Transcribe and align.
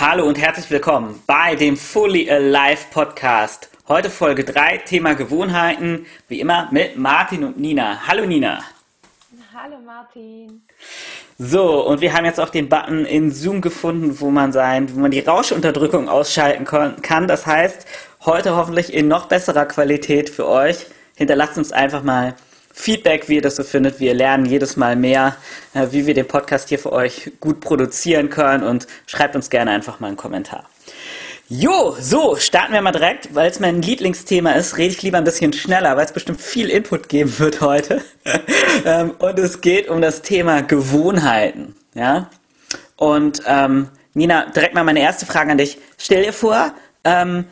Hallo 0.00 0.28
und 0.28 0.38
herzlich 0.38 0.70
willkommen 0.70 1.20
bei 1.26 1.56
dem 1.56 1.76
Fully 1.76 2.30
Alive 2.30 2.86
Podcast. 2.92 3.68
Heute 3.88 4.10
Folge 4.10 4.44
3, 4.44 4.78
Thema 4.78 5.14
Gewohnheiten, 5.14 6.06
wie 6.28 6.38
immer 6.38 6.68
mit 6.70 6.96
Martin 6.96 7.42
und 7.42 7.58
Nina. 7.58 8.06
Hallo 8.06 8.24
Nina. 8.24 8.62
Hallo 9.52 9.74
Martin. 9.84 10.62
So, 11.36 11.84
und 11.84 12.00
wir 12.00 12.12
haben 12.12 12.26
jetzt 12.26 12.38
auch 12.38 12.50
den 12.50 12.68
Button 12.68 13.06
in 13.06 13.32
Zoom 13.32 13.60
gefunden, 13.60 14.20
wo 14.20 14.30
man 14.30 14.52
sein, 14.52 14.94
wo 14.94 15.00
man 15.00 15.10
die 15.10 15.18
Rauschunterdrückung 15.18 16.08
ausschalten 16.08 16.64
kann. 16.64 17.26
Das 17.26 17.46
heißt, 17.46 17.84
heute 18.24 18.54
hoffentlich 18.54 18.94
in 18.94 19.08
noch 19.08 19.26
besserer 19.26 19.66
Qualität 19.66 20.30
für 20.30 20.46
euch. 20.46 20.86
Hinterlasst 21.16 21.58
uns 21.58 21.72
einfach 21.72 22.04
mal 22.04 22.36
Feedback, 22.78 23.28
wie 23.28 23.34
ihr 23.34 23.42
das 23.42 23.56
so 23.56 23.64
findet. 23.64 23.98
Wir 23.98 24.14
lernen 24.14 24.46
jedes 24.46 24.76
Mal 24.76 24.94
mehr, 24.94 25.36
äh, 25.74 25.88
wie 25.90 26.06
wir 26.06 26.14
den 26.14 26.28
Podcast 26.28 26.68
hier 26.68 26.78
für 26.78 26.92
euch 26.92 27.32
gut 27.40 27.60
produzieren 27.60 28.30
können 28.30 28.62
und 28.62 28.86
schreibt 29.06 29.34
uns 29.34 29.50
gerne 29.50 29.72
einfach 29.72 29.98
mal 29.98 30.06
einen 30.06 30.16
Kommentar. 30.16 30.64
Jo, 31.48 31.96
so, 31.98 32.36
starten 32.36 32.72
wir 32.72 32.80
mal 32.80 32.92
direkt, 32.92 33.34
weil 33.34 33.50
es 33.50 33.58
mein 33.58 33.82
Lieblingsthema 33.82 34.52
ist, 34.52 34.78
rede 34.78 34.92
ich 34.92 35.02
lieber 35.02 35.18
ein 35.18 35.24
bisschen 35.24 35.52
schneller, 35.52 35.96
weil 35.96 36.04
es 36.04 36.12
bestimmt 36.12 36.40
viel 36.40 36.70
Input 36.70 37.08
geben 37.08 37.36
wird 37.38 37.60
heute. 37.60 38.02
Ähm, 38.84 39.12
und 39.18 39.38
es 39.40 39.60
geht 39.60 39.88
um 39.88 40.00
das 40.00 40.22
Thema 40.22 40.62
Gewohnheiten, 40.62 41.74
ja. 41.94 42.30
Und 42.96 43.42
ähm, 43.46 43.88
Nina, 44.14 44.46
direkt 44.54 44.74
mal 44.74 44.84
meine 44.84 45.00
erste 45.00 45.26
Frage 45.26 45.50
an 45.50 45.58
dich. 45.58 45.78
Stell 45.96 46.22
dir 46.22 46.32
vor, 46.32 46.74
ähm, 47.02 47.46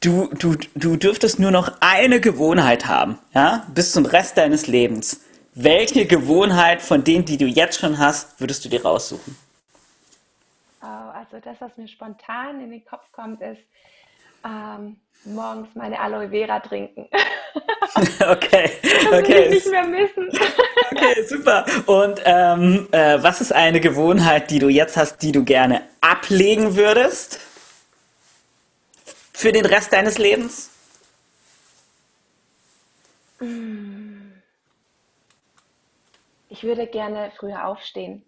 du, 0.00 0.28
du, 0.34 0.56
du 0.74 0.96
dürftest 0.96 1.38
nur 1.38 1.50
noch 1.50 1.72
eine 1.80 2.20
Gewohnheit 2.20 2.86
haben, 2.86 3.18
ja, 3.34 3.66
bis 3.74 3.92
zum 3.92 4.06
Rest 4.06 4.36
deines 4.36 4.66
Lebens. 4.66 5.20
Welche 5.54 6.06
Gewohnheit 6.06 6.82
von 6.82 7.02
denen, 7.02 7.24
die 7.24 7.38
du 7.38 7.46
jetzt 7.46 7.80
schon 7.80 7.98
hast, 7.98 8.40
würdest 8.40 8.64
du 8.64 8.68
dir 8.68 8.82
raussuchen? 8.82 9.36
Oh, 10.82 10.86
also 10.86 11.38
das, 11.42 11.56
was 11.60 11.76
mir 11.76 11.88
spontan 11.88 12.60
in 12.60 12.70
den 12.70 12.84
Kopf 12.84 13.10
kommt, 13.12 13.40
ist 13.40 13.62
ähm, 14.44 14.96
morgens 15.24 15.68
meine 15.74 15.98
Aloe 15.98 16.28
Vera 16.28 16.60
trinken. 16.60 17.08
okay, 18.28 18.70
das 18.82 19.20
okay. 19.20 19.28
will 19.28 19.42
ich 19.44 19.50
nicht 19.50 19.70
mehr 19.70 19.86
missen. 19.86 20.28
okay, 20.92 21.22
super. 21.26 21.64
Und 21.86 22.20
ähm, 22.24 22.88
äh, 22.92 23.22
was 23.22 23.40
ist 23.40 23.52
eine 23.52 23.80
Gewohnheit, 23.80 24.50
die 24.50 24.58
du 24.58 24.68
jetzt 24.68 24.96
hast, 24.96 25.18
die 25.22 25.32
du 25.32 25.44
gerne 25.44 25.82
ablegen 26.00 26.76
würdest? 26.76 27.40
Für 29.36 29.52
den 29.52 29.66
Rest 29.66 29.92
deines 29.92 30.16
Lebens? 30.16 30.70
Ich 36.48 36.62
würde 36.62 36.86
gerne 36.86 37.30
früher 37.36 37.66
aufstehen. 37.66 38.24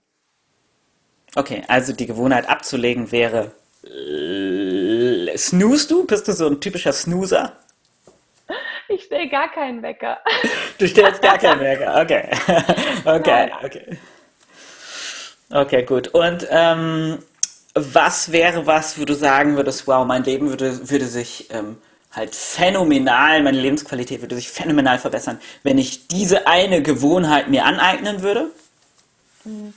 Okay, 1.34 1.62
also 1.66 1.94
die 1.94 2.04
Gewohnheit 2.04 2.46
abzulegen 2.46 3.10
wäre. 3.10 3.52
Äh, 3.84 5.36
snoost 5.38 5.90
du? 5.90 6.06
Bist 6.06 6.28
du 6.28 6.32
so 6.32 6.46
ein 6.46 6.60
typischer 6.60 6.92
Snoozer? 6.92 7.56
Ich 8.88 9.04
stelle 9.04 9.28
gar 9.28 9.50
keinen 9.50 9.82
Wecker. 9.82 10.18
Du 10.78 10.86
stellst 10.86 11.22
gar 11.22 11.38
keinen 11.38 11.60
Wecker, 11.60 12.00
okay. 12.02 12.28
Okay, 13.06 13.50
okay. 13.62 13.98
Okay, 15.50 15.82
gut. 15.84 16.08
Und 16.08 16.46
ähm, 16.50 17.22
was 17.94 18.32
wäre 18.32 18.66
was, 18.66 19.00
wo 19.00 19.04
du 19.04 19.14
sagen 19.14 19.56
würdest, 19.56 19.86
wow, 19.86 20.06
mein 20.06 20.24
Leben 20.24 20.48
würde, 20.48 20.90
würde 20.90 21.06
sich 21.06 21.48
ähm, 21.50 21.78
halt 22.12 22.34
phänomenal, 22.34 23.42
meine 23.42 23.60
Lebensqualität 23.60 24.20
würde 24.20 24.34
sich 24.34 24.50
phänomenal 24.50 24.98
verbessern, 24.98 25.40
wenn 25.62 25.78
ich 25.78 26.08
diese 26.08 26.46
eine 26.46 26.82
Gewohnheit 26.82 27.48
mir 27.48 27.64
aneignen 27.64 28.22
würde? 28.22 28.50
Mhm. 29.44 29.74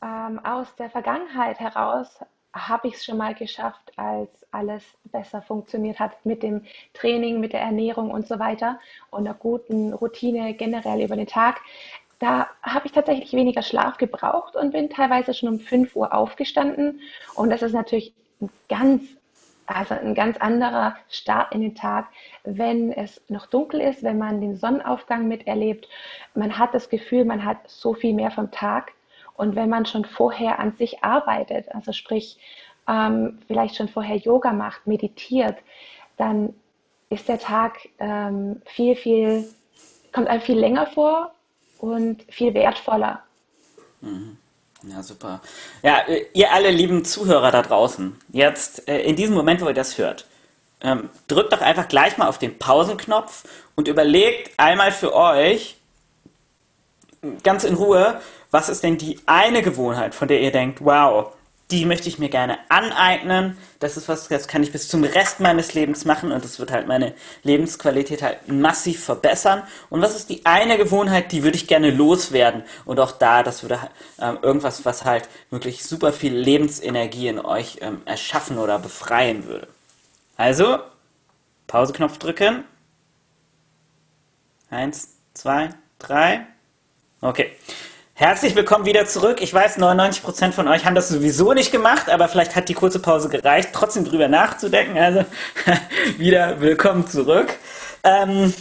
Ähm, 0.00 0.38
aus 0.44 0.68
der 0.78 0.90
Vergangenheit 0.90 1.58
heraus 1.58 2.08
habe 2.54 2.88
ich 2.88 2.94
es 2.94 3.04
schon 3.04 3.18
mal 3.18 3.34
geschafft, 3.34 3.92
als 3.96 4.30
alles 4.50 4.82
besser 5.04 5.42
funktioniert 5.42 5.98
hat 5.98 6.24
mit 6.24 6.42
dem 6.42 6.64
Training, 6.94 7.40
mit 7.40 7.52
der 7.52 7.60
Ernährung 7.60 8.10
und 8.10 8.26
so 8.26 8.38
weiter 8.38 8.78
und 9.10 9.26
einer 9.26 9.34
guten 9.34 9.92
Routine 9.92 10.54
generell 10.54 11.02
über 11.02 11.16
den 11.16 11.26
Tag 11.26 11.60
da 12.18 12.48
habe 12.62 12.86
ich 12.86 12.92
tatsächlich 12.92 13.32
weniger 13.32 13.62
Schlaf 13.62 13.96
gebraucht 13.96 14.56
und 14.56 14.72
bin 14.72 14.90
teilweise 14.90 15.34
schon 15.34 15.48
um 15.48 15.60
5 15.60 15.94
Uhr 15.94 16.12
aufgestanden. 16.12 17.00
Und 17.34 17.50
das 17.50 17.62
ist 17.62 17.72
natürlich 17.72 18.12
ein 18.40 18.50
ganz, 18.68 19.02
also 19.66 19.94
ein 19.94 20.14
ganz 20.14 20.36
anderer 20.38 20.96
Start 21.08 21.54
in 21.54 21.60
den 21.60 21.74
Tag, 21.76 22.08
wenn 22.42 22.92
es 22.92 23.20
noch 23.28 23.46
dunkel 23.46 23.80
ist, 23.80 24.02
wenn 24.02 24.18
man 24.18 24.40
den 24.40 24.56
Sonnenaufgang 24.56 25.28
miterlebt. 25.28 25.88
Man 26.34 26.58
hat 26.58 26.74
das 26.74 26.88
Gefühl, 26.88 27.24
man 27.24 27.44
hat 27.44 27.58
so 27.68 27.94
viel 27.94 28.14
mehr 28.14 28.32
vom 28.32 28.50
Tag. 28.50 28.92
Und 29.34 29.54
wenn 29.54 29.68
man 29.68 29.86
schon 29.86 30.04
vorher 30.04 30.58
an 30.58 30.72
sich 30.76 31.04
arbeitet, 31.04 31.72
also 31.72 31.92
sprich, 31.92 32.38
ähm, 32.88 33.38
vielleicht 33.46 33.76
schon 33.76 33.88
vorher 33.88 34.16
Yoga 34.16 34.52
macht, 34.52 34.88
meditiert, 34.88 35.56
dann 36.16 36.54
ist 37.10 37.28
der 37.28 37.38
Tag 37.38 37.88
ähm, 38.00 38.60
viel, 38.64 38.96
viel, 38.96 39.48
kommt 40.12 40.26
einem 40.26 40.40
viel 40.40 40.58
länger 40.58 40.86
vor 40.86 41.32
und 41.78 42.22
viel 42.28 42.54
wertvoller. 42.54 43.22
Mhm. 44.00 44.36
Ja, 44.84 45.02
super. 45.02 45.40
Ja, 45.82 46.04
ihr 46.32 46.52
alle 46.52 46.70
lieben 46.70 47.04
Zuhörer 47.04 47.50
da 47.50 47.62
draußen, 47.62 48.16
jetzt 48.28 48.88
äh, 48.88 49.00
in 49.00 49.16
diesem 49.16 49.34
Moment, 49.34 49.60
wo 49.60 49.66
ihr 49.66 49.74
das 49.74 49.98
hört, 49.98 50.26
ähm, 50.80 51.10
drückt 51.26 51.52
doch 51.52 51.60
einfach 51.60 51.88
gleich 51.88 52.16
mal 52.16 52.28
auf 52.28 52.38
den 52.38 52.58
Pausenknopf 52.58 53.44
und 53.74 53.88
überlegt 53.88 54.52
einmal 54.56 54.92
für 54.92 55.14
euch 55.14 55.76
ganz 57.42 57.64
in 57.64 57.74
Ruhe, 57.74 58.20
was 58.52 58.68
ist 58.68 58.84
denn 58.84 58.98
die 58.98 59.18
eine 59.26 59.62
Gewohnheit, 59.62 60.14
von 60.14 60.28
der 60.28 60.40
ihr 60.40 60.52
denkt, 60.52 60.84
wow, 60.84 61.32
die 61.70 61.84
möchte 61.84 62.08
ich 62.08 62.18
mir 62.18 62.30
gerne 62.30 62.58
aneignen. 62.70 63.58
Das 63.78 63.96
ist 63.98 64.08
was, 64.08 64.28
das 64.28 64.48
kann 64.48 64.62
ich 64.62 64.72
bis 64.72 64.88
zum 64.88 65.04
Rest 65.04 65.40
meines 65.40 65.74
Lebens 65.74 66.06
machen 66.06 66.32
und 66.32 66.42
das 66.42 66.58
wird 66.58 66.70
halt 66.70 66.86
meine 66.86 67.14
Lebensqualität 67.42 68.22
halt 68.22 68.48
massiv 68.48 69.04
verbessern. 69.04 69.62
Und 69.90 70.00
was 70.00 70.16
ist 70.16 70.30
die 70.30 70.46
eine 70.46 70.78
Gewohnheit, 70.78 71.30
die 71.30 71.42
würde 71.42 71.56
ich 71.56 71.66
gerne 71.66 71.90
loswerden? 71.90 72.62
Und 72.86 73.00
auch 73.00 73.12
da, 73.12 73.42
das 73.42 73.62
würde 73.62 73.78
ähm, 74.18 74.38
irgendwas, 74.40 74.86
was 74.86 75.04
halt 75.04 75.28
wirklich 75.50 75.84
super 75.84 76.12
viel 76.12 76.34
Lebensenergie 76.34 77.28
in 77.28 77.38
euch 77.38 77.78
ähm, 77.82 78.00
erschaffen 78.06 78.56
oder 78.56 78.78
befreien 78.78 79.46
würde. 79.46 79.68
Also, 80.36 80.78
Pauseknopf 81.66 82.16
drücken. 82.18 82.64
Eins, 84.70 85.16
zwei, 85.34 85.70
drei. 85.98 86.46
Okay. 87.20 87.52
Herzlich 88.18 88.56
willkommen 88.56 88.84
wieder 88.84 89.06
zurück. 89.06 89.40
Ich 89.42 89.54
weiß, 89.54 89.78
99% 89.78 90.50
von 90.50 90.66
euch 90.66 90.84
haben 90.84 90.96
das 90.96 91.08
sowieso 91.08 91.52
nicht 91.52 91.70
gemacht, 91.70 92.10
aber 92.10 92.26
vielleicht 92.26 92.56
hat 92.56 92.68
die 92.68 92.74
kurze 92.74 92.98
Pause 92.98 93.28
gereicht, 93.28 93.68
trotzdem 93.72 94.04
drüber 94.04 94.26
nachzudenken. 94.26 94.98
Also 94.98 95.24
wieder 96.18 96.60
willkommen 96.60 97.06
zurück. 97.06 97.54
Ähm, 98.02 98.52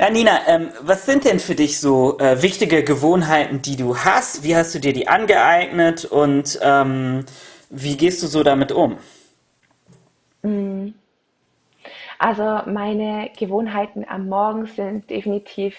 ja, 0.00 0.10
Nina, 0.10 0.32
ähm, 0.48 0.70
was 0.80 1.06
sind 1.06 1.24
denn 1.24 1.38
für 1.38 1.54
dich 1.54 1.78
so 1.78 2.18
äh, 2.18 2.42
wichtige 2.42 2.82
Gewohnheiten, 2.82 3.62
die 3.62 3.76
du 3.76 3.98
hast? 3.98 4.42
Wie 4.42 4.56
hast 4.56 4.74
du 4.74 4.80
dir 4.80 4.92
die 4.92 5.06
angeeignet 5.06 6.04
und 6.04 6.58
ähm, 6.60 7.24
wie 7.70 7.96
gehst 7.96 8.20
du 8.24 8.26
so 8.26 8.42
damit 8.42 8.72
um? 8.72 8.98
Mm. 10.42 10.88
Also 12.18 12.62
meine 12.68 13.30
Gewohnheiten 13.38 14.04
am 14.08 14.28
Morgen 14.28 14.66
sind 14.66 15.08
definitiv 15.08 15.76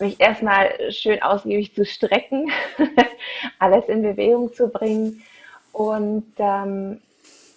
mich 0.00 0.20
erstmal 0.20 0.90
schön 0.90 1.22
ausgiebig 1.22 1.74
zu 1.74 1.84
strecken, 1.84 2.50
alles 3.58 3.88
in 3.88 4.02
Bewegung 4.02 4.52
zu 4.52 4.68
bringen 4.68 5.22
und 5.72 6.32
ähm, 6.38 7.00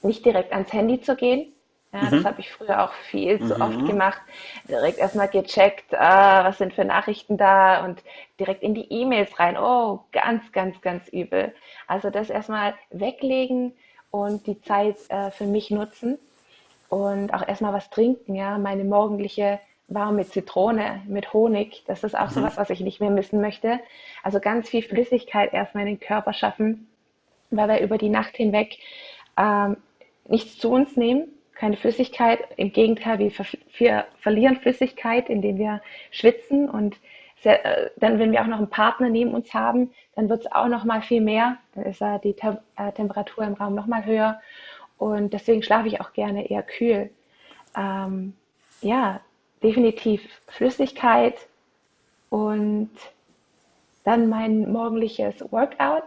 nicht 0.02 0.26
direkt 0.26 0.52
ans 0.52 0.72
Handy 0.74 1.02
zu 1.02 1.16
gehen. 1.16 1.54
Ja, 1.94 2.02
mhm. 2.02 2.12
Das 2.12 2.26
habe 2.26 2.42
ich 2.42 2.52
früher 2.52 2.84
auch 2.84 2.94
viel 2.94 3.40
zu 3.40 3.56
mhm. 3.56 3.62
oft 3.62 3.86
gemacht. 3.86 4.22
Direkt 4.68 4.98
erstmal 4.98 5.28
gecheckt, 5.28 5.94
ah, 5.94 6.44
was 6.44 6.58
sind 6.58 6.74
für 6.74 6.86
Nachrichten 6.86 7.38
da 7.38 7.86
und 7.86 8.04
direkt 8.40 8.64
in 8.64 8.74
die 8.74 8.92
E-Mails 8.92 9.40
rein. 9.40 9.58
Oh, 9.58 10.02
ganz, 10.12 10.52
ganz, 10.52 10.82
ganz 10.82 11.08
übel. 11.10 11.54
Also 11.88 12.10
das 12.10 12.30
erstmal 12.30 12.74
weglegen 12.90 13.74
und 14.10 14.48
die 14.48 14.60
Zeit 14.62 14.98
äh, 15.10 15.30
für 15.32 15.46
mich 15.46 15.70
nutzen 15.70 16.18
und 16.90 17.34
auch 17.34 17.48
erstmal 17.48 17.74
was 17.74 17.90
trinken. 17.92 18.36
Ja, 18.36 18.58
meine 18.58 18.84
morgendliche 18.84 19.60
warm 19.94 20.16
mit 20.16 20.30
Zitrone, 20.30 21.02
mit 21.08 21.34
Honig. 21.34 21.84
Das 21.88 22.04
ist 22.04 22.16
auch 22.16 22.30
mhm. 22.30 22.34
so 22.34 22.44
was, 22.44 22.58
was 22.58 22.70
ich 22.70 22.82
nicht 22.82 23.00
mehr 23.00 23.10
missen 23.10 23.42
möchte. 23.42 23.80
Also 24.24 24.40
ganz 24.40 24.70
viel 24.70 24.84
Flüssigkeit 24.84 25.54
erstmal 25.54 25.88
in 25.88 25.96
den 25.96 26.00
Körper 26.00 26.34
schaffen, 26.34 26.88
weil 27.52 27.68
wir 27.68 27.80
über 27.82 27.98
die 27.98 28.10
Nacht 28.10 28.36
hinweg 28.36 28.78
ähm, 29.38 29.78
nichts 30.28 30.58
zu 30.58 30.72
uns 30.72 30.98
nehmen, 30.98 31.28
keine 31.54 31.78
Flüssigkeit. 31.78 32.40
Im 32.58 32.72
Gegenteil, 32.72 33.20
wir, 33.20 33.32
ver 33.32 33.46
wir 33.78 34.06
verlieren 34.20 34.58
Flüssigkeit, 34.58 35.30
indem 35.30 35.58
wir 35.58 35.82
schwitzen 36.12 36.70
und 36.70 36.98
sehr, 37.42 37.66
äh, 37.66 37.90
dann, 37.98 38.20
wenn 38.20 38.32
wir 38.32 38.42
auch 38.42 38.48
noch 38.48 38.58
einen 38.58 38.70
Partner 38.70 39.10
neben 39.10 39.34
uns 39.34 39.54
haben, 39.54 39.92
dann 40.16 40.30
wird 40.30 40.42
es 40.42 40.52
auch 40.52 40.68
noch 40.68 40.86
mal 40.86 41.02
viel 41.02 41.22
mehr. 41.22 41.58
Dann 41.76 41.86
ist 41.86 42.02
äh, 42.02 42.20
die 42.24 42.34
Te 42.34 42.62
äh, 42.78 42.92
Temperatur 42.94 43.44
im 43.44 43.54
Raum 43.54 43.76
noch 43.76 43.86
mal 43.86 44.06
höher 44.06 44.40
und 44.98 45.34
deswegen 45.34 45.62
schlafe 45.62 45.88
ich 45.88 46.00
auch 46.00 46.14
gerne 46.14 46.50
eher 46.50 46.64
kühl. 46.64 47.10
Ähm, 47.76 48.34
ja, 48.82 49.20
definitiv 49.64 50.22
Flüssigkeit 50.48 51.36
und 52.30 52.92
dann 54.04 54.28
mein 54.30 54.72
morgendliches 54.72 55.52
Workout. 55.52 56.04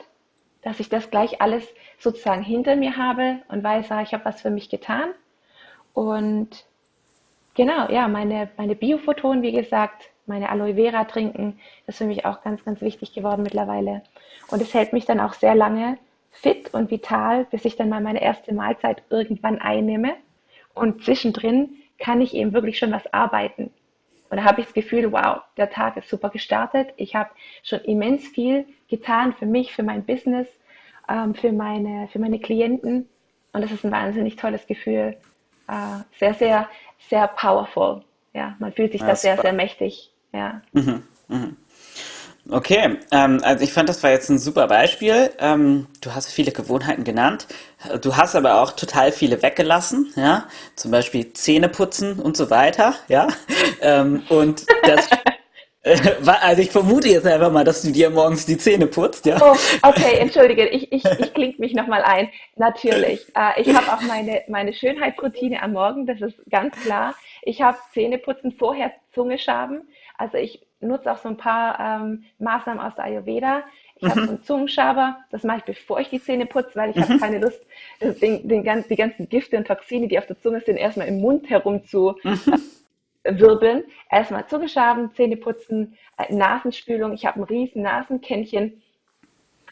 dass 0.67 0.81
ich 0.81 0.88
das 0.88 1.11
gleich 1.12 1.41
alles 1.41 1.64
sozusagen 2.00 2.43
hinter 2.43 2.75
mir 2.75 2.97
habe 2.97 3.38
und 3.49 3.62
weiß, 3.62 3.93
ah, 3.93 4.03
ich 4.03 4.12
habe 4.12 4.25
was 4.25 4.41
für 4.41 4.50
mich 4.50 4.69
getan. 4.69 5.11
Und 5.94 6.64
genau, 7.55 7.88
ja, 7.88 8.08
meine, 8.08 8.50
meine 8.56 8.75
Biophotonen, 8.75 9.43
wie 9.44 9.53
gesagt, 9.53 10.11
meine 10.26 10.50
Aloe 10.50 10.75
Vera 10.75 11.05
trinken, 11.05 11.61
ist 11.87 11.99
für 11.99 12.05
mich 12.05 12.25
auch 12.26 12.43
ganz, 12.43 12.64
ganz 12.64 12.81
wichtig 12.81 13.12
geworden 13.12 13.44
mittlerweile. 13.44 14.03
Und 14.49 14.61
es 14.61 14.75
hält 14.75 14.93
mich 14.93 15.05
dann 15.05 15.20
auch 15.20 15.35
sehr 15.35 15.55
lange 15.55 15.99
fit 16.32 16.75
und 16.75 16.91
vital, 16.91 17.44
bis 17.44 17.64
ich 17.64 17.76
dann 17.76 17.88
mal 17.88 18.00
meine 18.00 18.20
erste 18.20 18.53
Mahlzeit 18.53 19.05
irgendwann 19.08 19.61
einnehme. 19.61 20.17
Und 20.75 21.05
zwischendrin 21.05 21.76
kann 21.98 22.20
ich 22.20 22.34
eben 22.34 22.52
wirklich 22.52 22.78
schon 22.78 22.93
was 22.93 23.12
arbeiten. 23.12 23.70
Und 24.28 24.38
da 24.38 24.44
habe 24.44 24.60
ich 24.60 24.66
das 24.66 24.75
Gefühl, 24.75 25.12
wow, 25.12 25.43
der 25.56 25.70
Tag 25.70 25.96
ist 25.96 26.08
super 26.08 26.31
gestartet. 26.31 26.88
Ich 26.96 27.14
habe 27.14 27.31
schon 27.62 27.81
immens 27.81 28.26
viel 28.26 28.66
getan 28.88 29.34
für 29.34 29.46
mich, 29.46 29.72
für 29.72 29.82
mein 29.82 30.04
Business, 30.04 30.48
ähm, 31.08 31.34
für, 31.34 31.52
meine, 31.52 32.08
für 32.08 32.19
meine 32.19 32.40
Klienten. 32.40 33.08
Und 33.52 33.62
das 33.62 33.70
ist 33.70 33.84
ein 33.84 33.93
wahnsinnig 33.93 34.37
tolles 34.37 34.66
Gefühl. 34.66 35.16
Äh, 35.69 36.02
sehr, 36.19 36.34
sehr, 36.34 36.69
sehr 37.08 37.28
powerful. 37.28 38.02
Ja, 38.34 38.56
man 38.58 38.72
fühlt 38.72 38.93
sich 38.93 39.00
ja, 39.00 39.06
da 39.08 39.16
sehr, 39.16 39.40
sehr 39.40 39.52
mächtig. 39.52 40.10
Ja. 40.32 40.60
Mhm, 40.72 41.02
mhm. 41.28 41.56
Okay, 42.48 42.98
ähm, 43.10 43.40
also 43.43 43.64
ich 43.64 43.72
fand, 43.72 43.88
das 43.88 44.02
war 44.02 44.10
jetzt 44.10 44.28
ein 44.31 44.38
super 44.38 44.69
Beispiel. 44.69 45.31
Ähm, 45.40 45.87
du 46.00 46.14
hast 46.14 46.31
viele 46.31 46.52
Gewohnheiten 46.52 47.02
genannt. 47.02 47.48
Du 48.02 48.16
hast 48.16 48.37
aber 48.37 48.62
auch 48.62 48.72
total 48.72 49.10
viele 49.10 49.43
weggelassen, 49.43 50.12
ja. 50.16 50.46
Zum 50.76 50.93
Beispiel 50.93 51.32
Zähne 51.32 51.69
putzen 51.69 52.20
und 52.20 52.37
so 52.37 52.50
weiter, 52.50 52.94
ja. 53.08 53.28
Ähm, 53.82 54.22
und 54.31 54.64
das, 54.84 55.08
also 56.43 56.62
ich 56.62 56.70
vermute 56.70 57.08
jetzt 57.08 57.26
einfach 57.26 57.52
mal, 57.52 57.64
dass 57.64 57.82
du 57.82 57.93
dir 57.93 58.10
morgens 58.10 58.46
die 58.46 58.58
Zähne 58.58 58.87
putzt, 58.87 59.26
ja. 59.26 59.38
Oh, 59.40 59.56
okay, 59.82 60.16
entschuldige, 60.19 60.66
ich, 60.66 60.90
ich, 60.93 61.04
ich 61.04 61.34
klinge 61.34 61.54
mich 61.58 61.75
nochmal 61.75 62.02
ein. 62.02 62.28
Natürlich. 62.56 63.20
Äh, 63.37 63.60
ich 63.60 63.72
habe 63.72 63.93
auch 63.93 64.02
meine, 64.02 64.43
meine 64.48 64.72
Schönheitsroutine 64.72 65.62
am 65.62 65.72
Morgen, 65.72 66.06
das 66.06 66.20
ist 66.20 66.38
ganz 66.50 66.75
klar. 66.82 67.14
Ich 67.43 67.62
habe 67.62 67.78
Zähneputzen 67.93 68.52
vorher 68.52 68.93
Zunge 69.14 69.38
schaben. 69.38 69.82
Also 70.19 70.38
ich 70.38 70.66
nutze 70.81 71.11
auch 71.11 71.19
so 71.19 71.28
ein 71.28 71.37
paar 71.37 71.78
ähm, 71.81 72.25
Maßnahmen 72.38 72.81
aus 72.81 72.94
der 72.94 73.05
Ayurveda. 73.05 73.62
Ich 73.96 74.02
mhm. 74.02 74.11
habe 74.11 74.20
so 74.20 74.28
einen 74.28 74.43
Zungenschaber, 74.43 75.19
das 75.31 75.43
mache 75.43 75.58
ich, 75.58 75.64
bevor 75.64 76.00
ich 76.00 76.11
die 76.11 76.20
Zähne 76.20 76.46
putze, 76.46 76.76
weil 76.76 76.90
ich 76.90 76.96
mhm. 76.96 77.02
habe 77.02 77.19
keine 77.19 77.38
Lust, 77.38 77.61
den, 78.00 78.46
den 78.46 78.62
ganz, 78.62 78.88
die 78.88 78.96
ganzen 78.96 79.28
Gifte 79.28 79.56
und 79.56 79.67
Toxine, 79.67 80.08
die 80.08 80.19
auf 80.19 80.26
der 80.26 80.38
Zunge 80.40 80.61
sind, 80.61 80.76
erstmal 80.76 81.08
im 81.08 81.20
Mund 81.20 81.49
herum 81.49 81.84
zu 81.84 82.17
mhm. 82.23 82.40
äh, 83.23 83.38
wirbeln. 83.38 83.84
Erstmal 84.11 84.46
Zunge 84.46 84.69
schaben, 84.69 85.12
Zähne 85.14 85.37
putzen, 85.37 85.96
äh, 86.19 86.32
Nasenspülung. 86.32 87.14
Ich 87.14 87.25
habe 87.25 87.40
ein 87.40 87.44
riesen 87.44 87.82
Nasenkännchen. 87.82 88.82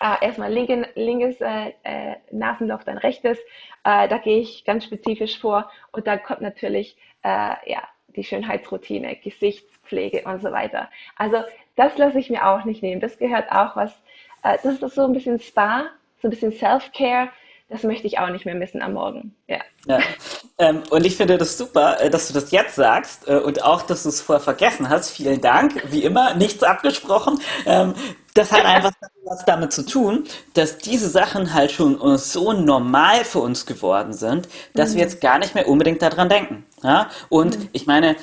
Äh, 0.00 0.24
erstmal 0.26 0.52
linke, 0.52 0.88
linkes 0.94 1.40
äh, 1.40 1.72
äh, 1.84 2.16
Nasenloch, 2.32 2.82
dann 2.82 2.98
rechtes. 2.98 3.38
Äh, 3.84 4.08
da 4.08 4.18
gehe 4.18 4.40
ich 4.40 4.64
ganz 4.64 4.84
spezifisch 4.84 5.38
vor. 5.38 5.70
Und 5.92 6.06
dann 6.06 6.22
kommt 6.22 6.40
natürlich 6.40 6.96
ja, 7.26 7.88
die 8.16 8.24
Schönheitsroutine, 8.24 9.16
Gesichtspflege 9.16 10.22
und 10.24 10.42
so 10.42 10.52
weiter. 10.52 10.88
Also 11.16 11.38
das 11.76 11.96
lasse 11.98 12.18
ich 12.18 12.30
mir 12.30 12.46
auch 12.46 12.64
nicht 12.64 12.82
nehmen. 12.82 13.00
Das 13.00 13.18
gehört 13.18 13.50
auch 13.50 13.76
was, 13.76 13.90
äh, 14.42 14.58
das 14.62 14.82
ist 14.82 14.94
so 14.94 15.04
ein 15.04 15.12
bisschen 15.12 15.40
Spa, 15.40 15.86
so 16.22 16.28
ein 16.28 16.30
bisschen 16.30 16.52
Self-Care. 16.52 17.28
Das 17.70 17.82
möchte 17.82 18.06
ich 18.06 18.18
auch 18.18 18.28
nicht 18.28 18.44
mehr 18.44 18.54
missen 18.54 18.82
am 18.82 18.92
Morgen. 18.92 19.34
Ja. 19.48 19.58
ja. 19.86 19.98
Ähm, 20.58 20.82
und 20.90 21.04
ich 21.06 21.16
finde 21.16 21.38
das 21.38 21.56
super, 21.56 22.00
äh, 22.00 22.10
dass 22.10 22.28
du 22.28 22.34
das 22.34 22.50
jetzt 22.50 22.76
sagst 22.76 23.26
äh, 23.26 23.38
und 23.38 23.64
auch, 23.64 23.82
dass 23.82 24.02
du 24.02 24.10
es 24.10 24.20
vorher 24.20 24.42
vergessen 24.42 24.90
hast. 24.90 25.10
Vielen 25.10 25.40
Dank. 25.40 25.82
Wie 25.90 26.04
immer, 26.04 26.34
nichts 26.34 26.62
abgesprochen. 26.62 27.40
Ähm, 27.64 27.94
das 28.34 28.52
hat 28.52 28.64
einfach 28.64 28.92
was 29.24 29.44
damit 29.46 29.72
zu 29.72 29.86
tun, 29.86 30.24
dass 30.52 30.76
diese 30.78 31.08
Sachen 31.08 31.54
halt 31.54 31.72
schon 31.72 32.18
so 32.18 32.52
normal 32.52 33.24
für 33.24 33.38
uns 33.38 33.64
geworden 33.64 34.12
sind, 34.12 34.48
dass 34.74 34.90
mhm. 34.90 34.94
wir 34.96 35.02
jetzt 35.02 35.20
gar 35.20 35.38
nicht 35.38 35.54
mehr 35.54 35.66
unbedingt 35.66 36.02
daran 36.02 36.28
denken. 36.28 36.66
Ja? 36.84 37.10
Und 37.30 37.58
mhm. 37.58 37.68
ich 37.72 37.86
meine, 37.86 38.14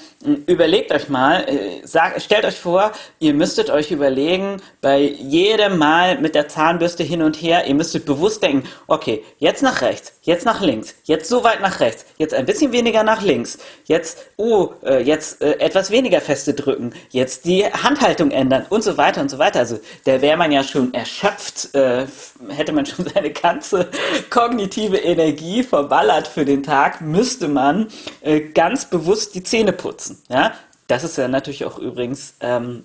überlegt 0.46 0.92
euch 0.94 1.10
mal, 1.10 1.44
äh, 1.48 1.81
sag, 1.84 2.22
stellt 2.22 2.46
euch 2.46 2.60
vor, 2.60 2.92
ihr 3.19 3.34
müsstet 3.34 3.72
euch 3.72 3.92
überlegen, 3.92 4.62
bei 4.81 5.00
jedem 5.00 5.78
Mal 5.78 6.19
mit 6.19 6.36
der 6.36 6.48
Zahnbürste 6.48 7.04
hin 7.04 7.24
und 7.24 7.42
her, 7.42 7.66
ihr 7.66 7.74
müsstet 7.74 8.06
bewusst 8.06 8.44
denken, 8.44 8.68
okay, 8.88 9.24
jetzt 9.40 9.63
nach 9.63 9.81
rechts, 9.81 10.13
jetzt 10.22 10.46
nach 10.46 10.62
links, 10.62 10.94
jetzt 11.06 11.28
so 11.28 11.44
weit 11.44 11.62
nach 11.62 11.80
rechts, 11.80 12.06
jetzt 12.18 12.36
ein 12.36 12.46
bisschen 12.46 12.72
weniger 12.72 13.04
nach 13.04 13.24
links, 13.24 13.58
jetzt, 13.86 14.19
oh, 14.38 14.69
äh, 14.84 15.02
jetzt 15.02 15.42
äh, 15.42 15.54
etwas 15.60 15.90
weniger 15.90 16.22
feste 16.22 16.54
drücken, 16.54 16.94
jetzt 17.10 17.46
die 17.46 17.66
Handhaltung 17.66 18.30
ändern 18.30 18.68
und 18.69 18.84
so 18.84 18.98
weiter 18.98 19.22
und 19.22 19.31
so 19.31 19.40
weiter. 19.40 19.60
Also 19.60 19.80
da 20.06 20.22
wäre 20.22 20.38
man 20.38 20.52
ja 20.52 20.63
schon 20.63 20.94
erschöpft, 20.94 21.74
äh, 21.74 22.06
hätte 22.50 22.74
man 22.74 22.86
schon 22.86 23.06
seine 23.13 23.31
ganze 23.31 23.90
kognitive 24.30 24.98
Energie 24.98 25.63
verballert 25.63 26.28
für 26.28 26.46
den 26.46 26.62
Tag, 26.62 27.02
müsste 27.02 27.48
man 27.48 27.88
äh, 28.22 28.50
ganz 28.53 28.86
bewusst 28.86 29.36
die 29.36 29.44
Zähne 29.44 29.74
putzen. 29.74 30.21
Ja? 30.30 30.53
Das 30.88 31.03
ist 31.03 31.18
ja 31.18 31.27
natürlich 31.27 31.65
auch 31.65 31.80
übrigens 31.80 32.33
ähm, 32.42 32.83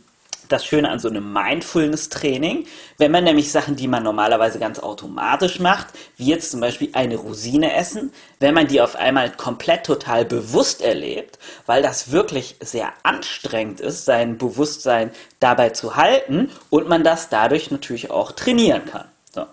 das 0.49 0.65
Schöne 0.65 0.91
an 0.91 0.99
so 0.99 1.09
einem 1.09 1.33
Mindfulness-Training, 1.33 2.67
wenn 2.99 3.11
man 3.11 3.25
nämlich 3.25 3.51
Sachen, 3.51 3.77
die 3.77 3.89
man 3.89 4.03
normalerweise 4.03 4.59
ganz 4.59 4.79
automatisch 4.79 5.61
macht, 5.61 5.89
wie 6.17 6.27
jetzt 6.27 6.51
zum 6.51 6.61
Beispiel 6.61 6.91
eine 6.93 7.17
Rosine 7.17 7.75
essen, 7.75 8.13
wenn 8.39 8.55
man 8.55 8.69
die 8.69 8.81
auf 8.81 8.97
einmal 8.97 9.31
komplett 9.31 9.85
total 9.85 10.25
bewusst 10.25 10.83
erlebt, 10.83 11.39
weil 11.67 11.83
das 11.83 12.11
wirklich 12.11 12.57
sehr 12.61 12.93
anstrengend 13.03 13.81
ist, 13.81 14.05
sein 14.05 14.39
Bewusstsein 14.39 15.11
dabei 15.41 15.71
zu 15.71 15.97
halten 15.97 16.51
und 16.71 16.89
man 16.89 17.05
das 17.05 17.29
dadurch 17.29 17.71
natürlich 17.71 18.11
auch 18.11 18.33
trainieren 18.33 18.85
kann. 18.87 19.07
So. 19.35 19.47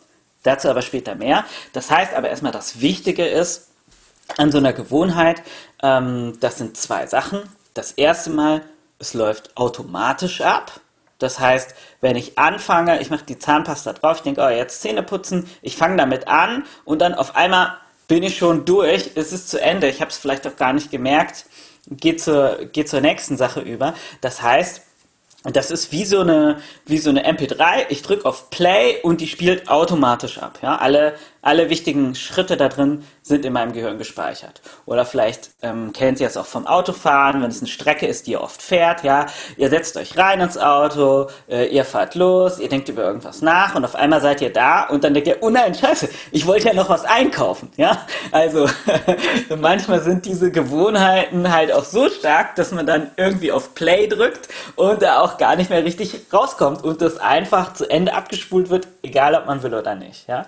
Dazu 0.43 0.69
aber 0.69 0.81
später 0.81 1.15
mehr. 1.15 1.45
Das 1.73 1.89
heißt 1.89 2.13
aber 2.13 2.29
erstmal, 2.29 2.51
das 2.51 2.81
Wichtige 2.81 3.25
ist 3.25 3.69
an 4.37 4.51
so 4.51 4.57
einer 4.57 4.73
Gewohnheit, 4.73 5.41
ähm, 5.81 6.37
das 6.39 6.57
sind 6.57 6.77
zwei 6.77 7.07
Sachen. 7.07 7.41
Das 7.73 7.91
erste 7.91 8.29
Mal, 8.29 8.61
es 8.99 9.13
läuft 9.13 9.57
automatisch 9.57 10.41
ab. 10.41 10.79
Das 11.19 11.39
heißt, 11.39 11.73
wenn 12.01 12.15
ich 12.15 12.37
anfange, 12.37 13.01
ich 13.01 13.09
mache 13.09 13.25
die 13.25 13.39
Zahnpasta 13.39 13.93
drauf, 13.93 14.17
ich 14.17 14.23
denke, 14.23 14.41
oh, 14.41 14.49
jetzt 14.49 14.81
Zähne 14.81 15.03
putzen, 15.03 15.49
ich 15.61 15.77
fange 15.77 15.97
damit 15.97 16.27
an 16.27 16.65
und 16.85 17.01
dann 17.01 17.13
auf 17.13 17.35
einmal 17.35 17.77
bin 18.07 18.23
ich 18.23 18.37
schon 18.37 18.65
durch, 18.65 19.11
es 19.15 19.31
ist 19.31 19.49
zu 19.49 19.61
Ende, 19.61 19.87
ich 19.87 20.01
habe 20.01 20.11
es 20.11 20.17
vielleicht 20.17 20.45
auch 20.45 20.55
gar 20.57 20.73
nicht 20.73 20.91
gemerkt, 20.91 21.45
geht 21.89 22.21
zur, 22.21 22.65
geht 22.65 22.89
zur 22.89 23.01
nächsten 23.01 23.37
Sache 23.37 23.61
über. 23.61 23.93
Das 24.21 24.41
heißt, 24.41 24.81
das 25.43 25.71
ist 25.71 25.91
wie 25.91 26.05
so 26.05 26.21
eine, 26.21 26.61
wie 26.85 26.97
so 26.97 27.09
eine 27.09 27.27
MP3. 27.29 27.85
Ich 27.89 28.01
drücke 28.01 28.25
auf 28.25 28.49
Play 28.49 29.01
und 29.03 29.19
die 29.19 29.27
spielt 29.27 29.67
automatisch 29.67 30.37
ab. 30.37 30.59
Ja? 30.61 30.77
Alle, 30.77 31.15
alle 31.43 31.69
wichtigen 31.69 32.15
Schritte 32.15 32.57
da 32.57 32.69
drin 32.69 33.03
sind 33.21 33.45
in 33.45 33.53
meinem 33.53 33.73
Gehirn 33.73 33.97
gespeichert. 33.97 34.61
Oder 34.85 35.05
vielleicht 35.05 35.51
ähm, 35.61 35.93
kennt 35.93 36.19
ihr 36.19 36.27
es 36.27 36.37
auch 36.37 36.45
vom 36.45 36.65
Autofahren, 36.65 37.41
wenn 37.41 37.49
es 37.49 37.59
eine 37.59 37.69
Strecke 37.69 38.07
ist, 38.07 38.27
die 38.27 38.31
ihr 38.31 38.41
oft 38.41 38.61
fährt. 38.61 39.03
Ja, 39.03 39.27
ihr 39.57 39.69
setzt 39.69 39.95
euch 39.97 40.17
rein 40.17 40.41
ins 40.41 40.57
Auto, 40.57 41.27
äh, 41.49 41.67
ihr 41.67 41.85
fahrt 41.85 42.15
los, 42.15 42.59
ihr 42.59 42.69
denkt 42.69 42.89
über 42.89 43.03
irgendwas 43.03 43.41
nach 43.41 43.75
und 43.75 43.83
auf 43.85 43.95
einmal 43.95 44.21
seid 44.21 44.41
ihr 44.41 44.51
da 44.51 44.83
und 44.87 45.03
dann 45.03 45.13
denkt 45.13 45.27
ihr, 45.27 45.37
oh 45.41 45.49
nein, 45.49 45.75
scheiße, 45.75 46.09
ich 46.31 46.47
wollte 46.47 46.67
ja 46.67 46.73
noch 46.73 46.89
was 46.89 47.05
einkaufen. 47.05 47.69
Ja, 47.75 48.05
also 48.31 48.67
manchmal 49.57 50.01
sind 50.01 50.25
diese 50.25 50.49
Gewohnheiten 50.51 51.53
halt 51.53 51.71
auch 51.73 51.85
so 51.85 52.09
stark, 52.09 52.55
dass 52.55 52.71
man 52.71 52.85
dann 52.85 53.11
irgendwie 53.17 53.51
auf 53.51 53.75
Play 53.75 54.07
drückt 54.07 54.47
und 54.75 55.01
da 55.01 55.19
auch 55.19 55.37
gar 55.37 55.57
nicht 55.57 55.69
mehr 55.69 55.83
richtig 55.83 56.21
rauskommt 56.31 56.83
und 56.83 57.01
das 57.01 57.17
einfach 57.17 57.73
zu 57.73 57.89
Ende 57.89 58.13
abgespult 58.13 58.69
wird, 58.69 58.87
egal 59.01 59.35
ob 59.35 59.45
man 59.45 59.61
will 59.61 59.73
oder 59.73 59.95
nicht. 59.95 60.27
Ja. 60.27 60.45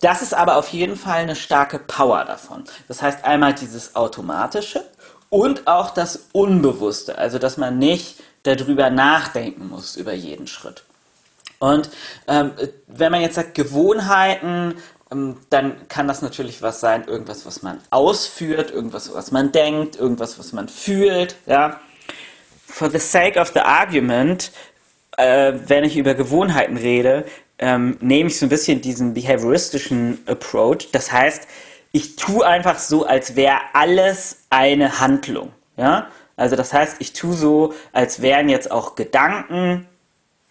Das 0.00 0.22
ist 0.22 0.34
aber 0.34 0.56
auf 0.56 0.68
jeden 0.68 0.96
Fall 0.96 1.20
eine 1.20 1.36
starke 1.36 1.78
Power 1.78 2.24
davon. 2.24 2.64
Das 2.88 3.02
heißt 3.02 3.24
einmal 3.24 3.54
dieses 3.54 3.96
Automatische 3.96 4.84
und 5.28 5.66
auch 5.66 5.90
das 5.90 6.28
Unbewusste, 6.32 7.18
also 7.18 7.38
dass 7.38 7.56
man 7.56 7.78
nicht 7.78 8.22
darüber 8.42 8.90
nachdenken 8.90 9.68
muss, 9.68 9.96
über 9.96 10.14
jeden 10.14 10.46
Schritt. 10.46 10.84
Und 11.58 11.90
ähm, 12.26 12.52
wenn 12.86 13.12
man 13.12 13.20
jetzt 13.20 13.34
sagt 13.34 13.54
Gewohnheiten, 13.54 14.76
ähm, 15.12 15.36
dann 15.50 15.88
kann 15.88 16.08
das 16.08 16.22
natürlich 16.22 16.62
was 16.62 16.80
sein, 16.80 17.06
irgendwas, 17.06 17.44
was 17.44 17.62
man 17.62 17.78
ausführt, 17.90 18.70
irgendwas, 18.70 19.12
was 19.14 19.30
man 19.30 19.52
denkt, 19.52 19.96
irgendwas, 19.96 20.38
was 20.38 20.52
man 20.52 20.68
fühlt. 20.68 21.36
Ja. 21.44 21.78
For 22.66 22.90
the 22.90 22.98
sake 22.98 23.38
of 23.38 23.48
the 23.52 23.60
argument, 23.60 24.52
äh, 25.18 25.52
wenn 25.66 25.84
ich 25.84 25.98
über 25.98 26.14
Gewohnheiten 26.14 26.78
rede, 26.78 27.26
ähm, 27.60 27.96
nehme 28.00 28.28
ich 28.30 28.38
so 28.38 28.46
ein 28.46 28.48
bisschen 28.48 28.80
diesen 28.80 29.14
behavioristischen 29.14 30.18
Approach. 30.26 30.88
Das 30.92 31.12
heißt, 31.12 31.46
ich 31.92 32.16
tue 32.16 32.44
einfach 32.44 32.78
so, 32.78 33.06
als 33.06 33.36
wäre 33.36 33.58
alles 33.74 34.44
eine 34.48 34.98
Handlung. 35.00 35.52
Ja? 35.76 36.08
Also 36.36 36.56
das 36.56 36.72
heißt, 36.72 36.96
ich 37.00 37.12
tue 37.12 37.34
so, 37.34 37.74
als 37.92 38.22
wären 38.22 38.48
jetzt 38.48 38.70
auch 38.70 38.94
Gedanken 38.94 39.86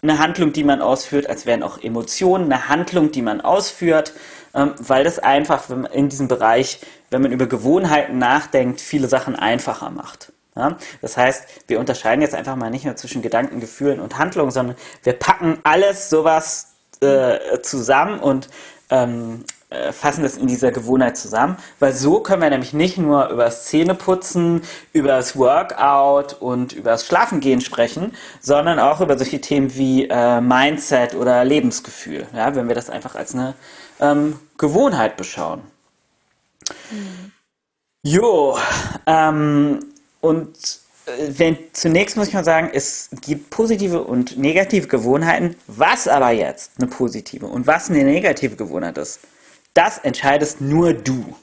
eine 0.01 0.19
Handlung, 0.19 0.53
die 0.53 0.63
man 0.63 0.81
ausführt, 0.81 1.27
als 1.27 1.45
wären 1.45 1.63
auch 1.63 1.81
Emotionen 1.81 2.45
eine 2.45 2.69
Handlung, 2.69 3.11
die 3.11 3.21
man 3.21 3.41
ausführt, 3.41 4.13
ähm, 4.53 4.75
weil 4.79 5.03
das 5.03 5.19
einfach 5.19 5.69
in 5.91 6.09
diesem 6.09 6.27
Bereich, 6.27 6.79
wenn 7.09 7.21
man 7.21 7.31
über 7.31 7.47
Gewohnheiten 7.47 8.17
nachdenkt, 8.19 8.81
viele 8.81 9.07
Sachen 9.07 9.35
einfacher 9.35 9.89
macht. 9.89 10.31
Ja? 10.55 10.77
Das 11.01 11.17
heißt, 11.17 11.45
wir 11.67 11.79
unterscheiden 11.79 12.21
jetzt 12.21 12.35
einfach 12.35 12.55
mal 12.55 12.69
nicht 12.69 12.85
nur 12.85 12.95
zwischen 12.95 13.23
Gedanken, 13.23 13.59
Gefühlen 13.59 13.99
und 13.99 14.19
Handlungen, 14.19 14.51
sondern 14.51 14.77
wir 15.03 15.13
packen 15.13 15.57
alles 15.63 16.09
sowas 16.09 16.75
äh, 17.01 17.61
zusammen 17.61 18.19
und 18.19 18.49
ähm, 18.89 19.43
äh, 19.69 19.91
fassen 19.91 20.23
das 20.23 20.35
in 20.35 20.47
dieser 20.47 20.71
Gewohnheit 20.71 21.15
zusammen, 21.15 21.57
weil 21.79 21.93
so 21.93 22.21
können 22.21 22.41
wir 22.41 22.49
nämlich 22.49 22.73
nicht 22.73 22.97
nur 22.97 23.29
über 23.29 23.45
das 23.45 23.65
Zähneputzen, 23.65 24.63
über 24.93 25.09
das 25.09 25.37
Workout 25.37 26.33
und 26.41 26.73
über 26.73 26.89
das 26.91 27.05
Schlafengehen 27.05 27.61
sprechen, 27.61 28.15
sondern 28.41 28.79
auch 28.79 28.99
über 28.99 29.15
solche 29.17 29.41
Themen 29.41 29.75
wie 29.75 30.07
äh, 30.09 30.41
Mindset 30.41 31.13
oder 31.13 31.45
Lebensgefühl, 31.45 32.25
ja, 32.33 32.55
wenn 32.55 32.67
wir 32.67 32.75
das 32.75 32.89
einfach 32.89 33.13
als 33.13 33.35
eine 33.35 33.53
ähm, 33.99 34.39
Gewohnheit 34.57 35.17
beschauen. 35.17 35.61
Mhm. 36.89 37.31
Jo, 38.01 38.57
ähm, 39.05 39.79
und 40.21 40.57
wenn, 41.29 41.57
zunächst 41.73 42.17
muss 42.17 42.29
ich 42.29 42.33
mal 42.33 42.43
sagen, 42.43 42.69
es 42.73 43.09
gibt 43.21 43.49
positive 43.49 44.03
und 44.03 44.37
negative 44.37 44.87
Gewohnheiten. 44.87 45.55
Was 45.67 46.07
aber 46.07 46.31
jetzt 46.31 46.71
eine 46.77 46.87
positive 46.87 47.45
und 47.45 47.67
was 47.67 47.89
eine 47.89 48.03
negative 48.03 48.55
Gewohnheit 48.55 48.97
ist, 48.97 49.19
das 49.73 49.97
entscheidest 49.99 50.61
nur 50.61 50.93
du. 50.93 51.35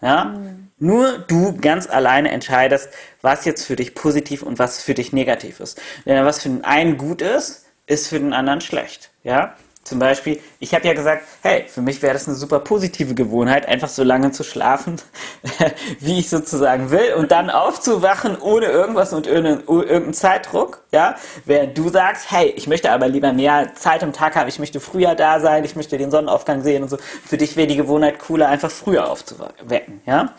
Ja? 0.00 0.24
Mhm. 0.24 0.68
Nur 0.78 1.18
du 1.18 1.56
ganz 1.56 1.88
alleine 1.88 2.30
entscheidest, 2.30 2.88
was 3.20 3.44
jetzt 3.44 3.64
für 3.64 3.76
dich 3.76 3.94
positiv 3.94 4.42
und 4.42 4.58
was 4.58 4.82
für 4.82 4.94
dich 4.94 5.12
negativ 5.12 5.60
ist. 5.60 5.80
Denn 6.06 6.24
was 6.24 6.42
für 6.42 6.48
den 6.48 6.64
einen 6.64 6.96
gut 6.96 7.20
ist, 7.20 7.66
ist 7.86 8.08
für 8.08 8.18
den 8.18 8.32
anderen 8.32 8.60
schlecht. 8.60 9.10
Ja? 9.22 9.56
Zum 9.82 9.98
Beispiel, 9.98 10.40
ich 10.58 10.74
habe 10.74 10.86
ja 10.86 10.92
gesagt, 10.92 11.24
hey, 11.42 11.64
für 11.66 11.80
mich 11.80 12.02
wäre 12.02 12.12
das 12.12 12.28
eine 12.28 12.36
super 12.36 12.60
positive 12.60 13.14
Gewohnheit, 13.14 13.66
einfach 13.66 13.88
so 13.88 14.04
lange 14.04 14.30
zu 14.30 14.44
schlafen, 14.44 15.00
wie 16.00 16.18
ich 16.18 16.28
sozusagen 16.28 16.90
will, 16.90 17.14
und 17.14 17.30
dann 17.30 17.48
aufzuwachen 17.48 18.38
ohne 18.38 18.66
irgendwas 18.66 19.14
und 19.14 19.26
irgendeinen 19.26 20.12
Zeitdruck, 20.12 20.84
ja. 20.92 21.16
Während 21.46 21.78
du 21.78 21.88
sagst, 21.88 22.30
hey, 22.30 22.52
ich 22.56 22.66
möchte 22.66 22.92
aber 22.92 23.08
lieber 23.08 23.32
mehr 23.32 23.74
Zeit 23.74 24.02
am 24.02 24.12
Tag 24.12 24.36
haben, 24.36 24.48
ich 24.48 24.58
möchte 24.58 24.80
früher 24.80 25.14
da 25.14 25.40
sein, 25.40 25.64
ich 25.64 25.76
möchte 25.76 25.96
den 25.96 26.10
Sonnenaufgang 26.10 26.62
sehen 26.62 26.82
und 26.82 26.90
so. 26.90 26.98
Für 27.24 27.38
dich 27.38 27.56
wäre 27.56 27.66
die 27.66 27.76
Gewohnheit 27.76 28.18
cooler, 28.18 28.48
einfach 28.48 28.70
früher 28.70 29.08
aufzuwecken, 29.08 30.02
ja. 30.04 30.34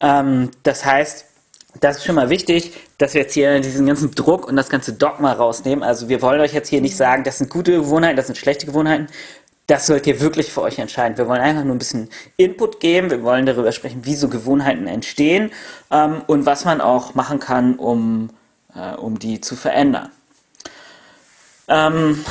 Ähm, 0.00 0.50
das 0.62 0.86
heißt, 0.86 1.26
das 1.80 1.98
ist 1.98 2.04
schon 2.04 2.14
mal 2.14 2.30
wichtig, 2.30 2.72
dass 2.98 3.14
wir 3.14 3.22
jetzt 3.22 3.34
hier 3.34 3.60
diesen 3.60 3.86
ganzen 3.86 4.10
Druck 4.12 4.46
und 4.46 4.56
das 4.56 4.68
ganze 4.68 4.92
Dogma 4.92 5.32
rausnehmen. 5.32 5.82
Also 5.82 6.08
wir 6.08 6.22
wollen 6.22 6.40
euch 6.40 6.52
jetzt 6.52 6.68
hier 6.68 6.80
nicht 6.80 6.96
sagen, 6.96 7.24
das 7.24 7.38
sind 7.38 7.50
gute 7.50 7.72
Gewohnheiten, 7.72 8.16
das 8.16 8.26
sind 8.26 8.36
schlechte 8.36 8.66
Gewohnheiten. 8.66 9.08
Das 9.66 9.86
sollt 9.86 10.06
ihr 10.06 10.20
wirklich 10.20 10.52
für 10.52 10.60
euch 10.60 10.78
entscheiden. 10.78 11.16
Wir 11.16 11.26
wollen 11.26 11.40
einfach 11.40 11.64
nur 11.64 11.74
ein 11.74 11.78
bisschen 11.78 12.10
Input 12.36 12.80
geben. 12.80 13.10
Wir 13.10 13.22
wollen 13.22 13.46
darüber 13.46 13.72
sprechen, 13.72 14.04
wie 14.04 14.14
so 14.14 14.28
Gewohnheiten 14.28 14.86
entstehen 14.86 15.50
ähm, 15.90 16.22
und 16.26 16.44
was 16.44 16.66
man 16.66 16.82
auch 16.82 17.14
machen 17.14 17.40
kann, 17.40 17.76
um, 17.76 18.28
äh, 18.74 18.94
um 18.94 19.18
die 19.18 19.40
zu 19.40 19.56
verändern. 19.56 20.10
Ähm, 21.66 22.24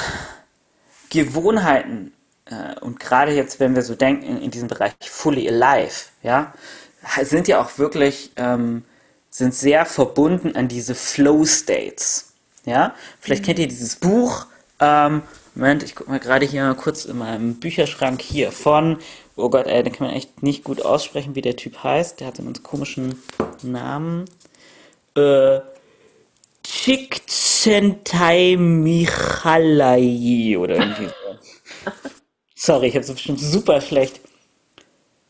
Gewohnheiten 1.10 2.14
äh, 2.46 2.80
und 2.82 3.00
gerade 3.00 3.32
jetzt, 3.32 3.60
wenn 3.60 3.76
wir 3.76 3.82
so 3.82 3.96
denken 3.96 4.40
in, 4.40 4.52
diesem 4.52 4.68
Bereich 4.68 4.94
fully 5.02 5.50
alive, 5.50 6.06
ja, 6.22 6.54
sind 7.24 7.48
ja 7.48 7.62
auch 7.62 7.78
wirklich 7.78 8.32
ähm, 8.36 8.84
sind 9.34 9.54
sehr 9.56 9.86
verbunden 9.88 10.56
an 10.56 10.68
diese 10.68 10.94
Flow 10.94 11.44
States. 11.44 12.34
Ja, 12.66 12.94
vielleicht 13.20 13.42
mhm. 13.42 13.46
kennt 13.48 13.58
ihr 13.60 13.68
dieses 13.68 13.96
Buch. 13.96 14.46
Ähm, 14.80 15.24
Moment, 15.56 15.82
ich 15.82 15.96
gucke 15.96 16.12
mal 16.12 16.20
gerade 16.20 16.46
hier 16.46 16.72
kurz 16.76 17.06
in 17.06 17.18
meinem 17.18 17.56
Bücherschrank 17.56 18.22
hier 18.22 18.52
von. 18.52 19.00
Oh 19.36 19.50
Gott, 19.50 19.66
ey, 19.66 19.82
den 19.82 19.92
kann 19.92 20.06
man 20.06 20.16
echt 20.16 20.44
nicht 20.44 20.64
gut 20.64 20.86
aussprechen, 20.86 21.34
wie 21.34 21.42
der 21.42 21.56
Typ 21.56 21.84
heißt. 21.84 22.20
Der 22.20 22.28
hat 22.28 22.38
so 22.38 22.44
einen 22.44 22.62
komischen 22.62 23.24
Namen. 23.64 24.26
Äh, 25.16 25.62
Csikszentmihalyi 26.62 28.58
Michalai 28.58 30.58
oder 30.60 30.76
irgendwie 30.76 31.06
so. 31.06 31.12
Sorry, 32.56 32.86
ich 32.88 32.94
habe 32.94 33.04
es 33.04 33.12
bestimmt 33.12 33.40
super 33.40 33.82
schlecht. 33.82 34.20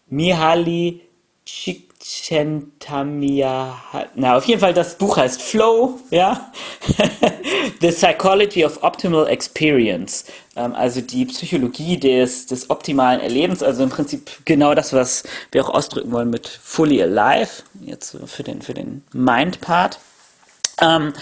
Mihaly 0.09 0.99
Csikszentmihalyi 1.45 1.92
Centamia 2.03 3.81
na, 4.15 4.35
auf 4.35 4.43
jeden 4.45 4.59
Fall 4.59 4.73
das 4.73 4.97
Buch 4.97 5.15
heißt 5.15 5.41
Flow, 5.41 5.99
ja. 6.11 6.51
The 7.81 7.91
Psychology 7.91 8.65
of 8.65 8.83
Optimal 8.83 9.27
Experience. 9.27 10.25
Ähm, 10.55 10.75
also 10.75 10.99
die 10.99 11.25
Psychologie 11.25 11.97
des, 11.97 12.45
des 12.45 12.69
optimalen 12.69 13.21
Erlebens, 13.21 13.63
also 13.63 13.83
im 13.83 13.89
Prinzip 13.89 14.29
genau 14.43 14.75
das, 14.75 14.91
was 14.91 15.23
wir 15.51 15.63
auch 15.63 15.69
ausdrücken 15.69 16.11
wollen 16.11 16.29
mit 16.29 16.47
Fully 16.47 17.01
Alive, 17.01 17.63
jetzt 17.81 18.17
für 18.25 18.43
den, 18.43 18.61
für 18.61 18.73
den 18.73 19.03
Mind-Part. 19.13 19.99
Ähm, 20.81 21.13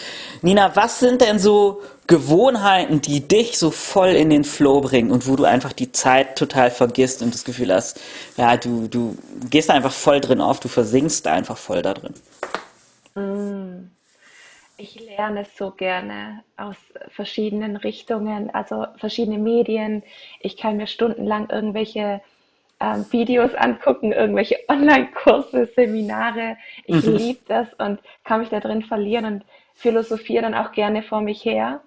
Nina, 0.41 0.75
was 0.75 1.00
sind 1.00 1.22
denn 1.22 1.39
so 1.39 1.81
Gewohnheiten, 2.08 3.01
die 3.01 3.27
dich 3.27 3.58
so 3.58 3.72
voll 3.72 4.10
in 4.10 4.29
den 4.29 4.43
Flow 4.43 4.81
bringen 4.81 5.12
und 5.12 5.27
wo 5.27 5.36
du 5.36 5.46
einfach 5.46 5.74
die 5.74 5.91
Zeit 5.91 6.38
total 6.38 6.72
vergisst 6.72 7.22
und 7.22 7.34
das 7.34 7.43
Gefühl 7.43 7.74
hast, 7.74 8.01
ja, 8.38 8.58
du, 8.58 8.88
du 8.88 9.17
gehst 9.50 9.70
einfach 9.70 9.91
voll 9.93 10.20
drin 10.20 10.41
auf, 10.41 10.60
du 10.60 10.67
versinkst 10.67 11.27
einfach 11.27 11.58
voll 11.58 11.81
da 11.81 11.93
drin? 11.93 12.13
Mm. 13.15 13.91
Ich 14.77 15.00
lerne 15.00 15.46
so 15.60 15.70
gerne 15.70 16.43
aus 16.58 16.75
verschiedenen 17.10 17.75
Richtungen, 17.75 18.50
also 18.50 18.88
verschiedene 18.98 19.38
Medien. 19.38 20.01
Ich 20.39 20.58
kann 20.58 20.77
mir 20.77 20.88
stundenlang 20.88 21.51
irgendwelche 21.51 22.20
ähm, 22.81 23.05
Videos 23.11 23.53
angucken, 23.53 24.11
irgendwelche 24.11 24.57
Online-Kurse, 24.67 25.67
Seminare. 25.75 26.57
Ich 26.85 27.05
mhm. 27.05 27.15
liebe 27.15 27.39
das 27.47 27.73
und 27.75 28.00
kann 28.23 28.39
mich 28.39 28.50
da 28.50 28.59
drin 28.59 28.81
verlieren 28.81 29.25
und 29.25 29.45
philosophiere 29.75 30.43
dann 30.43 30.55
auch 30.55 30.71
gerne 30.71 31.03
vor 31.03 31.21
mich 31.21 31.45
her. 31.45 31.81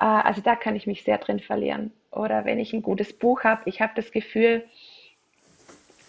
Äh, 0.00 0.04
also 0.04 0.40
da 0.40 0.56
kann 0.56 0.76
ich 0.76 0.86
mich 0.86 1.04
sehr 1.04 1.18
drin 1.18 1.40
verlieren. 1.40 1.92
Oder 2.10 2.44
wenn 2.44 2.58
ich 2.58 2.72
ein 2.72 2.82
gutes 2.82 3.12
Buch 3.12 3.44
habe, 3.44 3.62
ich 3.66 3.80
habe 3.80 3.92
das 3.96 4.10
Gefühl, 4.10 4.64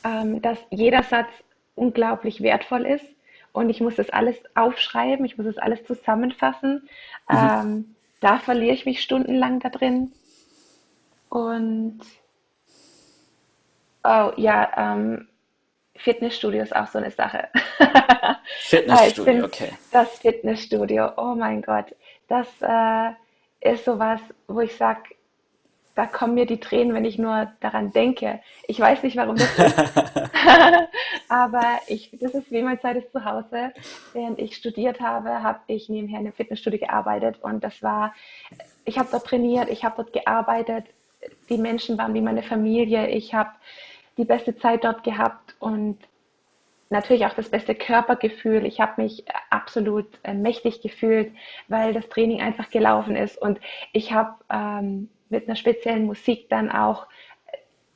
ähm, 0.03 0.41
dass 0.41 0.57
jeder 0.69 1.03
Satz 1.03 1.29
unglaublich 1.75 2.41
wertvoll 2.41 2.85
ist 2.85 3.05
und 3.51 3.69
ich 3.69 3.81
muss 3.81 3.95
das 3.95 4.09
alles 4.09 4.37
aufschreiben, 4.55 5.25
ich 5.25 5.37
muss 5.37 5.45
das 5.45 5.57
alles 5.57 5.83
zusammenfassen. 5.85 6.87
Mhm. 7.29 7.37
Ähm, 7.37 7.95
da 8.21 8.39
verliere 8.39 8.73
ich 8.73 8.85
mich 8.85 9.01
stundenlang 9.01 9.59
da 9.59 9.69
drin. 9.69 10.11
Und 11.29 11.99
Oh 14.07 14.31
ja, 14.35 14.71
ähm, 14.77 15.27
Fitnessstudio 15.95 16.61
ist 16.61 16.75
auch 16.75 16.87
so 16.87 16.99
eine 16.99 17.09
Sache. 17.09 17.47
Fitnessstudio, 18.59 19.45
okay. 19.45 19.71
Das 19.91 20.19
Fitnessstudio, 20.19 21.09
oh 21.17 21.33
mein 21.33 21.63
Gott, 21.63 21.95
das 22.27 22.47
äh, 22.61 23.11
ist 23.61 23.83
sowas, 23.83 24.21
wo 24.47 24.59
ich 24.59 24.75
sage, 24.75 25.01
da 25.95 26.05
kommen 26.05 26.35
mir 26.35 26.45
die 26.45 26.59
Tränen, 26.59 26.93
wenn 26.93 27.05
ich 27.05 27.17
nur 27.17 27.51
daran 27.61 27.93
denke. 27.93 28.41
Ich 28.67 28.79
weiß 28.79 29.01
nicht, 29.01 29.15
warum 29.15 29.37
das 29.37 29.57
ist, 29.57 29.75
aber 31.29 31.79
ich, 31.87 32.11
das 32.21 32.35
ist 32.35 32.51
wie 32.51 32.61
mein 32.61 32.79
zweites 32.79 33.11
Zuhause. 33.11 33.73
Während 34.13 34.37
ich 34.37 34.55
studiert 34.55 34.99
habe, 34.99 35.41
habe 35.41 35.61
ich 35.65 35.89
nebenher 35.89 36.19
in 36.19 36.27
einem 36.27 36.33
Fitnessstudio 36.33 36.79
gearbeitet 36.79 37.37
und 37.41 37.63
das 37.63 37.81
war, 37.81 38.13
ich 38.83 38.99
habe 38.99 39.07
dort 39.11 39.25
trainiert, 39.25 39.69
ich 39.69 39.83
habe 39.83 39.95
dort 39.97 40.13
gearbeitet, 40.13 40.85
die 41.49 41.57
Menschen 41.57 41.97
waren 41.97 42.13
wie 42.13 42.21
meine 42.21 42.43
Familie, 42.43 43.07
ich 43.07 43.33
habe 43.33 43.49
die 44.17 44.25
beste 44.25 44.55
Zeit 44.57 44.83
dort 44.83 45.03
gehabt 45.03 45.55
und 45.59 45.97
natürlich 46.89 47.25
auch 47.25 47.33
das 47.33 47.49
beste 47.49 47.75
Körpergefühl. 47.75 48.65
Ich 48.65 48.79
habe 48.79 49.01
mich 49.01 49.25
absolut 49.49 50.07
äh, 50.23 50.33
mächtig 50.33 50.81
gefühlt, 50.81 51.33
weil 51.67 51.93
das 51.93 52.07
Training 52.09 52.41
einfach 52.41 52.69
gelaufen 52.69 53.15
ist 53.15 53.37
und 53.37 53.59
ich 53.91 54.13
habe 54.13 54.35
ähm, 54.49 55.09
mit 55.29 55.47
einer 55.47 55.55
speziellen 55.55 56.05
Musik 56.05 56.49
dann 56.49 56.69
auch 56.71 57.07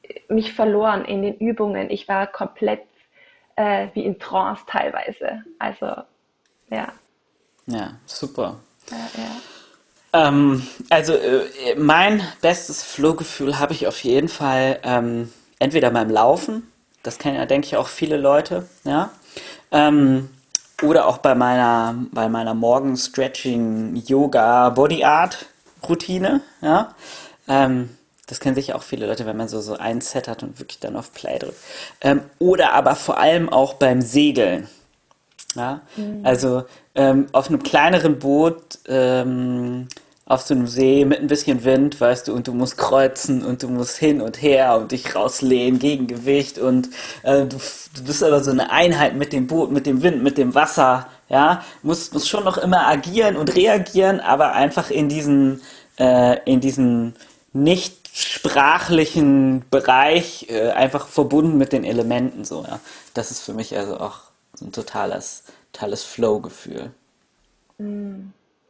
äh, 0.01 0.33
mich 0.33 0.53
verloren 0.53 1.05
in 1.05 1.21
den 1.21 1.37
Übungen. 1.37 1.89
Ich 1.89 2.07
war 2.07 2.27
komplett 2.27 2.81
äh, 3.55 3.87
wie 3.93 4.05
in 4.05 4.19
Trance 4.19 4.63
teilweise. 4.67 5.43
Also 5.59 5.85
ja. 6.69 6.91
Ja, 7.67 7.93
super. 8.05 8.59
Ja, 8.89 9.21
ja. 9.21 9.31
Ähm, 10.11 10.67
also 10.89 11.13
äh, 11.13 11.75
mein 11.77 12.23
bestes 12.41 12.83
Flohgefühl 12.83 13.59
habe 13.59 13.73
ich 13.73 13.85
auf 13.85 14.03
jeden 14.03 14.27
Fall 14.27 14.79
ähm, 14.83 15.31
entweder 15.59 15.91
beim 15.91 16.09
Laufen, 16.09 16.63
das 17.03 17.17
kennen 17.17 17.35
ja, 17.35 17.45
denke 17.45 17.67
ich, 17.67 17.77
auch 17.77 17.87
viele 17.87 18.17
Leute, 18.17 18.67
ja, 18.83 19.11
ähm, 19.71 20.29
oder 20.81 21.07
auch 21.07 21.17
bei 21.17 21.35
meiner, 21.35 21.95
bei 22.11 22.29
meiner 22.29 22.53
Morgen-Stretching, 22.53 23.95
Yoga, 24.07 24.69
Body 24.69 25.03
Art 25.03 25.45
Routine, 25.87 26.41
ja. 26.61 26.95
Ähm, 27.47 27.89
das 28.27 28.39
kennen 28.39 28.55
sicher 28.55 28.75
auch 28.75 28.83
viele 28.83 29.07
Leute, 29.07 29.25
wenn 29.25 29.37
man 29.37 29.47
so, 29.47 29.59
so 29.59 29.75
ein 29.75 30.01
Set 30.01 30.27
hat 30.27 30.43
und 30.43 30.59
wirklich 30.59 30.79
dann 30.79 30.95
auf 30.95 31.13
Play 31.13 31.39
drückt. 31.39 31.57
Ähm, 32.01 32.21
oder 32.37 32.73
aber 32.73 32.95
vor 32.95 33.17
allem 33.17 33.49
auch 33.49 33.73
beim 33.73 34.01
Segeln. 34.01 34.69
Ja? 35.55 35.81
Mhm. 35.95 36.21
Also 36.23 36.65
ähm, 36.93 37.27
auf 37.31 37.47
einem 37.49 37.63
kleineren 37.63 38.19
Boot 38.19 38.77
ähm, 38.87 39.87
auf 40.29 40.43
so 40.43 40.53
einem 40.53 40.67
See 40.67 41.05
mit 41.05 41.19
ein 41.19 41.27
bisschen 41.27 41.63
Wind, 41.63 41.99
weißt 41.99 42.27
du, 42.27 42.33
und 42.33 42.47
du 42.47 42.53
musst 42.53 42.77
kreuzen 42.77 43.43
und 43.43 43.63
du 43.63 43.67
musst 43.67 43.97
hin 43.97 44.21
und 44.21 44.39
her 44.41 44.77
und 44.77 44.91
dich 44.91 45.15
rauslehnen 45.15 45.79
gegen 45.79 46.05
Gewicht 46.05 46.59
und 46.59 46.89
äh, 47.23 47.47
du, 47.47 47.57
du 47.95 48.03
bist 48.03 48.23
aber 48.23 48.41
so 48.43 48.51
eine 48.51 48.71
Einheit 48.71 49.15
mit 49.15 49.33
dem 49.33 49.47
Boot, 49.47 49.71
mit 49.71 49.87
dem 49.87 50.03
Wind, 50.03 50.21
mit 50.21 50.37
dem 50.37 50.53
Wasser, 50.53 51.07
ja, 51.29 51.65
musst, 51.81 52.13
musst 52.13 52.29
schon 52.29 52.43
noch 52.43 52.59
immer 52.59 52.87
agieren 52.87 53.37
und 53.37 53.55
reagieren, 53.55 54.19
aber 54.19 54.53
einfach 54.53 54.91
in 54.91 55.09
diesen, 55.09 55.61
äh, 55.97 56.37
in 56.45 56.61
diesen 56.61 57.15
nicht 57.51 58.09
sprachlichen 58.13 59.65
Bereich 59.71 60.45
äh, 60.49 60.69
einfach 60.69 61.07
verbunden 61.07 61.57
mit 61.57 61.73
den 61.73 61.83
Elementen 61.83 62.45
so, 62.45 62.63
ja. 62.67 62.79
Das 63.15 63.31
ist 63.31 63.41
für 63.41 63.55
mich 63.55 63.75
also 63.75 63.99
auch 63.99 64.19
so 64.53 64.65
ein 64.65 64.71
totales, 64.71 65.43
totales 65.73 66.03
Flow-Gefühl. 66.03 66.91
Mm. 67.79 68.29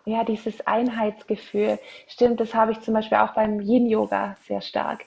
Ja, 0.10 0.24
dieses 0.24 0.66
Einheitsgefühl. 0.66 1.78
Stimmt, 2.08 2.40
das 2.40 2.56
habe 2.56 2.72
ich 2.72 2.80
zum 2.80 2.96
Beispiel 2.96 3.20
auch 3.20 3.36
beim 3.36 3.60
Yin-Yoga 3.62 4.38
sehr 4.48 4.60
stark. 4.60 5.06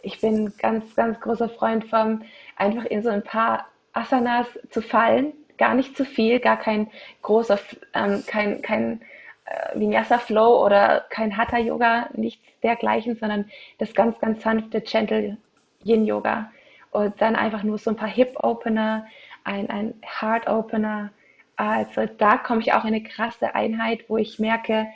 Ich 0.00 0.22
bin 0.22 0.54
ganz, 0.56 0.96
ganz 0.96 1.20
großer 1.20 1.50
Freund 1.50 1.84
vom 1.84 2.22
einfach 2.56 2.86
in 2.86 3.02
so 3.02 3.10
ein 3.10 3.22
paar 3.22 3.66
Asanas 3.92 4.46
zu 4.70 4.80
fallen. 4.80 5.34
Gar 5.58 5.74
nicht 5.74 5.94
zu 5.98 6.06
viel, 6.06 6.40
gar 6.40 6.56
kein 6.56 6.90
großer, 7.20 7.58
ähm, 7.92 8.24
kein, 8.26 8.62
kein 8.62 9.02
äh, 9.44 9.78
Vinyasa 9.78 10.16
Flow 10.16 10.64
oder 10.64 11.04
kein 11.10 11.36
Hatha 11.36 11.58
Yoga, 11.58 12.08
nichts 12.14 12.42
dergleichen, 12.62 13.16
sondern 13.16 13.50
das 13.76 13.92
ganz, 13.92 14.18
ganz 14.18 14.42
sanfte, 14.42 14.80
gentle 14.80 15.36
Yin 15.84 16.06
Yoga. 16.06 16.50
Und 16.90 17.20
dann 17.20 17.36
einfach 17.36 17.64
nur 17.64 17.76
so 17.76 17.90
ein 17.90 17.96
paar 17.96 18.08
Hip 18.08 18.34
Opener, 18.42 19.06
ein, 19.44 19.68
ein 19.68 19.92
Heart 20.22 20.48
Opener. 20.48 21.10
Also 21.58 22.06
da 22.06 22.38
komme 22.38 22.60
ich 22.60 22.72
auch 22.72 22.84
in 22.84 22.94
eine 22.94 23.02
krasse 23.02 23.56
Einheit, 23.56 24.04
wo 24.06 24.16
ich 24.16 24.38
merke, 24.38 24.86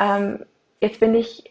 ähm, 0.00 0.44
jetzt 0.80 0.98
bin 0.98 1.14
ich 1.14 1.44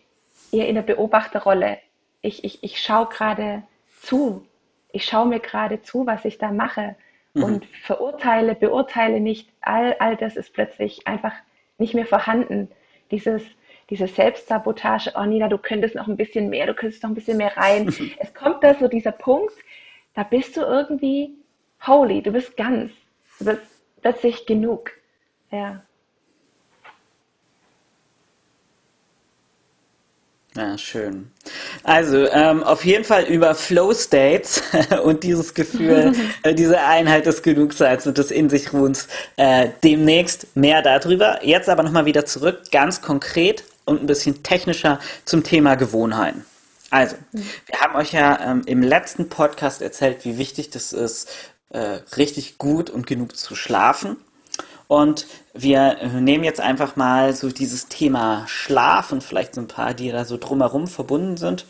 eher 0.52 0.68
in 0.68 0.76
der 0.76 0.82
Beobachterrolle. 0.82 1.78
Ich, 2.22 2.44
ich, 2.44 2.62
ich 2.62 2.82
schaue 2.82 3.08
gerade 3.08 3.64
zu. 4.02 4.46
Ich 4.92 5.06
schaue 5.06 5.28
mir 5.28 5.40
gerade 5.40 5.82
zu, 5.82 6.06
was 6.06 6.26
ich 6.26 6.38
da 6.38 6.52
mache. 6.52 6.98
Mhm. 7.34 7.44
Und 7.44 7.66
verurteile, 7.66 8.54
beurteile 8.54 9.22
nicht. 9.22 9.50
All, 9.62 9.96
all 10.00 10.18
das 10.18 10.36
ist 10.36 10.54
plötzlich 10.54 11.08
einfach 11.08 11.34
nicht 11.78 11.94
mehr 11.94 12.06
vorhanden. 12.06 12.70
Dieses, 13.10 13.44
diese 13.90 14.08
Selbstsabotage, 14.08 15.14
oh 15.16 15.24
Nina, 15.24 15.48
du 15.48 15.60
könntest 15.60 15.96
noch 15.96 16.10
ein 16.10 16.18
bisschen 16.18 16.50
mehr, 16.50 16.68
du 16.68 16.74
könntest 16.74 17.04
noch 17.04 17.10
ein 17.12 17.16
bisschen 17.16 17.38
mehr 17.38 17.56
rein. 17.56 17.88
es 18.20 18.34
kommt 18.34 18.66
da 18.66 18.74
so 18.74 18.90
dieser 18.90 19.14
Punkt, 19.14 19.54
da 20.14 20.24
bist 20.24 20.58
du 20.58 20.62
irgendwie 20.62 21.36
holy, 21.88 22.22
du 22.22 22.34
bist 22.34 22.58
ganz, 22.58 22.92
du 23.40 23.46
bist 23.46 23.71
plötzlich 24.02 24.46
genug. 24.46 24.92
Ja. 25.52 25.82
Ja, 30.54 30.78
schön. 30.78 31.32
Also 31.84 32.28
ähm, 32.28 32.62
auf 32.64 32.84
jeden 32.84 33.06
Fall 33.06 33.24
über 33.24 33.56
Flow 33.56 33.94
States 33.94 34.62
und 35.04 35.24
dieses 35.24 35.54
Gefühl, 35.54 36.12
äh, 36.44 36.54
diese 36.54 36.82
Einheit 36.82 37.26
des 37.26 37.42
Genugseins 37.42 38.06
und 38.06 38.18
des 38.18 38.32
In 38.32 38.50
sich 38.50 38.74
Ruhens 38.74 39.08
äh, 39.38 39.70
demnächst 39.82 40.54
mehr 40.56 40.82
darüber. 40.82 41.40
Jetzt 41.42 41.70
aber 41.70 41.84
nochmal 41.84 42.06
wieder 42.06 42.26
zurück, 42.26 42.64
ganz 42.72 43.02
konkret 43.02 43.64
und 43.86 44.02
ein 44.02 44.08
bisschen 44.08 44.44
technischer 44.44 45.00
zum 45.24 45.44
Thema 45.44 45.76
Gewohnheiten. 45.76 46.46
Also, 46.90 47.16
wir 47.32 47.80
haben 47.80 47.96
euch 47.96 48.12
ja 48.12 48.52
ähm, 48.52 48.64
im 48.66 48.84
letzten 48.84 49.30
Podcast 49.30 49.82
erzählt, 49.82 50.26
wie 50.26 50.38
wichtig 50.38 50.72
das 50.72 50.92
ist, 50.92 51.30
äh, 51.72 52.00
richtig 52.18 52.58
gut 52.58 52.90
und 52.90 53.08
genug 53.08 53.36
zu 53.36 53.56
schlafen. 53.56 54.18
Und 54.88 55.26
wir 55.54 55.98
nehmen 56.20 56.44
jetzt 56.44 56.60
einfach 56.60 56.98
mal 56.98 57.34
so 57.34 57.50
dieses 57.50 57.88
Thema 57.88 58.46
Schlaf 58.48 59.14
und 59.14 59.24
vielleicht 59.24 59.56
so 59.56 59.62
ein 59.62 59.70
paar, 59.70 59.94
die 59.94 60.12
da 60.12 60.26
so 60.26 60.36
drumherum 60.36 60.88
verbunden 60.88 61.38
sind 61.38 61.66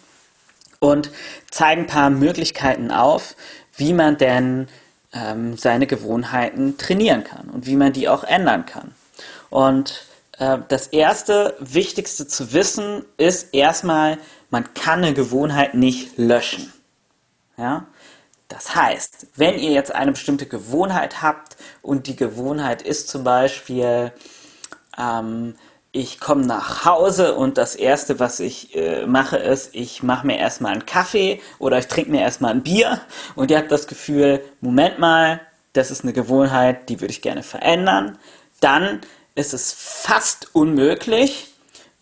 und 0.79 1.11
zeigen 1.51 1.81
ein 1.81 1.87
paar 1.87 2.09
Möglichkeiten 2.09 2.89
auf, 2.89 3.35
wie 3.77 3.93
man 3.93 4.17
denn 4.17 4.67
ähm, 5.13 5.55
seine 5.55 5.85
Gewohnheiten 5.85 6.77
trainieren 6.77 7.23
kann 7.23 7.49
und 7.49 7.67
wie 7.67 7.75
man 7.75 7.93
die 7.93 8.09
auch 8.09 8.23
ändern 8.23 8.65
kann. 8.65 8.95
Und 9.51 10.05
äh, 10.39 10.57
das 10.67 10.87
erste, 10.87 11.55
wichtigste 11.59 12.27
zu 12.27 12.53
wissen 12.53 13.05
ist 13.17 13.53
erstmal, 13.53 14.17
man 14.49 14.73
kann 14.73 15.03
eine 15.03 15.13
Gewohnheit 15.13 15.75
nicht 15.75 16.17
löschen. 16.17 16.73
Ja? 17.57 17.85
Das 18.51 18.75
heißt, 18.75 19.27
wenn 19.37 19.57
ihr 19.57 19.71
jetzt 19.71 19.95
eine 19.95 20.11
bestimmte 20.11 20.45
Gewohnheit 20.45 21.21
habt 21.21 21.55
und 21.81 22.07
die 22.07 22.17
Gewohnheit 22.17 22.81
ist 22.81 23.07
zum 23.07 23.23
Beispiel, 23.23 24.11
ähm, 24.97 25.55
ich 25.93 26.19
komme 26.19 26.45
nach 26.45 26.83
Hause 26.83 27.35
und 27.35 27.57
das 27.57 27.75
Erste, 27.75 28.19
was 28.19 28.41
ich 28.41 28.75
äh, 28.75 29.05
mache, 29.05 29.37
ist, 29.37 29.73
ich 29.73 30.03
mache 30.03 30.27
mir 30.27 30.37
erstmal 30.37 30.73
einen 30.73 30.85
Kaffee 30.85 31.41
oder 31.59 31.77
ich 31.79 31.87
trinke 31.87 32.11
mir 32.11 32.21
erstmal 32.21 32.51
ein 32.51 32.61
Bier 32.61 32.99
und 33.35 33.51
ihr 33.51 33.57
habt 33.57 33.71
das 33.71 33.87
Gefühl, 33.87 34.43
Moment 34.59 34.99
mal, 34.99 35.39
das 35.71 35.89
ist 35.89 36.03
eine 36.03 36.11
Gewohnheit, 36.11 36.89
die 36.89 36.99
würde 36.99 37.13
ich 37.13 37.21
gerne 37.21 37.43
verändern, 37.43 38.17
dann 38.59 38.99
ist 39.33 39.53
es 39.53 39.71
fast 39.71 40.53
unmöglich, 40.53 41.53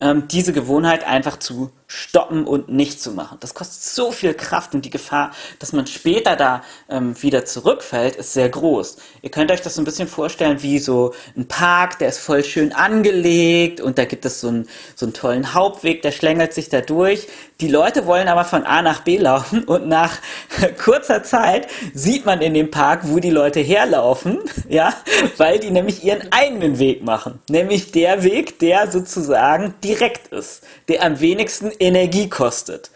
ähm, 0.01 0.27
diese 0.27 0.51
Gewohnheit 0.51 1.03
einfach 1.03 1.37
zu 1.37 1.71
stoppen 1.91 2.45
und 2.45 2.69
nicht 2.69 3.01
zu 3.01 3.11
machen. 3.11 3.37
Das 3.41 3.55
kostet 3.55 3.81
so 3.81 4.11
viel 4.11 4.35
Kraft 4.35 4.75
und 4.75 4.85
die 4.85 4.91
Gefahr, 4.91 5.31
dass 5.57 5.73
man 5.73 5.87
später 5.87 6.35
da 6.35 6.61
ähm, 6.87 7.21
wieder 7.21 7.45
zurückfällt, 7.45 8.15
ist 8.15 8.33
sehr 8.33 8.47
groß. 8.47 8.97
Ihr 9.23 9.31
könnt 9.31 9.51
euch 9.51 9.61
das 9.61 9.73
so 9.73 9.81
ein 9.81 9.85
bisschen 9.85 10.07
vorstellen 10.07 10.61
wie 10.61 10.77
so 10.77 11.15
ein 11.35 11.47
Park, 11.47 11.97
der 11.97 12.09
ist 12.09 12.19
voll 12.19 12.43
schön 12.43 12.73
angelegt 12.73 13.81
und 13.81 13.97
da 13.97 14.05
gibt 14.05 14.23
es 14.25 14.39
so 14.39 14.49
einen, 14.49 14.69
so 14.95 15.07
einen 15.07 15.13
tollen 15.13 15.55
Hauptweg, 15.55 16.03
der 16.03 16.11
schlängelt 16.11 16.53
sich 16.53 16.69
da 16.69 16.81
durch. 16.81 17.27
Die 17.59 17.67
Leute 17.67 18.05
wollen 18.05 18.27
aber 18.27 18.45
von 18.45 18.63
A 18.65 18.83
nach 18.83 19.01
B 19.01 19.17
laufen 19.17 19.63
und 19.63 19.87
nach 19.87 20.19
kurzer 20.83 21.23
Zeit 21.23 21.67
sieht 21.95 22.23
man 22.23 22.41
in 22.41 22.53
dem 22.53 22.69
Park, 22.69 23.01
wo 23.05 23.17
die 23.17 23.31
Leute 23.31 23.61
herlaufen, 23.61 24.37
ja, 24.69 24.93
weil 25.37 25.57
die 25.57 25.71
nämlich 25.71 26.03
ihren 26.03 26.31
eigenen 26.31 26.77
Weg 26.77 27.03
machen. 27.03 27.39
Nämlich 27.49 27.91
der 27.91 28.23
Weg, 28.23 28.59
der 28.59 28.91
sozusagen 28.91 29.73
direkt 29.83 30.27
ist, 30.27 30.61
der 30.87 31.03
am 31.03 31.19
wenigsten 31.19 31.71
Energie 31.79 32.29
kostet. 32.29 32.91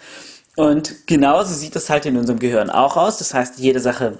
Und 0.55 1.07
genauso 1.07 1.53
sieht 1.53 1.75
es 1.75 1.89
halt 1.89 2.05
in 2.05 2.17
unserem 2.17 2.39
Gehirn 2.39 2.69
auch 2.69 2.97
aus. 2.97 3.17
Das 3.17 3.33
heißt, 3.33 3.57
jede 3.57 3.79
Sache, 3.79 4.19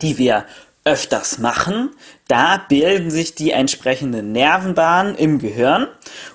die 0.00 0.18
wir 0.18 0.44
öfters 0.84 1.38
machen, 1.38 1.90
da 2.28 2.64
bilden 2.68 3.10
sich 3.10 3.34
die 3.34 3.50
entsprechenden 3.50 4.30
Nervenbahnen 4.30 5.16
im 5.16 5.40
Gehirn 5.40 5.88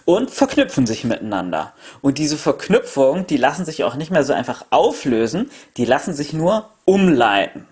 und 0.04 0.30
verknüpfen 0.30 0.86
sich 0.86 1.06
miteinander. 1.06 1.74
Und 2.02 2.18
diese 2.18 2.38
Verknüpfungen, 2.38 3.26
die 3.26 3.38
lassen 3.38 3.66
sich 3.66 3.86
auch 3.86 3.96
nicht 3.96 4.12
mehr 4.12 4.26
so 4.26 4.34
einfach 4.34 4.66
auflösen, 4.70 5.50
die 5.78 5.86
lassen 5.86 6.14
sich 6.14 6.34
nur 6.34 6.70
umleiten. 6.84 7.66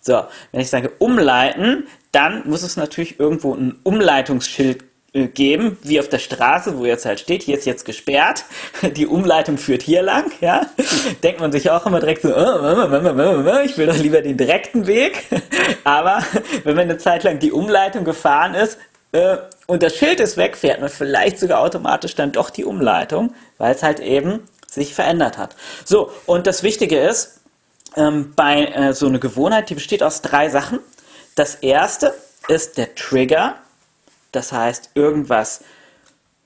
So, 0.00 0.24
wenn 0.50 0.60
ich 0.60 0.70
sage 0.70 0.90
umleiten, 0.98 1.86
dann 2.10 2.48
muss 2.48 2.62
es 2.62 2.76
natürlich 2.76 3.20
irgendwo 3.20 3.54
ein 3.54 3.78
Umleitungsschild 3.84 4.82
geben, 5.12 5.76
wie 5.82 5.98
auf 5.98 6.08
der 6.08 6.18
Straße, 6.18 6.78
wo 6.78 6.84
jetzt 6.84 7.04
halt 7.04 7.18
steht, 7.18 7.42
hier 7.42 7.58
ist 7.58 7.66
jetzt 7.66 7.84
gesperrt, 7.84 8.44
die 8.96 9.06
Umleitung 9.06 9.58
führt 9.58 9.82
hier 9.82 10.02
lang, 10.02 10.30
ja, 10.40 10.66
denkt 11.22 11.40
man 11.40 11.50
sich 11.50 11.70
auch 11.70 11.84
immer 11.86 12.00
direkt 12.00 12.22
so, 12.22 12.28
oh, 12.28 13.60
ich 13.64 13.76
will 13.76 13.86
doch 13.86 13.96
lieber 13.96 14.22
den 14.22 14.36
direkten 14.36 14.86
Weg, 14.86 15.24
aber 15.84 16.22
wenn 16.62 16.76
man 16.76 16.84
eine 16.84 16.98
Zeit 16.98 17.24
lang 17.24 17.40
die 17.40 17.50
Umleitung 17.50 18.04
gefahren 18.04 18.54
ist 18.54 18.78
äh, 19.12 19.38
und 19.66 19.82
das 19.82 19.96
Schild 19.96 20.20
ist 20.20 20.36
weg, 20.36 20.56
fährt 20.56 20.80
man 20.80 20.88
vielleicht 20.88 21.40
sogar 21.40 21.60
automatisch 21.60 22.14
dann 22.14 22.30
doch 22.30 22.50
die 22.50 22.64
Umleitung, 22.64 23.34
weil 23.58 23.74
es 23.74 23.82
halt 23.82 23.98
eben 23.98 24.46
sich 24.68 24.94
verändert 24.94 25.38
hat. 25.38 25.56
So, 25.84 26.12
und 26.26 26.46
das 26.46 26.62
Wichtige 26.62 27.00
ist, 27.00 27.40
ähm, 27.96 28.32
bei 28.36 28.66
äh, 28.66 28.92
so 28.92 29.06
einer 29.06 29.18
Gewohnheit, 29.18 29.70
die 29.70 29.74
besteht 29.74 30.04
aus 30.04 30.22
drei 30.22 30.48
Sachen. 30.48 30.78
Das 31.34 31.56
erste 31.56 32.14
ist 32.46 32.78
der 32.78 32.94
Trigger, 32.94 33.56
das 34.32 34.52
heißt, 34.52 34.90
irgendwas, 34.94 35.62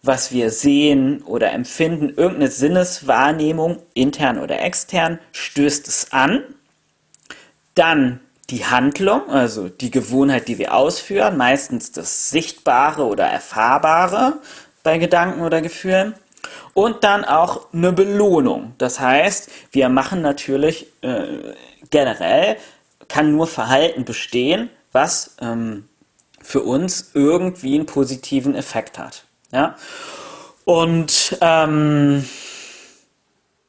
was 0.03 0.33
wir 0.33 0.51
sehen 0.51 1.23
oder 1.23 1.53
empfinden, 1.53 2.11
irgendeine 2.11 2.51
Sinneswahrnehmung, 2.51 3.79
intern 3.95 4.39
oder 4.39 4.61
extern, 4.61 5.19
stößt 5.33 5.89
es 5.89 6.13
an. 6.13 6.43
Dann 7.75 8.21
die 8.51 8.67
Handlung, 8.67 9.31
also 9.31 9.69
die 9.69 9.91
Gewohnheit, 9.91 10.49
die 10.49 10.59
wir 10.59 10.75
ausführen, 10.75 11.37
meistens 11.37 11.93
das 11.93 12.29
Sichtbare 12.31 13.05
oder 13.07 13.25
Erfahrbare 13.25 14.35
bei 14.83 14.99
Gedanken 14.99 15.41
oder 15.41 15.63
Gefühlen. 15.63 16.15
Und 16.75 17.05
dann 17.05 17.25
auch 17.25 17.73
eine 17.73 17.93
Belohnung. 17.93 18.75
Das 18.79 19.01
heißt, 19.01 19.51
wir 19.73 19.89
machen 19.89 20.21
natürlich 20.21 20.87
äh, 21.01 21.55
generell, 21.91 22.57
kann 23.09 23.33
nur 23.33 23.47
Verhalten 23.47 24.05
bestehen, 24.05 24.69
was 24.93 25.37
ähm, 25.41 25.89
für 26.45 26.61
uns 26.61 27.11
irgendwie 27.15 27.75
einen 27.75 27.87
positiven 27.87 28.55
Effekt 28.55 28.99
hat. 28.99 29.25
Ja? 29.51 29.77
Und 30.65 31.37
ähm, 31.41 32.25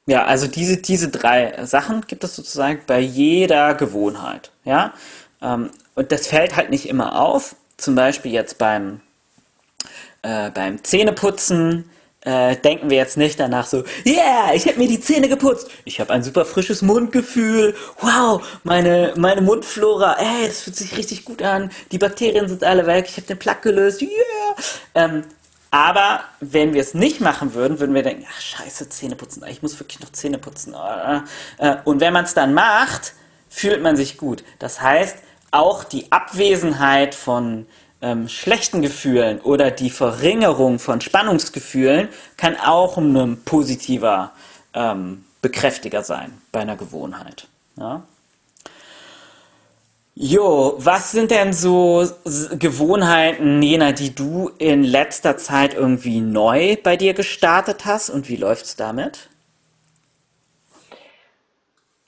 ja, 0.06 0.26
also 0.26 0.48
diese, 0.48 0.78
diese 0.78 1.10
drei 1.10 1.66
Sachen 1.66 2.02
gibt 2.02 2.24
es 2.24 2.36
sozusagen 2.36 2.82
bei 2.86 3.00
jeder 3.00 3.74
Gewohnheit. 3.74 4.52
Ja? 4.66 4.94
Ähm, 5.42 5.72
und 5.96 6.12
das 6.12 6.28
fällt 6.28 6.56
halt 6.56 6.70
nicht 6.70 6.88
immer 6.88 7.20
auf. 7.20 7.56
Zum 7.78 7.96
Beispiel 7.96 8.32
jetzt 8.32 8.58
beim, 8.58 9.02
äh, 10.22 10.52
beim 10.52 10.84
Zähneputzen 10.84 11.90
äh, 12.26 12.58
denken 12.58 12.90
wir 12.90 12.98
jetzt 12.98 13.18
nicht 13.18 13.40
danach 13.40 13.66
so, 13.66 13.84
yeah, 14.06 14.54
ich 14.54 14.68
habe 14.68 14.78
mir 14.78 14.88
die 14.88 15.00
Zähne 15.00 15.30
geputzt, 15.30 15.70
ich 15.86 16.00
habe 16.00 16.12
ein 16.12 16.24
super 16.24 16.44
frisches 16.44 16.82
Mundgefühl, 16.82 17.76
wow, 18.02 18.46
meine, 18.64 19.14
meine 19.16 19.42
Mundflora, 19.42 20.18
ey, 20.20 20.48
das 20.48 20.62
fühlt 20.62 20.76
sich 20.76 20.98
richtig 20.98 21.24
gut 21.24 21.42
an, 21.42 21.72
die 21.92 21.98
Bakterien 21.98 22.50
sind 22.50 22.64
alle 22.64 22.86
weg, 22.86 23.06
ich 23.08 23.16
habe 23.18 23.28
den 23.28 23.40
Plaque 23.40 23.62
gelöst, 23.62 24.02
yeah. 24.02 24.12
Ähm, 24.96 25.24
Aber 25.72 26.22
wenn 26.40 26.74
wir 26.74 26.82
es 26.82 26.94
nicht 26.94 27.20
machen 27.20 27.54
würden, 27.54 27.80
würden 27.80 27.94
wir 27.94 28.04
denken, 28.04 28.26
ach 28.30 28.40
scheiße, 28.40 28.88
Zähne 28.88 29.18
putzen, 29.18 29.44
ich 29.50 29.62
muss 29.62 29.78
wirklich 29.78 30.00
noch 30.00 30.12
Zähne 30.14 30.38
putzen. 30.38 30.74
Äh, 31.58 31.76
und 31.84 32.00
wenn 32.00 32.14
man 32.14 32.24
es 32.24 32.34
dann 32.34 32.54
macht, 32.54 33.14
fühlt 33.50 33.82
man 33.84 33.98
sich 33.98 34.18
gut. 34.18 34.46
Das 34.60 34.80
heißt, 34.80 35.18
auch 35.52 35.84
die 35.84 36.12
Abwesenheit 36.14 37.14
von 37.14 37.66
ähm, 38.02 38.28
schlechten 38.28 38.82
Gefühlen 38.82 39.40
oder 39.42 39.72
die 39.72 39.90
Verringerung 39.90 40.80
von 40.80 41.02
Spannungsgefühlen 41.02 42.10
kann 42.38 42.58
auch 42.58 42.98
ein 42.98 43.44
positiver 43.44 44.32
ähm, 44.74 45.26
Bekräftiger 45.42 46.04
sein 46.04 46.42
bei 46.52 46.62
einer 46.62 46.76
Gewohnheit. 46.76 47.48
Ja? 47.78 48.04
Jo, 50.18 50.76
was 50.78 51.12
sind 51.12 51.30
denn 51.30 51.52
so 51.52 52.10
Gewohnheiten, 52.52 53.60
Nena, 53.60 53.92
die 53.92 54.16
du 54.16 54.50
in 54.60 54.84
letzter 54.84 55.38
Zeit 55.38 55.74
irgendwie 55.74 56.22
neu 56.22 56.78
bei 56.82 56.96
dir 56.96 57.14
gestartet 57.14 57.84
hast 57.86 58.10
und 58.10 58.30
wie 58.30 58.38
läuft's 58.38 58.78
damit? 58.78 59.30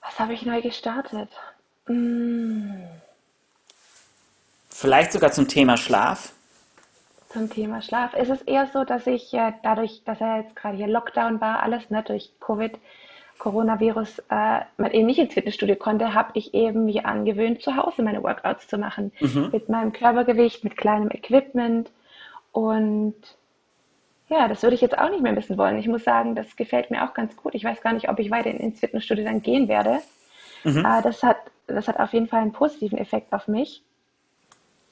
Was 0.02 0.18
habe 0.20 0.34
ich 0.34 0.44
neu 0.44 0.62
gestartet? 0.62 1.30
Hm. 1.88 2.82
Vielleicht 4.80 5.12
sogar 5.12 5.32
zum 5.32 5.48
Thema 5.48 5.76
Schlaf? 5.76 6.34
Zum 7.30 7.50
Thema 7.50 7.82
Schlaf. 7.82 8.12
Es 8.14 8.30
ist 8.30 8.48
eher 8.48 8.68
so, 8.68 8.84
dass 8.84 9.08
ich 9.08 9.34
äh, 9.34 9.54
dadurch, 9.64 10.04
dass 10.06 10.22
er 10.22 10.42
jetzt 10.42 10.56
gerade 10.56 10.78
hier 10.78 10.86
Lockdown 10.86 11.42
war, 11.42 11.64
alles 11.64 11.90
ne, 11.90 12.04
durch 12.04 12.32
Covid, 12.40 12.78
Coronavirus 13.40 14.20
äh, 14.30 14.60
man 14.78 14.92
eben 14.92 15.08
nicht 15.08 15.18
ins 15.18 15.34
Fitnessstudio 15.34 15.78
konnte, 15.78 16.14
habe 16.14 16.30
ich 16.36 16.54
eben 16.54 16.86
mich 16.86 17.08
angewöhnt, 17.08 17.64
zu 17.64 17.76
Hause 17.76 18.04
meine 18.04 18.22
Workouts 18.22 18.68
zu 18.68 18.78
machen. 18.78 19.12
Mhm. 19.20 19.50
Mit 19.52 19.68
meinem 19.68 19.94
Körpergewicht, 19.94 20.64
mit 20.64 20.78
kleinem 20.78 21.10
Equipment. 21.10 21.90
Und 22.52 23.16
ja, 24.30 24.48
das 24.48 24.62
würde 24.62 24.76
ich 24.76 24.82
jetzt 24.82 25.00
auch 25.00 25.10
nicht 25.10 25.24
mehr 25.24 25.34
missen 25.34 25.58
wollen. 25.58 25.80
Ich 25.80 25.88
muss 25.88 26.04
sagen, 26.04 26.36
das 26.36 26.56
gefällt 26.56 26.92
mir 26.92 27.04
auch 27.04 27.16
ganz 27.16 27.36
gut. 27.36 27.56
Ich 27.56 27.64
weiß 27.64 27.82
gar 27.82 27.94
nicht, 27.94 28.10
ob 28.10 28.20
ich 28.20 28.30
weiter 28.30 28.52
ins 28.52 28.80
Fitnessstudio 28.80 29.26
dann 29.26 29.42
gehen 29.42 29.70
werde. 29.70 30.02
Mhm. 30.64 30.86
Äh, 30.86 31.02
das, 31.02 31.24
hat, 31.24 31.38
das 31.66 31.88
hat 31.88 32.00
auf 32.00 32.14
jeden 32.14 32.28
Fall 32.28 32.42
einen 32.42 32.52
positiven 32.52 33.00
Effekt 33.00 33.34
auf 33.34 33.48
mich. 33.48 33.82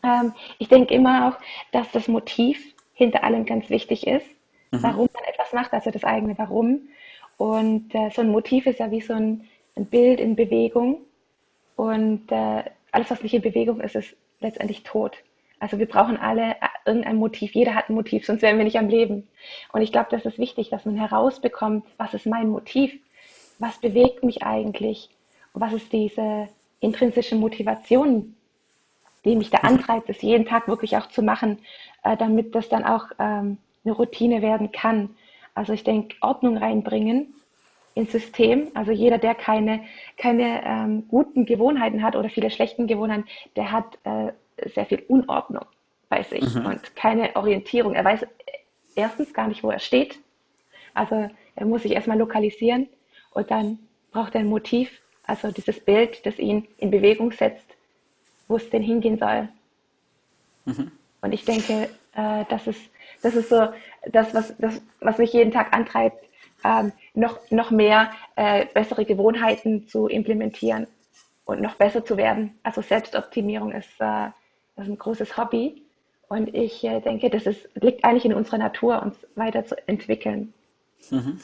Ähm, 0.05 0.33
ich 0.59 0.67
denke 0.67 0.93
immer 0.93 1.29
auch, 1.29 1.41
dass 1.71 1.91
das 1.91 2.07
Motiv 2.07 2.73
hinter 2.93 3.23
allem 3.23 3.45
ganz 3.45 3.69
wichtig 3.69 4.07
ist, 4.07 4.27
mhm. 4.71 4.83
warum 4.83 5.09
man 5.13 5.23
etwas 5.25 5.51
macht, 5.53 5.73
also 5.73 5.91
das 5.91 6.03
eigene 6.03 6.37
Warum. 6.37 6.81
Und 7.37 7.93
äh, 7.93 8.09
so 8.11 8.21
ein 8.21 8.29
Motiv 8.29 8.65
ist 8.67 8.79
ja 8.79 8.91
wie 8.91 9.01
so 9.01 9.13
ein, 9.13 9.45
ein 9.75 9.85
Bild 9.85 10.19
in 10.19 10.35
Bewegung. 10.35 10.99
Und 11.75 12.31
äh, 12.31 12.63
alles, 12.91 13.11
was 13.11 13.21
nicht 13.23 13.33
in 13.33 13.41
Bewegung 13.41 13.81
ist, 13.81 13.95
ist 13.95 14.15
letztendlich 14.39 14.83
tot. 14.83 15.17
Also 15.59 15.79
wir 15.79 15.87
brauchen 15.87 16.17
alle 16.17 16.51
äh, 16.51 16.67
irgendein 16.85 17.17
Motiv. 17.17 17.53
Jeder 17.53 17.75
hat 17.75 17.89
ein 17.89 17.95
Motiv, 17.95 18.25
sonst 18.25 18.41
wären 18.41 18.57
wir 18.57 18.63
nicht 18.63 18.77
am 18.77 18.87
Leben. 18.87 19.27
Und 19.73 19.81
ich 19.81 19.91
glaube, 19.91 20.07
das 20.11 20.25
ist 20.25 20.37
wichtig, 20.37 20.69
dass 20.69 20.85
man 20.85 20.95
herausbekommt, 20.95 21.85
was 21.97 22.13
ist 22.13 22.25
mein 22.25 22.49
Motiv? 22.49 22.93
Was 23.59 23.77
bewegt 23.79 24.23
mich 24.23 24.43
eigentlich? 24.43 25.09
Was 25.53 25.73
ist 25.73 25.91
diese 25.91 26.47
intrinsische 26.79 27.35
Motivation, 27.35 28.35
die 29.25 29.35
mich 29.35 29.49
da 29.49 29.59
antreibt, 29.59 30.07
das 30.07 30.21
jeden 30.21 30.45
Tag 30.45 30.67
wirklich 30.67 30.95
auch 30.97 31.07
zu 31.07 31.21
machen, 31.21 31.59
äh, 32.03 32.15
damit 32.15 32.55
das 32.55 32.69
dann 32.69 32.85
auch 32.85 33.07
ähm, 33.19 33.57
eine 33.83 33.93
Routine 33.93 34.41
werden 34.41 34.71
kann. 34.71 35.09
Also 35.55 35.73
ich 35.73 35.83
denke, 35.83 36.15
Ordnung 36.21 36.57
reinbringen 36.57 37.33
ins 37.95 38.11
System. 38.11 38.67
Also 38.75 38.91
jeder, 38.91 39.17
der 39.17 39.35
keine, 39.35 39.81
keine 40.17 40.63
ähm, 40.63 41.07
guten 41.07 41.45
Gewohnheiten 41.45 42.03
hat 42.03 42.15
oder 42.15 42.29
viele 42.29 42.51
schlechten 42.51 42.87
Gewohnheiten, 42.87 43.25
der 43.55 43.71
hat 43.71 43.97
äh, 44.03 44.31
sehr 44.69 44.85
viel 44.85 45.03
Unordnung 45.07 45.65
bei 46.09 46.23
sich 46.23 46.53
mhm. 46.53 46.65
und 46.65 46.95
keine 46.95 47.35
Orientierung. 47.35 47.93
Er 47.93 48.05
weiß 48.05 48.25
erstens 48.95 49.33
gar 49.33 49.47
nicht, 49.47 49.63
wo 49.63 49.71
er 49.71 49.79
steht. 49.79 50.19
Also 50.93 51.29
er 51.55 51.65
muss 51.65 51.83
sich 51.83 51.91
erstmal 51.91 52.17
lokalisieren 52.17 52.87
und 53.31 53.49
dann 53.49 53.79
braucht 54.11 54.35
er 54.35 54.41
ein 54.41 54.47
Motiv, 54.47 55.01
also 55.23 55.51
dieses 55.51 55.79
Bild, 55.79 56.25
das 56.25 56.37
ihn 56.37 56.67
in 56.77 56.91
Bewegung 56.91 57.31
setzt, 57.31 57.74
wo 58.47 58.57
es 58.57 58.69
denn 58.69 58.81
hingehen 58.81 59.17
soll. 59.17 59.49
Mhm. 60.65 60.91
Und 61.21 61.31
ich 61.31 61.45
denke, 61.45 61.89
äh, 62.15 62.45
das, 62.49 62.67
ist, 62.67 62.81
das 63.21 63.35
ist 63.35 63.49
so 63.49 63.67
das, 64.11 64.33
was, 64.33 64.53
das, 64.57 64.81
was 64.99 65.17
mich 65.17 65.33
jeden 65.33 65.51
Tag 65.51 65.73
antreibt, 65.73 66.23
ähm, 66.63 66.91
noch, 67.13 67.39
noch 67.51 67.71
mehr 67.71 68.11
äh, 68.35 68.65
bessere 68.73 69.05
Gewohnheiten 69.05 69.87
zu 69.87 70.07
implementieren 70.07 70.87
und 71.45 71.61
noch 71.61 71.75
besser 71.75 72.03
zu 72.03 72.17
werden. 72.17 72.57
Also 72.63 72.81
Selbstoptimierung 72.81 73.71
ist, 73.71 73.89
äh, 73.99 74.27
ist 74.77 74.87
ein 74.87 74.97
großes 74.97 75.37
Hobby. 75.37 75.81
Und 76.27 76.53
ich 76.55 76.83
äh, 76.83 77.01
denke, 77.01 77.29
das 77.29 77.45
ist, 77.45 77.69
liegt 77.75 78.03
eigentlich 78.03 78.25
in 78.25 78.33
unserer 78.33 78.57
Natur, 78.57 79.01
uns 79.01 79.15
weiterzuentwickeln. 79.35 80.53
Mhm. 81.11 81.39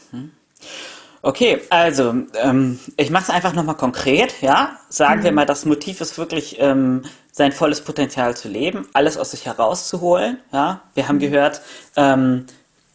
Okay, 1.23 1.61
also 1.69 2.15
ähm, 2.35 2.79
ich 2.97 3.11
mache 3.11 3.23
es 3.23 3.29
einfach 3.29 3.53
nochmal 3.53 3.75
konkret, 3.75 4.41
ja. 4.41 4.77
Sagen 4.89 5.19
mhm. 5.19 5.23
wir 5.25 5.31
mal, 5.31 5.45
das 5.45 5.65
Motiv 5.65 6.01
ist 6.01 6.17
wirklich 6.17 6.57
ähm, 6.59 7.03
sein 7.31 7.51
volles 7.51 7.81
Potenzial 7.81 8.35
zu 8.35 8.49
leben, 8.49 8.87
alles 8.93 9.17
aus 9.17 9.31
sich 9.31 9.45
herauszuholen, 9.45 10.39
ja. 10.51 10.81
Wir 10.95 11.07
haben 11.07 11.17
mhm. 11.17 11.21
gehört, 11.21 11.61
ähm, 11.95 12.47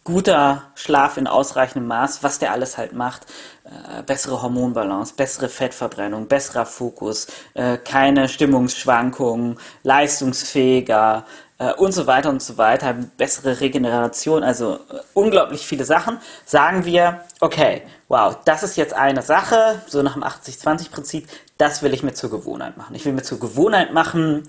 guter 0.03 0.63
Schlaf 0.75 1.17
in 1.17 1.27
ausreichendem 1.27 1.89
Maß, 1.89 2.23
was 2.23 2.39
der 2.39 2.53
alles 2.53 2.79
halt 2.79 2.93
macht. 2.93 3.27
Äh, 3.67 4.03
bessere 4.03 4.43
Hormonbalance, 4.43 5.15
bessere 5.17 5.49
Fettverbrennung, 5.49 6.29
besserer 6.29 6.67
Fokus, 6.67 7.27
äh, 7.55 7.77
keine 7.79 8.29
Stimmungsschwankungen, 8.29 9.59
leistungsfähiger, 9.83 11.25
äh, 11.59 11.73
und 11.73 11.93
so 11.93 12.07
weiter 12.07 12.31
und 12.31 12.43
so 12.43 12.59
weiter, 12.59 12.95
bessere 13.17 13.61
Regeneration, 13.61 14.45
also 14.45 14.75
äh, 14.75 15.01
unglaublich 15.15 15.67
viele 15.67 15.85
Sachen, 15.85 16.19
sagen 16.45 16.85
wir, 16.85 17.23
okay, 17.41 17.83
wow, 18.09 18.37
das 18.45 18.63
ist 18.63 18.77
jetzt 18.77 18.95
eine 18.95 19.23
Sache, 19.23 19.83
so 19.87 20.03
nach 20.03 20.15
dem 20.15 20.23
80-20-Prinzip, 20.23 21.27
das 21.59 21.83
will 21.83 21.95
ich 21.95 22.03
mir 22.03 22.15
zur 22.15 22.31
Gewohnheit 22.31 22.77
machen. 22.77 22.95
Ich 22.95 23.05
will 23.05 23.15
mir 23.15 23.23
zur 23.23 23.41
Gewohnheit 23.41 23.93
machen, 23.93 24.49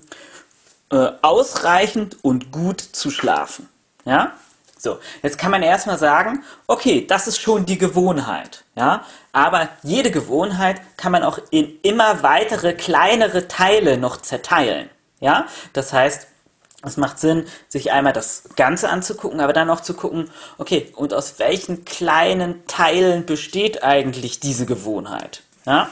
äh, 0.90 1.10
ausreichend 1.22 2.18
und 2.22 2.52
gut 2.52 2.80
zu 2.80 3.10
schlafen. 3.10 3.68
Ja? 4.04 4.32
So, 4.78 4.98
jetzt 5.22 5.38
kann 5.38 5.50
man 5.50 5.62
erstmal 5.62 5.98
sagen, 5.98 6.44
okay, 6.68 7.04
das 7.06 7.26
ist 7.26 7.40
schon 7.40 7.66
die 7.66 7.78
Gewohnheit, 7.78 8.64
ja, 8.76 9.04
aber 9.32 9.68
jede 9.82 10.12
Gewohnheit 10.12 10.80
kann 10.96 11.10
man 11.10 11.24
auch 11.24 11.40
in 11.50 11.80
immer 11.82 12.22
weitere 12.22 12.74
kleinere 12.74 13.48
Teile 13.48 13.98
noch 13.98 14.22
zerteilen, 14.22 14.88
ja? 15.20 15.46
Das 15.72 15.92
heißt, 15.92 16.28
es 16.84 16.96
macht 16.96 17.18
Sinn, 17.18 17.44
sich 17.66 17.90
einmal 17.90 18.12
das 18.12 18.44
Ganze 18.54 18.88
anzugucken, 18.88 19.40
aber 19.40 19.52
dann 19.52 19.68
auch 19.68 19.80
zu 19.80 19.94
gucken, 19.94 20.30
okay, 20.58 20.92
und 20.94 21.12
aus 21.12 21.40
welchen 21.40 21.84
kleinen 21.84 22.64
Teilen 22.68 23.26
besteht 23.26 23.82
eigentlich 23.82 24.38
diese 24.38 24.64
Gewohnheit? 24.64 25.42
Ja? 25.66 25.90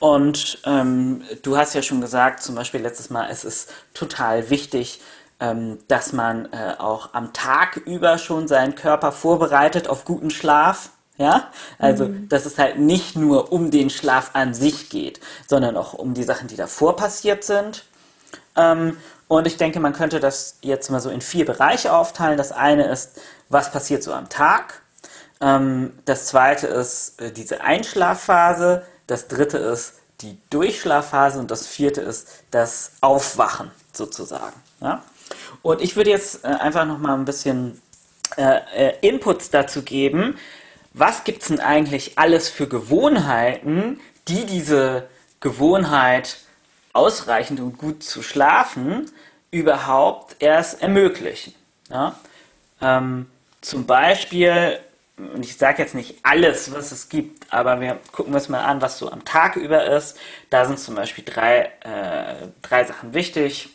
Und 0.00 0.58
ähm, 0.64 1.22
du 1.42 1.56
hast 1.56 1.74
ja 1.74 1.80
schon 1.80 2.02
gesagt, 2.02 2.42
zum 2.42 2.54
Beispiel 2.54 2.82
letztes 2.82 3.08
Mal, 3.08 3.28
es 3.30 3.44
ist 3.44 3.70
total 3.94 4.50
wichtig, 4.50 5.00
dass 5.38 6.12
man 6.12 6.52
äh, 6.52 6.74
auch 6.78 7.14
am 7.14 7.32
Tag 7.32 7.76
über 7.76 8.18
schon 8.18 8.48
seinen 8.48 8.74
Körper 8.74 9.12
vorbereitet 9.12 9.88
auf 9.88 10.04
guten 10.04 10.30
Schlaf. 10.30 10.90
Ja, 11.16 11.50
also 11.80 12.06
mhm. 12.06 12.28
dass 12.28 12.46
es 12.46 12.58
halt 12.58 12.78
nicht 12.78 13.16
nur 13.16 13.52
um 13.52 13.72
den 13.72 13.90
Schlaf 13.90 14.30
an 14.34 14.54
sich 14.54 14.88
geht, 14.88 15.18
sondern 15.48 15.76
auch 15.76 15.92
um 15.94 16.14
die 16.14 16.22
Sachen, 16.22 16.46
die 16.46 16.54
davor 16.54 16.94
passiert 16.94 17.42
sind. 17.42 17.84
Ähm, 18.56 18.96
und 19.28 19.46
ich 19.46 19.56
denke, 19.58 19.78
man 19.78 19.92
könnte 19.92 20.20
das 20.20 20.56
jetzt 20.62 20.90
mal 20.90 21.00
so 21.00 21.10
in 21.10 21.20
vier 21.20 21.44
Bereiche 21.44 21.92
aufteilen. 21.92 22.38
Das 22.38 22.50
eine 22.50 22.86
ist, 22.86 23.20
was 23.48 23.70
passiert 23.70 24.02
so 24.02 24.12
am 24.12 24.28
Tag. 24.28 24.82
Ähm, 25.40 25.98
das 26.06 26.26
zweite 26.26 26.66
ist 26.66 27.20
äh, 27.20 27.30
diese 27.30 27.60
Einschlafphase. 27.60 28.84
Das 29.06 29.28
dritte 29.28 29.58
ist 29.58 29.94
die 30.22 30.38
Durchschlafphase. 30.50 31.38
Und 31.38 31.50
das 31.50 31.66
vierte 31.66 32.00
ist 32.00 32.28
das 32.50 32.92
Aufwachen 33.00 33.70
sozusagen. 33.92 34.56
Ja? 34.80 35.02
Und 35.62 35.80
ich 35.80 35.96
würde 35.96 36.10
jetzt 36.10 36.44
äh, 36.44 36.48
einfach 36.48 36.86
noch 36.86 36.98
mal 36.98 37.14
ein 37.14 37.24
bisschen 37.24 37.80
äh, 38.36 38.94
Inputs 39.00 39.50
dazu 39.50 39.82
geben. 39.82 40.36
Was 40.94 41.24
gibt 41.24 41.42
es 41.42 41.48
denn 41.48 41.60
eigentlich 41.60 42.18
alles 42.18 42.48
für 42.48 42.68
Gewohnheiten, 42.68 44.00
die 44.28 44.44
diese 44.46 45.08
Gewohnheit 45.40 46.38
ausreichend 46.92 47.60
und 47.60 47.78
gut 47.78 48.02
zu 48.02 48.22
schlafen 48.22 49.10
überhaupt 49.50 50.36
erst 50.40 50.82
ermöglichen. 50.82 51.54
Ja? 51.90 52.18
Ähm, 52.80 53.26
zum 53.60 53.86
Beispiel, 53.86 54.78
und 55.16 55.44
ich 55.44 55.56
sage 55.56 55.82
jetzt 55.82 55.94
nicht 55.94 56.16
alles, 56.22 56.72
was 56.72 56.92
es 56.92 57.08
gibt, 57.08 57.52
aber 57.52 57.80
wir 57.80 57.98
gucken 58.12 58.34
uns 58.34 58.48
mal 58.48 58.64
an, 58.64 58.82
was 58.82 58.98
so 58.98 59.10
am 59.10 59.24
Tag 59.24 59.56
über 59.56 59.84
ist. 59.84 60.18
Da 60.50 60.64
sind 60.64 60.78
zum 60.78 60.94
Beispiel 60.94 61.24
drei, 61.24 61.70
äh, 61.80 62.48
drei 62.62 62.84
Sachen 62.84 63.14
wichtig. 63.14 63.70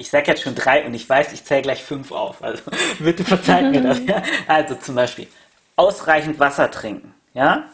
Ich 0.00 0.08
sage 0.08 0.28
jetzt 0.28 0.42
schon 0.42 0.54
drei 0.54 0.86
und 0.86 0.94
ich 0.94 1.06
weiß, 1.06 1.32
ich 1.34 1.44
zähle 1.44 1.60
gleich 1.60 1.84
fünf 1.84 2.10
auf. 2.10 2.42
Also 2.42 2.62
bitte 2.98 3.22
verzeiht 3.22 3.70
mir 3.70 3.82
das. 3.82 4.00
Ja? 4.06 4.22
Also 4.46 4.74
zum 4.74 4.94
Beispiel 4.94 5.28
ausreichend 5.76 6.38
Wasser 6.38 6.70
trinken. 6.70 7.14
Ja? 7.34 7.68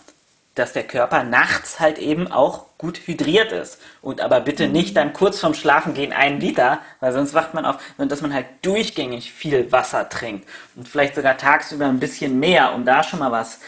dass 0.57 0.73
der 0.73 0.85
Körper 0.85 1.23
nachts 1.23 1.81
halt 1.81 1.99
eben 1.99 2.33
auch 2.33 2.65
gut 2.79 3.07
hydriert 3.07 3.53
ist. 3.53 3.79
Und 4.01 4.23
aber 4.23 4.41
bitte 4.41 4.69
nicht 4.69 4.97
dann 4.97 5.13
kurz 5.13 5.39
vorm 5.39 5.53
Schlafengehen 5.53 6.15
einen 6.15 6.41
Liter, 6.41 6.81
weil 7.01 7.13
sonst 7.13 7.35
wacht 7.35 7.53
man 7.53 7.67
auf, 7.67 7.77
sondern 7.97 8.09
dass 8.09 8.23
man 8.23 8.33
halt 8.33 8.47
durchgängig 8.63 9.33
viel 9.33 9.71
Wasser 9.71 10.09
trinkt. 10.09 10.49
Und 10.75 10.89
vielleicht 10.89 11.15
sogar 11.15 11.37
tagsüber 11.37 11.85
ein 11.87 12.01
bisschen 12.01 12.41
mehr, 12.41 12.75
um 12.75 12.87
da 12.87 13.03
schon 13.03 13.19
mal 13.19 13.33
was 13.33 13.61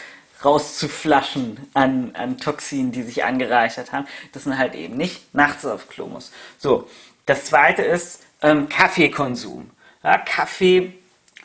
rauszuflaschen 0.43 1.69
an, 1.75 2.11
an 2.15 2.39
Toxinen, 2.39 2.91
die 2.91 3.03
sich 3.03 3.23
angereichert 3.23 3.91
haben, 3.91 4.07
dass 4.31 4.47
man 4.47 4.57
halt 4.57 4.73
eben 4.73 4.97
nicht 4.97 5.35
nachts 5.35 5.65
auf 5.67 5.89
Klo 5.89 6.07
muss. 6.07 6.31
So, 6.57 6.89
das 7.27 7.45
zweite 7.45 7.83
ist 7.83 8.23
ähm, 8.41 8.69
Kaffeekonsum. 8.69 9.69
Ja, 10.03 10.17
Kaffee 10.17 10.93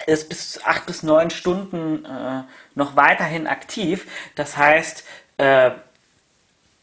ist 0.07 0.29
bis 0.29 0.61
acht 0.65 0.87
bis 0.87 1.03
neun 1.03 1.31
Stunden 1.31 2.05
äh, 2.05 2.43
noch 2.75 2.97
weiterhin 2.97 3.47
aktiv. 3.47 4.07
Das 4.35 4.57
heißt, 4.57 5.05
äh, 5.39 5.71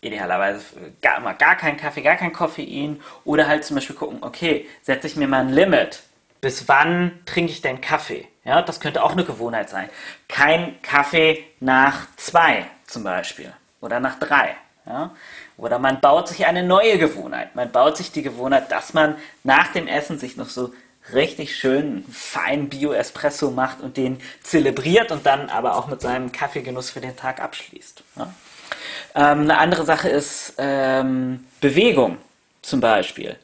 idealerweise 0.01 0.63
gar, 1.01 1.19
mal 1.19 1.33
gar 1.33 1.55
kein 1.55 1.77
Kaffee, 1.77 2.01
gar 2.01 2.15
kein 2.15 2.33
Koffein 2.33 2.99
oder 3.23 3.47
halt 3.47 3.63
zum 3.63 3.75
Beispiel 3.75 3.95
gucken, 3.95 4.19
okay, 4.21 4.67
setze 4.81 5.07
ich 5.07 5.15
mir 5.15 5.27
mal 5.27 5.41
ein 5.41 5.49
Limit. 5.49 6.01
Bis 6.41 6.67
wann 6.67 7.19
trinke 7.25 7.51
ich 7.51 7.61
denn 7.61 7.81
Kaffee? 7.81 8.27
Ja, 8.43 8.63
das 8.63 8.79
könnte 8.79 9.03
auch 9.03 9.11
eine 9.11 9.23
Gewohnheit 9.23 9.69
sein. 9.69 9.89
Kein 10.27 10.81
Kaffee 10.81 11.45
nach 11.59 12.07
zwei 12.17 12.65
zum 12.87 13.03
Beispiel 13.03 13.53
oder 13.79 13.99
nach 13.99 14.17
drei. 14.17 14.55
Ja? 14.87 15.11
Oder 15.61 15.77
man 15.77 16.01
baut 16.01 16.27
sich 16.27 16.47
eine 16.47 16.63
neue 16.63 16.97
Gewohnheit. 16.97 17.55
Man 17.55 17.71
baut 17.71 17.95
sich 17.95 18.11
die 18.11 18.23
Gewohnheit, 18.23 18.71
dass 18.71 18.95
man 18.95 19.15
nach 19.43 19.71
dem 19.71 19.87
Essen 19.87 20.17
sich 20.17 20.35
noch 20.35 20.49
so 20.49 20.73
richtig 21.13 21.55
schön 21.55 22.03
fein 22.11 22.67
Bio-Espresso 22.67 23.51
macht 23.51 23.79
und 23.79 23.95
den 23.95 24.19
zelebriert 24.41 25.11
und 25.11 25.23
dann 25.25 25.49
aber 25.49 25.75
auch 25.75 25.87
mit 25.87 26.01
seinem 26.01 26.31
Kaffeegenuss 26.31 26.89
für 26.89 26.99
den 26.99 27.15
Tag 27.15 27.39
abschließt. 27.39 28.03
Ja? 28.15 28.33
Ähm, 29.13 29.41
eine 29.41 29.59
andere 29.59 29.85
Sache 29.85 30.09
ist 30.09 30.55
ähm, 30.57 31.45
Bewegung 31.59 32.17
zum 32.63 32.79
Beispiel. 32.79 33.35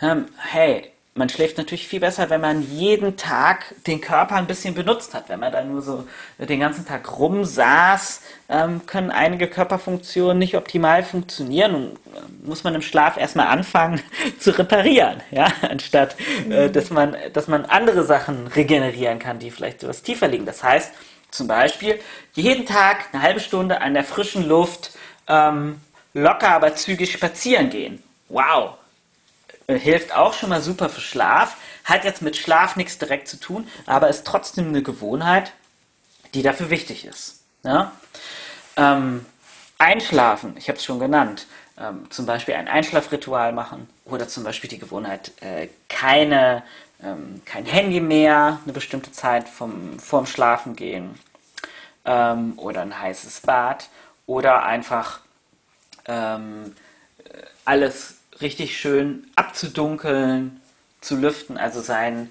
Ähm, 0.00 0.26
hey, 0.36 0.92
man 1.18 1.28
schläft 1.28 1.58
natürlich 1.58 1.88
viel 1.88 2.00
besser, 2.00 2.30
wenn 2.30 2.40
man 2.40 2.62
jeden 2.62 3.16
Tag 3.16 3.74
den 3.86 4.00
Körper 4.00 4.36
ein 4.36 4.46
bisschen 4.46 4.74
benutzt 4.74 5.14
hat. 5.14 5.28
Wenn 5.28 5.40
man 5.40 5.52
da 5.52 5.62
nur 5.64 5.82
so 5.82 6.06
den 6.38 6.60
ganzen 6.60 6.86
Tag 6.86 7.18
rumsaß, 7.18 8.22
ähm, 8.48 8.86
können 8.86 9.10
einige 9.10 9.48
Körperfunktionen 9.48 10.38
nicht 10.38 10.56
optimal 10.56 11.02
funktionieren 11.02 11.74
und 11.74 11.92
äh, 11.92 12.46
muss 12.46 12.64
man 12.64 12.74
im 12.74 12.82
Schlaf 12.82 13.16
erstmal 13.16 13.48
anfangen 13.48 14.00
zu 14.38 14.56
reparieren, 14.56 15.20
ja, 15.30 15.48
anstatt 15.68 16.16
äh, 16.48 16.68
mhm. 16.68 16.72
dass 16.72 16.90
man, 16.90 17.16
dass 17.32 17.48
man 17.48 17.64
andere 17.66 18.04
Sachen 18.04 18.46
regenerieren 18.46 19.18
kann, 19.18 19.38
die 19.38 19.50
vielleicht 19.50 19.82
etwas 19.82 20.02
tiefer 20.02 20.28
liegen. 20.28 20.46
Das 20.46 20.62
heißt, 20.62 20.92
zum 21.30 21.48
Beispiel 21.48 22.00
jeden 22.32 22.64
Tag 22.64 23.06
eine 23.12 23.22
halbe 23.22 23.40
Stunde 23.40 23.82
an 23.82 23.92
der 23.92 24.04
frischen 24.04 24.46
Luft 24.46 24.92
ähm, 25.26 25.80
locker, 26.14 26.50
aber 26.50 26.74
zügig 26.74 27.12
spazieren 27.12 27.68
gehen. 27.68 28.02
Wow, 28.28 28.77
hilft 29.76 30.14
auch 30.14 30.32
schon 30.32 30.48
mal 30.48 30.62
super 30.62 30.88
für 30.88 31.00
Schlaf. 31.00 31.56
Hat 31.84 32.04
jetzt 32.04 32.22
mit 32.22 32.36
Schlaf 32.36 32.76
nichts 32.76 32.98
direkt 32.98 33.28
zu 33.28 33.38
tun, 33.38 33.68
aber 33.86 34.08
ist 34.08 34.26
trotzdem 34.26 34.68
eine 34.68 34.82
Gewohnheit, 34.82 35.52
die 36.34 36.42
dafür 36.42 36.70
wichtig 36.70 37.04
ist. 37.04 37.40
Ja? 37.62 37.92
Ähm, 38.76 39.26
einschlafen, 39.78 40.54
ich 40.56 40.68
habe 40.68 40.78
es 40.78 40.84
schon 40.84 40.98
genannt. 40.98 41.46
Ähm, 41.78 42.10
zum 42.10 42.26
Beispiel 42.26 42.54
ein 42.54 42.68
Einschlafritual 42.68 43.52
machen 43.52 43.88
oder 44.04 44.26
zum 44.26 44.42
Beispiel 44.42 44.68
die 44.68 44.78
Gewohnheit, 44.78 45.32
äh, 45.40 45.68
keine, 45.88 46.64
ähm, 47.02 47.42
kein 47.44 47.66
Handy 47.66 48.00
mehr 48.00 48.58
eine 48.64 48.72
bestimmte 48.72 49.12
Zeit 49.12 49.48
vom, 49.48 49.98
vorm 50.00 50.26
Schlafen 50.26 50.74
gehen 50.74 51.18
ähm, 52.04 52.54
oder 52.56 52.80
ein 52.80 52.98
heißes 52.98 53.42
Bad 53.42 53.88
oder 54.26 54.64
einfach 54.64 55.20
ähm, 56.06 56.74
alles 57.64 58.17
richtig 58.40 58.78
schön 58.78 59.26
abzudunkeln, 59.36 60.60
zu 61.00 61.16
lüften, 61.16 61.56
also 61.56 61.80
sein, 61.80 62.30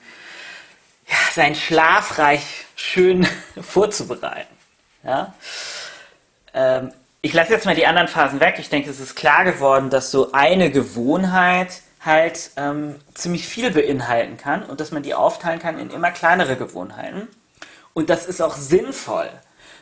ja, 1.08 1.16
sein 1.34 1.56
Schlafreich 1.56 2.66
schön 2.76 3.28
vorzubereiten. 3.62 4.54
Ja? 5.04 5.34
Ähm, 6.54 6.92
ich 7.22 7.34
lasse 7.34 7.52
jetzt 7.52 7.66
mal 7.66 7.76
die 7.76 7.88
anderen 7.88 8.08
Phasen 8.08 8.40
weg. 8.40 8.56
Ich 8.60 8.70
denke, 8.70 8.90
es 8.90 9.00
ist 9.00 9.16
klar 9.16 9.44
geworden, 9.44 9.90
dass 9.90 10.12
so 10.12 10.32
eine 10.32 10.72
Gewohnheit 10.72 11.82
halt 12.04 12.52
ähm, 12.58 12.96
ziemlich 13.14 13.48
viel 13.48 13.72
beinhalten 13.72 14.38
kann 14.38 14.64
und 14.64 14.80
dass 14.80 14.92
man 14.92 15.04
die 15.04 15.14
aufteilen 15.14 15.60
kann 15.60 15.80
in 15.80 15.90
immer 15.90 16.12
kleinere 16.12 16.56
Gewohnheiten. 16.56 17.28
Und 17.94 18.10
das 18.10 18.26
ist 18.26 18.42
auch 18.42 18.56
sinnvoll, 18.56 19.30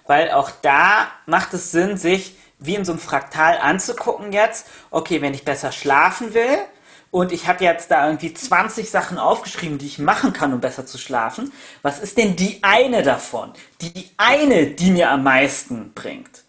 weil 0.07 0.31
auch 0.31 0.49
da 0.61 1.07
macht 1.25 1.53
es 1.53 1.71
Sinn, 1.71 1.97
sich 1.97 2.35
wie 2.65 2.75
in 2.75 2.85
so 2.85 2.91
einem 2.91 2.99
Fraktal 2.99 3.57
anzugucken 3.57 4.31
jetzt, 4.31 4.67
okay, 4.91 5.21
wenn 5.21 5.33
ich 5.33 5.45
besser 5.45 5.71
schlafen 5.71 6.33
will 6.33 6.57
und 7.11 7.31
ich 7.31 7.47
habe 7.47 7.63
jetzt 7.63 7.91
da 7.91 8.07
irgendwie 8.07 8.33
20 8.33 8.89
Sachen 8.89 9.17
aufgeschrieben, 9.17 9.77
die 9.77 9.87
ich 9.87 9.99
machen 9.99 10.33
kann, 10.33 10.53
um 10.53 10.59
besser 10.59 10.85
zu 10.85 10.97
schlafen, 10.97 11.53
was 11.81 11.99
ist 11.99 12.17
denn 12.17 12.35
die 12.35 12.59
eine 12.61 13.03
davon? 13.03 13.53
Die 13.81 14.09
eine, 14.17 14.67
die 14.67 14.91
mir 14.91 15.09
am 15.11 15.23
meisten 15.23 15.93
bringt. 15.93 16.43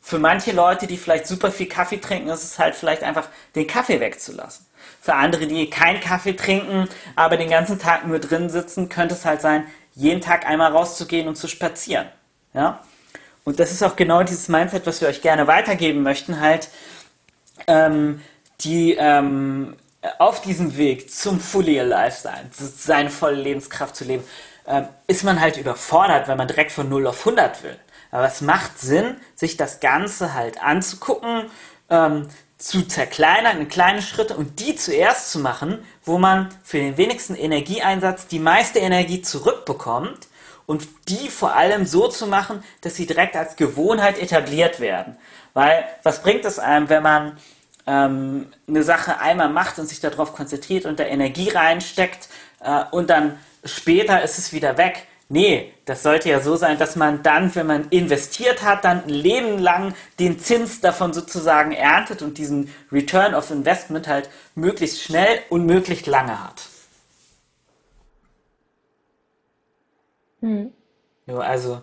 Für 0.00 0.18
manche 0.18 0.52
Leute, 0.52 0.86
die 0.86 0.98
vielleicht 0.98 1.26
super 1.26 1.50
viel 1.50 1.66
Kaffee 1.66 1.96
trinken, 1.96 2.28
ist 2.28 2.44
es 2.44 2.58
halt 2.58 2.74
vielleicht 2.74 3.02
einfach, 3.02 3.28
den 3.54 3.66
Kaffee 3.66 4.00
wegzulassen. 4.00 4.66
Für 5.00 5.14
andere, 5.14 5.46
die 5.46 5.68
keinen 5.70 6.00
Kaffee 6.00 6.34
trinken, 6.34 6.88
aber 7.16 7.36
den 7.36 7.50
ganzen 7.50 7.78
Tag 7.78 8.06
nur 8.06 8.18
drin 8.18 8.50
sitzen, 8.50 8.88
könnte 8.88 9.14
es 9.14 9.24
halt 9.24 9.40
sein, 9.40 9.66
jeden 9.94 10.20
Tag 10.20 10.46
einmal 10.46 10.72
rauszugehen 10.72 11.26
und 11.26 11.36
zu 11.36 11.48
spazieren. 11.48 12.06
Ja? 12.52 12.84
Und 13.44 13.60
das 13.60 13.72
ist 13.72 13.82
auch 13.82 13.96
genau 13.96 14.22
dieses 14.22 14.48
Mindset, 14.48 14.86
was 14.86 15.00
wir 15.00 15.08
euch 15.08 15.20
gerne 15.20 15.46
weitergeben 15.46 16.02
möchten, 16.02 16.40
halt 16.40 16.70
ähm, 17.66 18.22
die 18.60 18.94
ähm, 18.98 19.76
auf 20.18 20.40
diesem 20.40 20.76
Weg 20.76 21.10
zum 21.10 21.40
Fully 21.40 21.78
Alive 21.78 22.16
sein, 22.16 22.50
seine 22.52 23.10
volle 23.10 23.36
Lebenskraft 23.36 23.96
zu 23.96 24.04
leben, 24.04 24.24
ähm, 24.66 24.88
ist 25.06 25.24
man 25.24 25.40
halt 25.40 25.56
überfordert, 25.56 26.26
wenn 26.28 26.38
man 26.38 26.48
direkt 26.48 26.72
von 26.72 26.88
0 26.88 27.06
auf 27.06 27.20
100 27.20 27.62
will. 27.62 27.78
Aber 28.10 28.26
es 28.26 28.40
macht 28.40 28.78
Sinn, 28.78 29.16
sich 29.34 29.56
das 29.56 29.80
Ganze 29.80 30.34
halt 30.34 30.62
anzugucken, 30.62 31.50
ähm, 31.90 32.28
zu 32.56 32.82
zerkleinern 32.86 33.60
in 33.60 33.68
kleine 33.68 34.00
Schritte 34.00 34.36
und 34.36 34.60
die 34.60 34.76
zuerst 34.76 35.30
zu 35.30 35.38
machen, 35.38 35.84
wo 36.04 36.16
man 36.16 36.48
für 36.62 36.78
den 36.78 36.96
wenigsten 36.96 37.34
Energieeinsatz 37.34 38.26
die 38.26 38.38
meiste 38.38 38.78
Energie 38.78 39.20
zurückbekommt 39.20 40.28
und 40.66 40.88
die 41.08 41.28
vor 41.28 41.54
allem 41.54 41.86
so 41.86 42.08
zu 42.08 42.26
machen, 42.26 42.62
dass 42.80 42.94
sie 42.94 43.06
direkt 43.06 43.36
als 43.36 43.56
Gewohnheit 43.56 44.18
etabliert 44.18 44.80
werden. 44.80 45.16
Weil 45.52 45.84
was 46.02 46.22
bringt 46.22 46.44
es 46.44 46.58
einem, 46.58 46.88
wenn 46.88 47.02
man 47.02 47.38
ähm, 47.86 48.46
eine 48.66 48.82
Sache 48.82 49.20
einmal 49.20 49.50
macht 49.50 49.78
und 49.78 49.88
sich 49.88 50.00
darauf 50.00 50.32
konzentriert 50.32 50.86
und 50.86 50.98
da 50.98 51.04
Energie 51.04 51.50
reinsteckt 51.50 52.28
äh, 52.60 52.84
und 52.90 53.10
dann 53.10 53.38
später 53.64 54.22
ist 54.22 54.38
es 54.38 54.52
wieder 54.52 54.78
weg? 54.78 55.06
Nee, 55.30 55.72
das 55.86 56.02
sollte 56.02 56.28
ja 56.28 56.40
so 56.40 56.56
sein, 56.56 56.78
dass 56.78 56.96
man 56.96 57.22
dann, 57.22 57.54
wenn 57.54 57.66
man 57.66 57.88
investiert 57.88 58.62
hat, 58.62 58.84
dann 58.84 59.04
ein 59.04 59.08
Leben 59.08 59.58
lang 59.58 59.94
den 60.18 60.38
Zins 60.38 60.80
davon 60.80 61.14
sozusagen 61.14 61.72
erntet 61.72 62.20
und 62.20 62.36
diesen 62.36 62.72
Return 62.92 63.34
of 63.34 63.50
Investment 63.50 64.06
halt 64.06 64.28
möglichst 64.54 65.02
schnell 65.02 65.40
und 65.48 65.64
möglichst 65.64 66.06
lange 66.06 66.44
hat. 66.44 66.68
Mhm. 70.44 70.72
Ja, 71.26 71.38
also, 71.38 71.80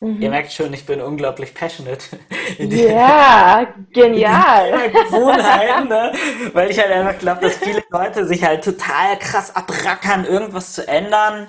mhm. 0.00 0.20
ihr 0.20 0.28
merkt 0.28 0.52
schon, 0.52 0.72
ich 0.74 0.84
bin 0.84 1.00
unglaublich 1.00 1.54
passionate. 1.54 2.18
ja, 2.58 3.66
genial. 3.92 4.90
Gewohnheiten, 4.92 5.88
ne? 5.88 6.12
Weil 6.52 6.70
ich 6.70 6.78
halt 6.78 6.92
einfach 6.92 7.18
glaube, 7.18 7.40
dass 7.40 7.56
viele 7.56 7.82
Leute 7.90 8.26
sich 8.26 8.44
halt 8.44 8.62
total 8.62 9.18
krass 9.18 9.56
abrackern, 9.56 10.26
irgendwas 10.26 10.74
zu 10.74 10.86
ändern 10.86 11.48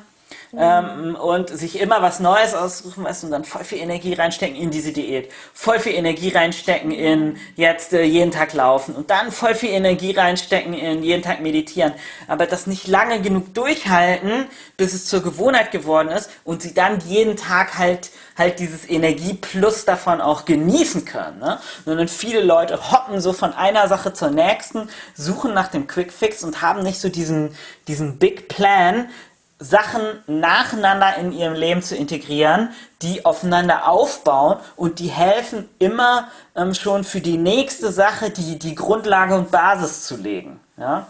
ähm, 0.56 1.16
und 1.16 1.50
sich 1.50 1.80
immer 1.80 2.02
was 2.02 2.20
Neues 2.20 2.54
aussuchen 2.54 3.04
weißt, 3.04 3.24
und 3.24 3.32
dann 3.32 3.44
voll 3.44 3.64
viel 3.64 3.80
Energie 3.80 4.14
reinstecken 4.14 4.56
in 4.56 4.72
diese 4.72 4.92
Diät, 4.92 5.30
voll 5.54 5.80
viel 5.80 5.94
Energie 5.94 6.30
reinstecken 6.30 6.92
in 6.92 7.38
jetzt 7.56 7.94
äh, 7.94 8.04
jeden 8.04 8.32
Tag 8.32 8.54
laufen 8.54 8.96
und 8.96 9.10
dann 9.10 9.32
voll 9.32 9.56
viel 9.56 9.72
Energie 9.72 10.12
reinstecken 10.12 10.74
in 10.74 11.04
jeden 11.04 11.24
Tag 11.24 11.42
meditieren, 11.42 11.94
aber 12.28 12.46
das 12.46 12.68
nicht 12.68 12.88
lange 12.88 13.22
genug 13.22 13.54
durchhalten, 13.54 14.46
bis 14.78 14.94
es 14.94 15.06
zur 15.06 15.22
Gewohnheit 15.22 15.72
geworden 15.72 16.10
ist 16.10 16.30
und 16.44 16.62
sie 16.62 16.74
dann 16.74 17.00
jeden 17.08 17.36
Tag 17.36 17.78
halt 17.78 18.12
halt 18.38 18.60
dieses 18.60 18.88
Energieplus 18.88 19.86
davon 19.86 20.22
auch 20.22 20.46
genießen 20.46 21.06
können. 21.06 21.40
Ne? 21.40 21.60
Sondern 21.86 22.08
viele 22.08 22.42
Leute 22.42 22.92
hoppen 22.92 23.20
so 23.20 23.34
von 23.34 23.54
einer 23.54 23.88
Sache 23.88 24.14
zur 24.14 24.30
nächsten, 24.30 24.90
suchen 25.16 25.54
nach 25.54 25.70
dem 25.70 25.88
Quick 25.88 26.14
Fix 26.14 26.44
und 26.44 26.62
haben 26.62 26.84
nicht 26.84 27.00
so 27.00 27.10
diesen, 27.10 27.56
diesen 27.88 28.20
Big 28.20 28.48
Plan, 28.48 29.10
Sachen 29.60 30.02
nacheinander 30.28 31.16
in 31.18 31.32
ihrem 31.32 31.54
Leben 31.54 31.82
zu 31.82 31.96
integrieren, 31.96 32.70
die 33.02 33.26
aufeinander 33.26 33.88
aufbauen 33.90 34.60
und 34.76 35.00
die 35.00 35.08
helfen 35.08 35.68
immer 35.80 36.28
ähm, 36.56 36.76
schon 36.76 37.04
für 37.04 37.22
die 37.22 37.38
nächste 37.38 37.92
Sache 37.92 38.30
die, 38.30 38.60
die 38.60 38.76
Grundlage 38.76 39.36
und 39.36 39.50
Basis 39.50 40.06
zu 40.06 40.16
legen. 40.16 40.60
Ja? 40.78 41.08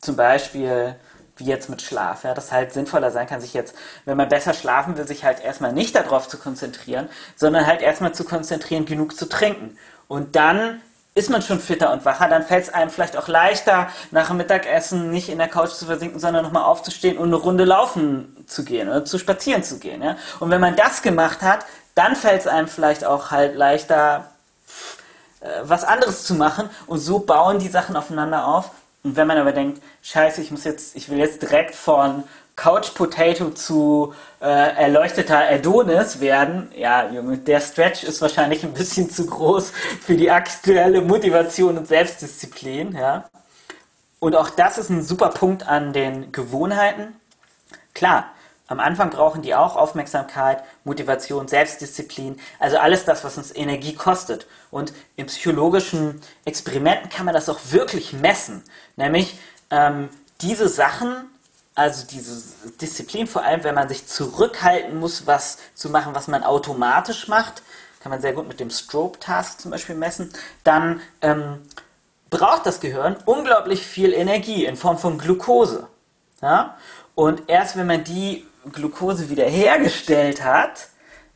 Zum 0.00 0.16
Beispiel, 0.16 0.96
wie 1.36 1.44
jetzt 1.44 1.70
mit 1.70 1.80
Schlaf. 1.80 2.24
Ja, 2.24 2.34
das 2.34 2.52
halt 2.52 2.72
sinnvoller 2.72 3.10
sein 3.10 3.26
kann, 3.26 3.40
sich 3.40 3.54
jetzt, 3.54 3.74
wenn 4.04 4.16
man 4.16 4.28
besser 4.28 4.52
schlafen 4.52 4.96
will, 4.96 5.06
sich 5.06 5.24
halt 5.24 5.40
erstmal 5.40 5.72
nicht 5.72 5.94
darauf 5.94 6.28
zu 6.28 6.38
konzentrieren, 6.38 7.08
sondern 7.34 7.66
halt 7.66 7.80
erstmal 7.80 8.12
zu 8.12 8.24
konzentrieren, 8.24 8.84
genug 8.84 9.16
zu 9.16 9.26
trinken. 9.26 9.78
Und 10.06 10.36
dann 10.36 10.82
ist 11.14 11.30
man 11.30 11.42
schon 11.42 11.60
fitter 11.60 11.92
und 11.92 12.04
wacher, 12.04 12.28
dann 12.28 12.44
fällt 12.44 12.64
es 12.64 12.72
einem 12.72 12.90
vielleicht 12.90 13.16
auch 13.16 13.26
leichter, 13.26 13.88
nach 14.10 14.28
dem 14.28 14.36
Mittagessen 14.36 15.10
nicht 15.10 15.28
in 15.28 15.38
der 15.38 15.48
Couch 15.48 15.70
zu 15.70 15.86
versinken, 15.86 16.20
sondern 16.20 16.44
nochmal 16.44 16.62
aufzustehen 16.62 17.18
und 17.18 17.28
eine 17.28 17.36
Runde 17.36 17.64
laufen 17.64 18.44
zu 18.46 18.64
gehen 18.64 18.88
oder 18.88 19.04
zu 19.04 19.18
spazieren 19.18 19.62
zu 19.64 19.78
gehen. 19.78 20.02
Ja? 20.02 20.16
Und 20.38 20.50
wenn 20.50 20.60
man 20.60 20.76
das 20.76 21.02
gemacht 21.02 21.42
hat, 21.42 21.66
dann 21.94 22.14
fällt 22.14 22.42
es 22.42 22.46
einem 22.46 22.68
vielleicht 22.68 23.04
auch 23.04 23.30
halt 23.32 23.56
leichter, 23.56 24.30
äh, 25.40 25.46
was 25.62 25.84
anderes 25.84 26.22
zu 26.24 26.34
machen. 26.34 26.70
Und 26.86 26.98
so 26.98 27.18
bauen 27.18 27.58
die 27.58 27.68
Sachen 27.68 27.96
aufeinander 27.96 28.46
auf. 28.46 28.70
Und 29.02 29.16
wenn 29.16 29.26
man 29.26 29.38
aber 29.38 29.52
denkt, 29.52 29.82
scheiße, 30.02 30.40
ich 30.40 30.50
muss 30.50 30.64
jetzt, 30.64 30.94
ich 30.94 31.08
will 31.08 31.18
jetzt 31.18 31.42
direkt 31.42 31.74
von 31.74 32.24
Couch 32.60 32.92
Potato 32.92 33.48
zu 33.52 34.12
äh, 34.42 34.44
erleuchteter 34.44 35.48
Adonis 35.48 36.20
werden, 36.20 36.70
ja, 36.76 37.10
Junge, 37.10 37.38
der 37.38 37.58
Stretch 37.58 38.04
ist 38.04 38.20
wahrscheinlich 38.20 38.62
ein 38.64 38.74
bisschen 38.74 39.08
zu 39.08 39.24
groß 39.24 39.72
für 40.02 40.14
die 40.14 40.30
aktuelle 40.30 41.00
Motivation 41.00 41.78
und 41.78 41.88
Selbstdisziplin, 41.88 42.94
ja. 42.94 43.30
Und 44.18 44.36
auch 44.36 44.50
das 44.50 44.76
ist 44.76 44.90
ein 44.90 45.02
super 45.02 45.30
Punkt 45.30 45.66
an 45.66 45.94
den 45.94 46.32
Gewohnheiten. 46.32 47.14
Klar, 47.94 48.26
am 48.66 48.78
Anfang 48.78 49.08
brauchen 49.08 49.40
die 49.40 49.54
auch 49.54 49.76
Aufmerksamkeit, 49.76 50.62
Motivation, 50.84 51.48
Selbstdisziplin, 51.48 52.38
also 52.58 52.76
alles 52.76 53.06
das, 53.06 53.24
was 53.24 53.38
uns 53.38 53.56
Energie 53.56 53.94
kostet. 53.94 54.46
Und 54.70 54.92
in 55.16 55.24
psychologischen 55.28 56.20
Experimenten 56.44 57.08
kann 57.08 57.24
man 57.24 57.34
das 57.34 57.48
auch 57.48 57.60
wirklich 57.70 58.12
messen. 58.12 58.62
Nämlich 58.96 59.38
ähm, 59.70 60.10
diese 60.42 60.68
Sachen 60.68 61.24
also 61.74 62.06
diese 62.06 62.42
Disziplin, 62.80 63.26
vor 63.26 63.42
allem 63.42 63.64
wenn 63.64 63.74
man 63.74 63.88
sich 63.88 64.06
zurückhalten 64.06 64.98
muss, 64.98 65.26
was 65.26 65.58
zu 65.74 65.88
machen, 65.90 66.14
was 66.14 66.28
man 66.28 66.42
automatisch 66.42 67.28
macht, 67.28 67.62
kann 68.00 68.10
man 68.10 68.20
sehr 68.20 68.32
gut 68.32 68.48
mit 68.48 68.60
dem 68.60 68.70
Strobe-Task 68.70 69.60
zum 69.60 69.70
Beispiel 69.70 69.94
messen, 69.94 70.32
dann 70.64 71.00
ähm, 71.20 71.60
braucht 72.30 72.64
das 72.66 72.80
Gehirn 72.80 73.16
unglaublich 73.26 73.86
viel 73.86 74.12
Energie 74.12 74.64
in 74.64 74.76
Form 74.76 74.98
von 74.98 75.18
Glucose. 75.18 75.86
Ja? 76.40 76.76
Und 77.14 77.42
erst 77.48 77.76
wenn 77.76 77.86
man 77.86 78.04
die 78.04 78.46
Glucose 78.72 79.28
wiederhergestellt 79.28 80.42
hat, 80.42 80.88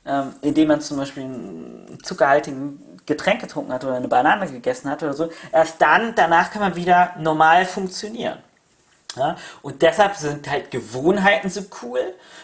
ähm, 0.07 0.35
indem 0.41 0.69
man 0.69 0.81
zum 0.81 0.97
Beispiel 0.97 1.25
einen 1.25 1.99
zuckerhaltigen 2.03 3.01
Getränk 3.07 3.41
getrunken 3.41 3.73
hat 3.73 3.85
oder 3.85 3.97
eine 3.97 4.09
Banane 4.09 4.51
gegessen 4.51 4.91
hat 4.91 5.03
oder 5.03 5.13
so, 5.13 5.31
erst 5.53 5.81
dann, 5.81 6.15
danach 6.15 6.51
kann 6.51 6.63
man 6.63 6.77
wieder 6.77 7.15
normal 7.19 7.67
funktionieren. 7.67 8.39
Ja? 9.17 9.37
Und 9.63 9.83
deshalb 9.83 10.17
sind 10.17 10.49
halt 10.49 10.71
Gewohnheiten 10.71 11.51
so 11.51 11.63
cool, 11.83 12.01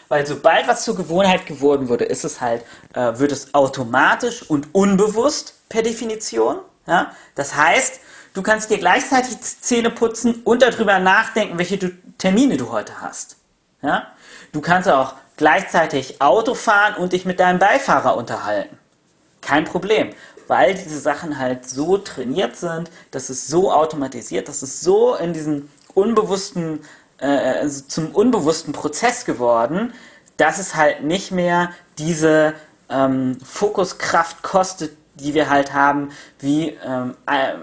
weil 0.09 0.27
sobald 0.27 0.67
was 0.69 0.85
zur 0.85 0.97
Gewohnheit 0.97 1.47
geworden 1.47 1.89
wurde, 1.89 2.05
ist 2.05 2.25
es 2.25 2.41
halt, 2.41 2.65
äh, 2.95 3.19
wird 3.19 3.33
es 3.33 3.55
automatisch 3.55 4.49
und 4.49 4.75
unbewusst 4.75 5.55
per 5.69 5.83
Definition. 5.83 6.59
Ja? 6.87 7.13
Das 7.35 7.57
heißt, 7.57 8.01
du 8.35 8.43
kannst 8.43 8.71
dir 8.71 8.79
gleichzeitig 8.79 9.41
Zähne 9.41 9.91
putzen 9.91 10.43
und 10.45 10.63
darüber 10.63 10.99
nachdenken, 10.99 11.59
welche 11.59 11.79
du, 11.79 11.91
Termine 12.19 12.57
du 12.57 12.71
heute 12.71 13.01
hast. 13.01 13.37
Ja? 13.83 14.09
Du 14.53 14.61
kannst 14.61 14.89
auch 14.89 15.15
gleichzeitig 15.37 16.21
Auto 16.21 16.55
fahren 16.55 16.97
und 16.97 17.13
dich 17.13 17.25
mit 17.25 17.41
deinem 17.41 17.59
Beifahrer 17.59 18.17
unterhalten. 18.17 18.77
Kein 19.41 19.65
Problem, 19.65 20.11
weil 20.49 20.75
diese 20.75 20.99
Sachen 20.99 21.39
halt 21.39 21.67
so 21.67 21.97
trainiert 21.97 22.57
sind, 22.57 22.91
dass 23.11 23.31
es 23.31 23.47
so 23.47 23.73
automatisiert, 23.73 24.49
dass 24.49 24.61
es 24.61 24.81
so 24.81 25.15
in 25.15 25.33
diesen 25.33 25.71
unbewussten, 26.01 26.81
äh, 27.19 27.27
also 27.27 27.85
zum 27.87 28.15
unbewussten 28.15 28.73
Prozess 28.73 29.25
geworden, 29.25 29.93
dass 30.37 30.59
es 30.59 30.75
halt 30.75 31.03
nicht 31.03 31.33
mehr 31.33 31.71
diese 31.99 32.55
ähm, 32.89 33.39
Fokuskraft 33.45 34.43
kostet, 34.43 34.93
die 35.15 35.35
wir 35.35 35.51
halt 35.51 35.73
haben, 35.75 36.11
wie, 36.39 36.79
ähm, 36.85 37.15
äh, 37.27 37.55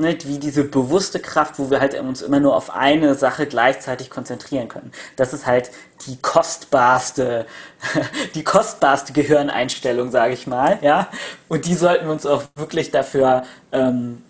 ne, 0.00 0.16
wie 0.24 0.38
diese 0.38 0.64
bewusste 0.64 1.20
Kraft, 1.20 1.58
wo 1.58 1.70
wir 1.70 1.80
halt 1.80 1.98
uns 1.98 2.22
immer 2.22 2.40
nur 2.40 2.56
auf 2.56 2.70
eine 2.70 3.14
Sache 3.14 3.46
gleichzeitig 3.46 4.10
konzentrieren 4.10 4.68
können. 4.68 4.92
Das 5.16 5.32
ist 5.32 5.46
halt 5.46 5.70
die 6.06 6.16
kostbarste, 6.16 7.46
die 8.34 8.44
kostbarste 8.44 9.12
Gehirneinstellung, 9.12 10.10
sage 10.10 10.34
ich 10.34 10.46
mal, 10.46 10.78
ja. 10.82 11.08
Und 11.48 11.66
die 11.66 11.74
sollten 11.74 12.06
wir 12.06 12.12
uns 12.12 12.26
auch 12.26 12.44
wirklich 12.54 12.90
dafür 12.90 13.44
ähm, 13.72 14.22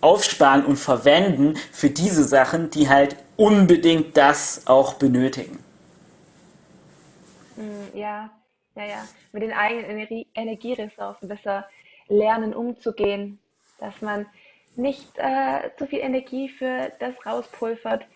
aufsparen 0.00 0.64
und 0.64 0.76
verwenden 0.76 1.56
für 1.72 1.90
diese 1.90 2.24
Sachen, 2.24 2.70
die 2.70 2.88
halt 2.88 3.16
unbedingt 3.36 4.16
das 4.16 4.66
auch 4.66 4.94
benötigen. 4.94 5.58
Hm, 7.56 7.88
ja, 7.94 8.30
ja, 8.74 8.84
ja. 8.84 9.04
Mit 9.32 9.42
den 9.42 9.52
eigenen 9.52 9.90
Energie 9.90 10.26
Energieressourcen 10.34 11.28
besser 11.28 11.66
lernen 12.08 12.54
umzugehen, 12.54 13.38
dass 13.78 14.00
man 14.00 14.26
nicht 14.76 15.08
äh, 15.16 15.70
zu 15.78 15.86
viel 15.86 16.00
Energie 16.00 16.48
für 16.48 16.92
das 17.00 17.14
rauspulvert, 17.24 18.06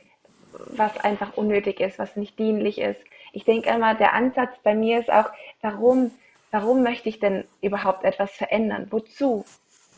was 0.53 0.97
einfach 0.99 1.37
unnötig 1.37 1.81
ist, 1.81 1.99
was 1.99 2.17
nicht 2.17 2.39
dienlich 2.39 2.79
ist. 2.79 3.01
Ich 3.33 3.45
denke 3.45 3.71
immer, 3.71 3.95
der 3.95 4.13
Ansatz 4.13 4.51
bei 4.63 4.75
mir 4.75 5.01
ist 5.01 5.11
auch, 5.11 5.31
warum, 5.63 6.11
warum 6.51 6.83
möchte 6.83 7.09
ich 7.09 7.21
denn 7.21 7.45
überhaupt 7.63 8.05
etwas 8.05 8.31
verändern? 8.33 8.89
Wozu? 8.91 9.45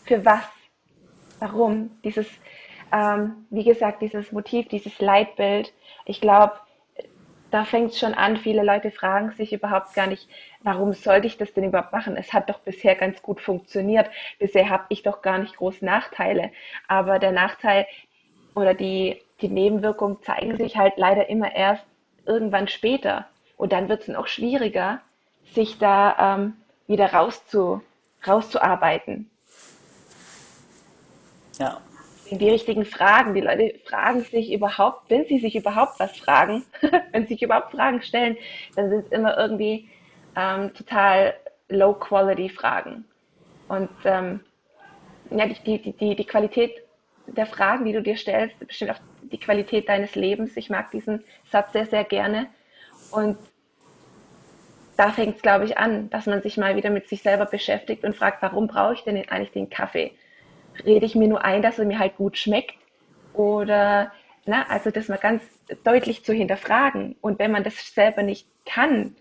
Für 0.05 0.25
was? 0.25 0.45
Warum, 1.43 1.91
dieses, 2.05 2.29
ähm, 2.93 3.47
wie 3.51 3.65
gesagt, 3.65 4.01
dieses 4.01 4.31
Motiv, 4.31 4.69
dieses 4.69 5.01
Leitbild. 5.01 5.73
Ich 6.05 6.21
glaube, 6.21 6.53
da 7.51 7.65
fängt 7.65 7.91
es 7.91 7.99
schon 7.99 8.15
an. 8.15 8.37
Viele 8.37 8.63
Leute 8.63 8.91
fragen 8.91 9.33
sich 9.33 9.53
überhaupt 9.53 9.93
gar 9.95 10.07
nicht, 10.07 10.29
warum 10.63 10.93
sollte 10.93 11.27
ich 11.27 11.37
das 11.37 11.53
denn 11.53 11.65
überhaupt 11.65 11.93
machen? 11.93 12.17
Es 12.17 12.33
hat 12.33 12.49
doch 12.49 12.61
bisher 12.61 12.95
ganz 12.95 13.21
gut 13.23 13.41
funktioniert. 13.41 14.09
Bisher 14.39 14.71
habe 14.71 14.85
ich 14.89 15.03
doch 15.03 15.21
gar 15.21 15.39
nicht 15.39 15.57
groß 15.57 15.83
Nachteile. 15.83 16.53
Aber 16.87 17.19
der 17.19 17.33
Nachteil 17.33 17.87
oder 18.55 18.73
die, 18.73 19.21
die 19.41 19.49
Nebenwirkungen 19.49 20.23
zeigen 20.23 20.57
sich 20.57 20.77
halt 20.77 20.95
leider 20.97 21.29
immer 21.29 21.55
erst 21.55 21.85
irgendwann 22.25 22.69
später. 22.69 23.27
Und 23.57 23.73
dann 23.73 23.89
wird 23.89 24.03
es 24.03 24.09
noch 24.09 24.29
schwieriger, 24.29 25.01
sich 25.53 25.79
da 25.79 26.37
ähm, 26.37 26.55
wieder 26.87 27.13
rauszu, 27.13 27.83
rauszuarbeiten. 28.27 29.29
Ja. 31.59 31.81
Die 32.31 32.49
richtigen 32.49 32.87
Fragen. 32.87 33.35
Die 33.35 33.43
Leute 33.43 33.75
fragen 33.85 34.23
sich 34.23 34.53
überhaupt, 34.53 35.11
wenn 35.11 35.27
sie 35.27 35.39
sich 35.39 35.55
überhaupt 35.55 36.01
was 36.01 36.17
fragen, 36.17 36.65
wenn 37.13 37.27
sie 37.27 37.35
sich 37.35 37.43
überhaupt 37.43 37.73
Fragen 37.73 38.01
stellen, 38.03 38.37
dann 38.75 38.89
sind 38.89 39.07
es 39.07 39.13
immer 39.13 39.37
irgendwie 39.37 39.89
ähm, 40.35 40.73
total 40.73 41.35
Low-Quality-Fragen. 41.69 43.05
Und 43.69 43.91
ähm, 44.05 44.41
ja, 45.31 45.47
die, 45.47 45.79
die, 45.79 45.93
die, 45.93 46.17
die 46.17 46.25
Qualität 46.25 46.83
der 47.27 47.47
Fragen, 47.47 47.85
die 47.85 47.93
du 47.93 48.03
dir 48.03 48.17
stellst, 48.17 48.59
bestimmt 48.59 48.93
auch 48.93 49.01
die 49.23 49.39
Qualität 49.39 49.89
deines 49.89 50.15
Lebens. 50.15 50.57
Ich 50.57 50.71
mag 50.71 50.91
diesen 50.91 51.25
Satz 51.51 51.73
sehr, 51.73 51.87
sehr 51.87 52.05
gerne. 52.05 52.47
Und 53.11 53.39
da 54.97 55.11
fängt 55.11 55.37
es, 55.37 55.43
glaube 55.43 55.65
ich, 55.65 55.79
an, 55.79 56.11
dass 56.11 56.27
man 56.27 56.43
sich 56.43 56.57
mal 56.57 56.77
wieder 56.77 56.91
mit 56.91 57.09
sich 57.09 57.23
selber 57.23 57.47
beschäftigt 57.47 58.05
und 58.05 58.17
fragt, 58.17 58.43
warum 58.43 58.67
brauche 58.67 58.95
ich 58.95 59.05
denn 59.05 59.17
eigentlich 59.29 59.53
den 59.53 59.71
Kaffee? 59.71 60.13
Rede 60.85 61.07
ich 61.07 61.15
mir 61.15 61.29
nur 61.29 61.45
ein, 61.45 61.63
dass 61.63 61.79
er 61.79 61.85
mir 61.85 61.99
halt 61.99 62.17
gut 62.17 62.37
schmeckt 62.39 62.75
oder 63.35 64.13
na, 64.45 64.67
also 64.69 64.91
das 64.91 65.09
mal 65.09 65.19
ganz 65.19 65.43
deutlich 65.85 66.25
zu 66.25 66.33
hinterfragen. 66.33 67.17
Und 67.21 67.39
wenn 67.39 67.53
man 67.53 67.65
das 67.65 67.95
selber 67.95 68.23
nicht 68.23 68.47
kann, 68.67 69.15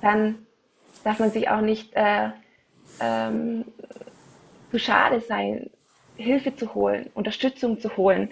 dann 0.00 0.46
darf 1.04 1.18
man 1.18 1.30
sich 1.30 1.48
auch 1.48 1.60
nicht 1.60 1.94
äh, 1.94 2.30
ähm, 3.00 3.64
zu 4.70 4.78
schade 4.78 5.20
sein, 5.20 5.70
Hilfe 6.16 6.54
zu 6.54 6.74
holen, 6.74 7.10
Unterstützung 7.14 7.80
zu 7.80 7.96
holen. 7.96 8.30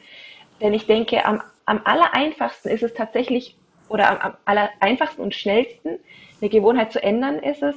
Denn 0.61 0.75
ich 0.75 0.87
denke, 0.87 1.25
am, 1.25 1.43
am 1.65 1.81
aller 1.85 2.13
einfachsten 2.15 2.69
ist 2.69 2.83
es 2.83 2.93
tatsächlich, 2.93 3.57
oder 3.89 4.11
am, 4.11 4.19
am 4.19 4.37
aller 4.45 4.71
einfachsten 4.81 5.23
und 5.23 5.35
schnellsten, 5.35 5.99
eine 6.41 6.51
Gewohnheit 6.51 6.93
zu 6.93 7.03
ändern, 7.03 7.39
ist 7.39 7.63
es, 7.63 7.77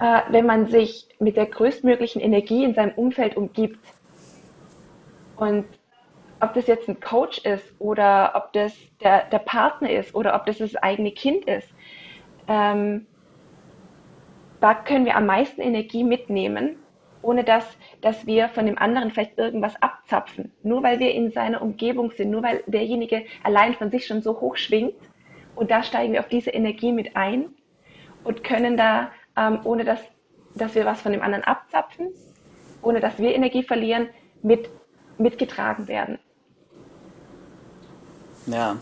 äh, 0.00 0.22
wenn 0.30 0.46
man 0.46 0.68
sich 0.68 1.08
mit 1.18 1.36
der 1.36 1.46
größtmöglichen 1.46 2.20
Energie 2.20 2.64
in 2.64 2.74
seinem 2.74 2.92
Umfeld 2.92 3.36
umgibt. 3.36 3.78
Und 5.36 5.64
ob 6.40 6.54
das 6.54 6.66
jetzt 6.66 6.88
ein 6.88 7.00
Coach 7.00 7.38
ist 7.38 7.74
oder 7.78 8.32
ob 8.34 8.52
das 8.52 8.74
der, 9.02 9.24
der 9.26 9.38
Partner 9.38 9.90
ist 9.90 10.14
oder 10.14 10.34
ob 10.34 10.46
das 10.46 10.58
das 10.58 10.76
eigene 10.76 11.12
Kind 11.12 11.44
ist, 11.46 11.68
ähm, 12.48 13.06
da 14.60 14.74
können 14.74 15.04
wir 15.04 15.16
am 15.16 15.26
meisten 15.26 15.60
Energie 15.60 16.04
mitnehmen, 16.04 16.76
ohne 17.22 17.44
dass, 17.44 17.66
dass 18.00 18.26
wir 18.26 18.48
von 18.48 18.66
dem 18.66 18.78
anderen 18.78 19.10
vielleicht 19.10 19.38
irgendwas 19.38 19.80
abzapfen. 19.82 20.52
Nur 20.62 20.82
weil 20.82 20.98
wir 20.98 21.12
in 21.12 21.30
seiner 21.30 21.62
Umgebung 21.62 22.10
sind, 22.12 22.30
nur 22.30 22.42
weil 22.42 22.62
derjenige 22.66 23.24
allein 23.42 23.74
von 23.74 23.90
sich 23.90 24.06
schon 24.06 24.22
so 24.22 24.40
hoch 24.40 24.56
schwingt. 24.56 24.94
Und 25.54 25.70
da 25.70 25.82
steigen 25.82 26.12
wir 26.12 26.20
auf 26.20 26.28
diese 26.28 26.50
Energie 26.50 26.92
mit 26.92 27.16
ein 27.16 27.46
und 28.24 28.42
können 28.42 28.76
da 28.76 29.10
ähm, 29.36 29.60
ohne 29.64 29.84
dass, 29.84 30.00
dass 30.54 30.74
wir 30.74 30.84
was 30.84 31.00
von 31.00 31.12
dem 31.12 31.22
anderen 31.22 31.44
abzapfen, 31.44 32.08
ohne 32.82 33.00
dass 33.00 33.18
wir 33.18 33.34
Energie 33.34 33.62
verlieren, 33.62 34.08
mit, 34.42 34.68
mitgetragen 35.18 35.88
werden. 35.88 36.18
Ja, 38.46 38.76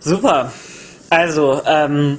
Super. 0.00 0.52
Also, 1.10 1.60
ähm, 1.66 2.18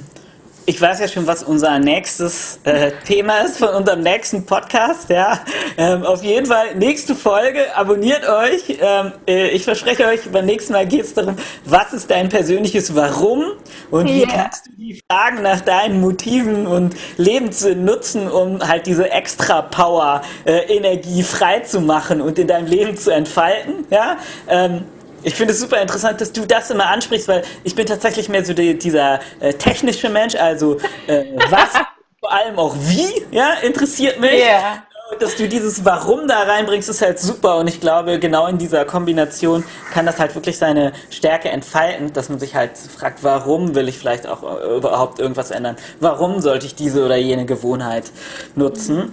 ich 0.66 0.80
weiß 0.80 1.00
ja 1.00 1.08
schon, 1.08 1.26
was 1.26 1.42
unser 1.42 1.78
nächstes 1.78 2.60
äh, 2.64 2.92
Thema 3.06 3.38
ist 3.38 3.58
von 3.58 3.70
unserem 3.70 4.00
nächsten 4.00 4.44
Podcast. 4.46 5.08
Ja, 5.10 5.40
ähm, 5.76 6.04
auf 6.04 6.22
jeden 6.22 6.46
Fall 6.46 6.74
nächste 6.76 7.14
Folge. 7.14 7.74
Abonniert 7.76 8.28
euch. 8.28 8.78
Ähm, 8.80 9.12
äh, 9.26 9.48
ich 9.48 9.64
verspreche 9.64 10.06
euch, 10.06 10.20
beim 10.30 10.46
nächsten 10.46 10.72
Mal 10.72 10.86
geht 10.86 11.02
es 11.02 11.14
darum, 11.14 11.36
was 11.64 11.92
ist 11.92 12.10
dein 12.10 12.28
persönliches 12.28 12.94
Warum 12.94 13.44
und 13.90 14.06
wie 14.06 14.20
yeah. 14.20 14.30
kannst 14.30 14.66
du 14.66 14.70
die 14.76 15.02
Fragen 15.10 15.42
nach 15.42 15.60
deinen 15.60 16.00
Motiven 16.00 16.66
und 16.66 16.94
Lebenssinn 17.16 17.84
nutzen, 17.84 18.30
um 18.30 18.66
halt 18.66 18.86
diese 18.86 19.10
extra 19.10 19.62
Power, 19.62 20.22
äh, 20.44 20.76
Energie 20.76 21.22
frei 21.22 21.60
zu 21.60 21.80
machen 21.80 22.20
und 22.20 22.38
in 22.38 22.46
deinem 22.46 22.66
Leben 22.66 22.96
zu 22.96 23.10
entfalten. 23.10 23.86
Ja. 23.90 24.18
Ähm, 24.48 24.84
ich 25.22 25.34
finde 25.34 25.52
es 25.52 25.60
super 25.60 25.80
interessant, 25.80 26.20
dass 26.20 26.32
du 26.32 26.46
das 26.46 26.70
immer 26.70 26.86
ansprichst, 26.86 27.28
weil 27.28 27.42
ich 27.64 27.74
bin 27.74 27.86
tatsächlich 27.86 28.28
mehr 28.28 28.44
so 28.44 28.54
die, 28.54 28.78
dieser 28.78 29.20
äh, 29.40 29.52
technische 29.52 30.08
Mensch, 30.08 30.34
also 30.34 30.78
äh, 31.06 31.24
was, 31.48 31.70
vor 32.20 32.32
allem 32.32 32.58
auch 32.58 32.74
wie, 32.78 33.24
ja, 33.30 33.54
interessiert 33.62 34.20
mich. 34.20 34.32
Yeah. 34.32 34.82
Dass 35.18 35.34
du 35.34 35.48
dieses 35.48 35.84
Warum 35.84 36.28
da 36.28 36.44
reinbringst, 36.44 36.88
ist 36.88 37.02
halt 37.02 37.18
super 37.18 37.56
und 37.56 37.66
ich 37.66 37.80
glaube, 37.80 38.20
genau 38.20 38.46
in 38.46 38.58
dieser 38.58 38.84
Kombination 38.84 39.64
kann 39.92 40.06
das 40.06 40.20
halt 40.20 40.36
wirklich 40.36 40.56
seine 40.56 40.92
Stärke 41.10 41.48
entfalten, 41.48 42.12
dass 42.12 42.28
man 42.28 42.38
sich 42.38 42.54
halt 42.54 42.78
fragt, 42.78 43.24
warum 43.24 43.74
will 43.74 43.88
ich 43.88 43.98
vielleicht 43.98 44.28
auch 44.28 44.44
äh, 44.44 44.76
überhaupt 44.76 45.18
irgendwas 45.18 45.50
ändern? 45.50 45.76
Warum 45.98 46.40
sollte 46.40 46.66
ich 46.66 46.76
diese 46.76 47.04
oder 47.04 47.16
jene 47.16 47.44
Gewohnheit 47.44 48.12
nutzen? 48.54 49.12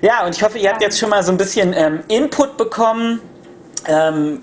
Ja, 0.00 0.24
und 0.24 0.34
ich 0.34 0.42
hoffe, 0.42 0.58
ihr 0.58 0.70
habt 0.70 0.80
jetzt 0.80 0.98
schon 0.98 1.10
mal 1.10 1.22
so 1.22 1.32
ein 1.32 1.38
bisschen 1.38 1.74
ähm, 1.74 2.02
Input 2.08 2.56
bekommen 2.56 3.20
ähm, 3.88 4.42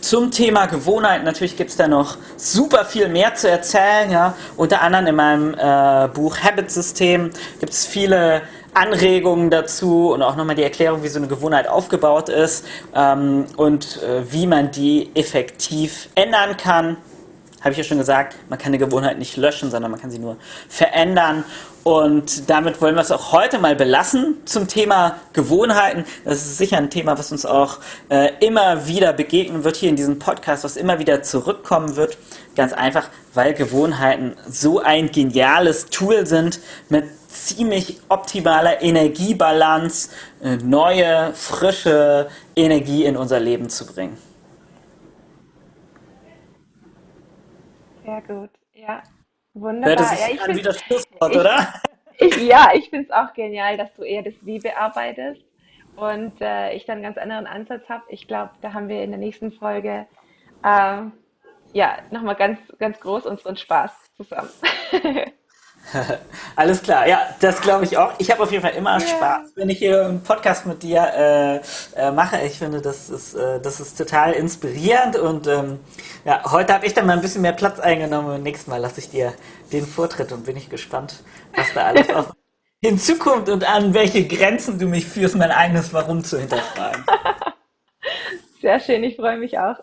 zum 0.00 0.30
Thema 0.30 0.66
Gewohnheit, 0.66 1.24
natürlich 1.24 1.56
gibt 1.56 1.70
es 1.70 1.76
da 1.76 1.88
noch 1.88 2.16
super 2.36 2.84
viel 2.84 3.08
mehr 3.08 3.34
zu 3.34 3.50
erzählen. 3.50 4.10
Ja? 4.10 4.34
Unter 4.56 4.82
anderem 4.82 5.06
in 5.06 5.16
meinem 5.16 5.54
äh, 5.54 6.08
Buch 6.08 6.36
Habit 6.38 6.70
System 6.70 7.30
gibt 7.60 7.72
es 7.72 7.86
viele 7.86 8.42
Anregungen 8.74 9.50
dazu 9.50 10.12
und 10.12 10.22
auch 10.22 10.36
nochmal 10.36 10.56
die 10.56 10.64
Erklärung, 10.64 11.02
wie 11.02 11.08
so 11.08 11.18
eine 11.18 11.28
Gewohnheit 11.28 11.68
aufgebaut 11.68 12.28
ist 12.28 12.64
ähm, 12.94 13.46
und 13.56 14.02
äh, 14.02 14.30
wie 14.32 14.46
man 14.46 14.70
die 14.70 15.10
effektiv 15.14 16.08
ändern 16.14 16.56
kann 16.56 16.96
habe 17.64 17.72
ich 17.72 17.78
ja 17.78 17.84
schon 17.84 17.96
gesagt, 17.96 18.36
man 18.50 18.58
kann 18.58 18.68
eine 18.68 18.78
Gewohnheit 18.78 19.18
nicht 19.18 19.38
löschen, 19.38 19.70
sondern 19.70 19.90
man 19.90 19.98
kann 19.98 20.10
sie 20.10 20.18
nur 20.18 20.36
verändern. 20.68 21.44
Und 21.84 22.48
damit 22.48 22.80
wollen 22.80 22.94
wir 22.94 23.02
es 23.02 23.12
auch 23.12 23.32
heute 23.32 23.58
mal 23.58 23.76
belassen 23.76 24.38
zum 24.46 24.68
Thema 24.68 25.20
Gewohnheiten. 25.34 26.06
Das 26.24 26.38
ist 26.38 26.56
sicher 26.56 26.78
ein 26.78 26.88
Thema, 26.88 27.18
was 27.18 27.30
uns 27.30 27.44
auch 27.44 27.78
äh, 28.08 28.30
immer 28.40 28.86
wieder 28.86 29.12
begegnen 29.12 29.64
wird 29.64 29.76
hier 29.76 29.90
in 29.90 29.96
diesem 29.96 30.18
Podcast, 30.18 30.64
was 30.64 30.78
immer 30.78 30.98
wieder 30.98 31.22
zurückkommen 31.22 31.94
wird. 31.96 32.16
Ganz 32.56 32.72
einfach, 32.72 33.10
weil 33.34 33.52
Gewohnheiten 33.52 34.34
so 34.48 34.80
ein 34.80 35.10
geniales 35.10 35.86
Tool 35.90 36.26
sind 36.26 36.60
mit 36.88 37.04
ziemlich 37.28 38.00
optimaler 38.08 38.80
Energiebalance, 38.80 40.08
äh, 40.42 40.56
neue, 40.56 41.34
frische 41.34 42.28
Energie 42.56 43.04
in 43.04 43.18
unser 43.18 43.40
Leben 43.40 43.68
zu 43.68 43.84
bringen. 43.84 44.16
Sehr 48.06 48.22
gut, 48.22 48.50
ja. 48.74 49.02
Wunderbar. 49.54 49.96
Das 49.96 50.12
ist 50.12 50.20
ja, 50.20 50.34
ich 50.34 50.40
find, 50.40 50.58
wieder 50.58 50.74
Schlusswort, 50.74 51.36
oder? 51.36 51.74
Ich, 52.16 52.36
ja, 52.36 52.70
ich 52.72 52.90
finde 52.90 53.06
es 53.06 53.10
auch 53.10 53.34
genial, 53.34 53.76
dass 53.76 53.92
du 53.94 54.04
eher 54.04 54.22
das 54.22 54.34
Wie 54.42 54.60
bearbeitest 54.60 55.42
und 55.96 56.40
äh, 56.40 56.72
ich 56.72 56.84
dann 56.84 56.98
einen 56.98 57.02
ganz 57.02 57.18
anderen 57.18 57.48
Ansatz 57.48 57.88
habe. 57.88 58.04
Ich 58.08 58.28
glaube, 58.28 58.52
da 58.60 58.72
haben 58.72 58.88
wir 58.88 59.02
in 59.02 59.10
der 59.10 59.18
nächsten 59.18 59.50
Folge 59.50 60.06
äh, 60.62 61.02
ja 61.72 61.98
nochmal 62.12 62.36
ganz, 62.36 62.60
ganz 62.78 63.00
groß 63.00 63.26
unseren 63.26 63.56
Spaß 63.56 63.90
zusammen. 64.16 64.50
Alles 66.56 66.82
klar, 66.82 67.06
ja, 67.06 67.20
das 67.40 67.60
glaube 67.60 67.84
ich 67.84 67.96
auch. 67.96 68.12
Ich 68.18 68.30
habe 68.30 68.42
auf 68.42 68.50
jeden 68.50 68.62
Fall 68.62 68.74
immer 68.74 68.98
yeah. 68.98 69.08
Spaß, 69.08 69.52
wenn 69.56 69.68
ich 69.68 69.78
hier 69.78 70.06
einen 70.06 70.22
Podcast 70.22 70.66
mit 70.66 70.82
dir 70.82 71.02
äh, 71.02 71.56
äh, 72.00 72.10
mache. 72.10 72.40
Ich 72.44 72.58
finde, 72.58 72.80
das 72.80 73.10
ist, 73.10 73.34
äh, 73.34 73.60
das 73.60 73.80
ist 73.80 73.96
total 73.96 74.32
inspirierend 74.32 75.16
und 75.16 75.46
ähm, 75.46 75.80
ja, 76.24 76.42
heute 76.50 76.74
habe 76.74 76.86
ich 76.86 76.94
dann 76.94 77.06
mal 77.06 77.12
ein 77.12 77.20
bisschen 77.20 77.42
mehr 77.42 77.52
Platz 77.52 77.78
eingenommen 77.78 78.34
und 78.34 78.42
nächstes 78.42 78.66
Mal 78.66 78.78
lasse 78.78 79.00
ich 79.00 79.10
dir 79.10 79.34
den 79.72 79.86
Vortritt 79.86 80.32
und 80.32 80.44
bin 80.44 80.56
ich 80.56 80.70
gespannt, 80.70 81.22
was 81.54 81.72
da 81.74 81.84
alles 81.84 82.10
auf 82.10 82.32
hinzukommt 82.82 83.48
und 83.48 83.64
an 83.64 83.94
welche 83.94 84.26
Grenzen 84.26 84.78
du 84.78 84.86
mich 84.86 85.06
führst, 85.06 85.36
mein 85.36 85.50
eigenes 85.50 85.92
Warum 85.92 86.22
zu 86.24 86.38
hinterfragen. 86.38 87.04
Sehr 88.60 88.80
schön, 88.80 89.04
ich 89.04 89.16
freue 89.16 89.36
mich 89.36 89.58
auch. 89.58 89.76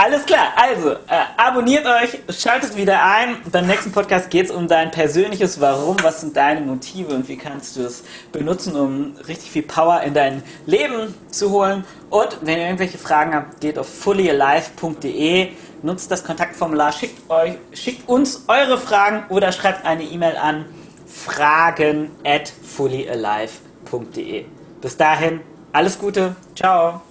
Alles 0.00 0.24
klar, 0.26 0.52
also 0.54 0.92
äh, 0.92 0.96
abonniert 1.36 1.84
euch, 1.84 2.20
schaltet 2.32 2.76
wieder 2.76 3.02
ein. 3.02 3.38
Beim 3.50 3.66
nächsten 3.66 3.90
Podcast 3.90 4.30
geht 4.30 4.44
es 4.44 4.52
um 4.52 4.68
dein 4.68 4.92
persönliches 4.92 5.60
Warum, 5.60 5.96
was 6.04 6.20
sind 6.20 6.36
deine 6.36 6.60
Motive 6.60 7.12
und 7.12 7.28
wie 7.28 7.36
kannst 7.36 7.74
du 7.74 7.80
es 7.80 8.04
benutzen, 8.30 8.76
um 8.76 9.16
richtig 9.26 9.50
viel 9.50 9.64
Power 9.64 10.02
in 10.02 10.14
dein 10.14 10.44
Leben 10.66 11.12
zu 11.32 11.50
holen. 11.50 11.84
Und 12.10 12.38
wenn 12.42 12.58
ihr 12.58 12.66
irgendwelche 12.66 12.96
Fragen 12.96 13.34
habt, 13.34 13.60
geht 13.60 13.76
auf 13.76 13.88
fullyalive.de, 13.88 15.48
nutzt 15.82 16.12
das 16.12 16.22
Kontaktformular, 16.22 16.92
schickt, 16.92 17.28
euch, 17.28 17.54
schickt 17.72 18.08
uns 18.08 18.44
eure 18.46 18.78
Fragen 18.78 19.24
oder 19.30 19.50
schreibt 19.50 19.84
eine 19.84 20.04
E-Mail 20.04 20.36
an 20.36 20.64
fragen 21.06 22.12
at 22.24 22.48
fullyalive.de. 22.48 24.44
Bis 24.80 24.96
dahin, 24.96 25.40
alles 25.72 25.98
Gute, 25.98 26.36
ciao. 26.54 27.02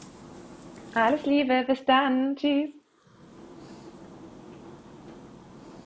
Alles 0.93 1.25
Liebe, 1.25 1.65
bis 1.67 1.83
dann. 1.83 2.33
Tschüss. 2.37 2.76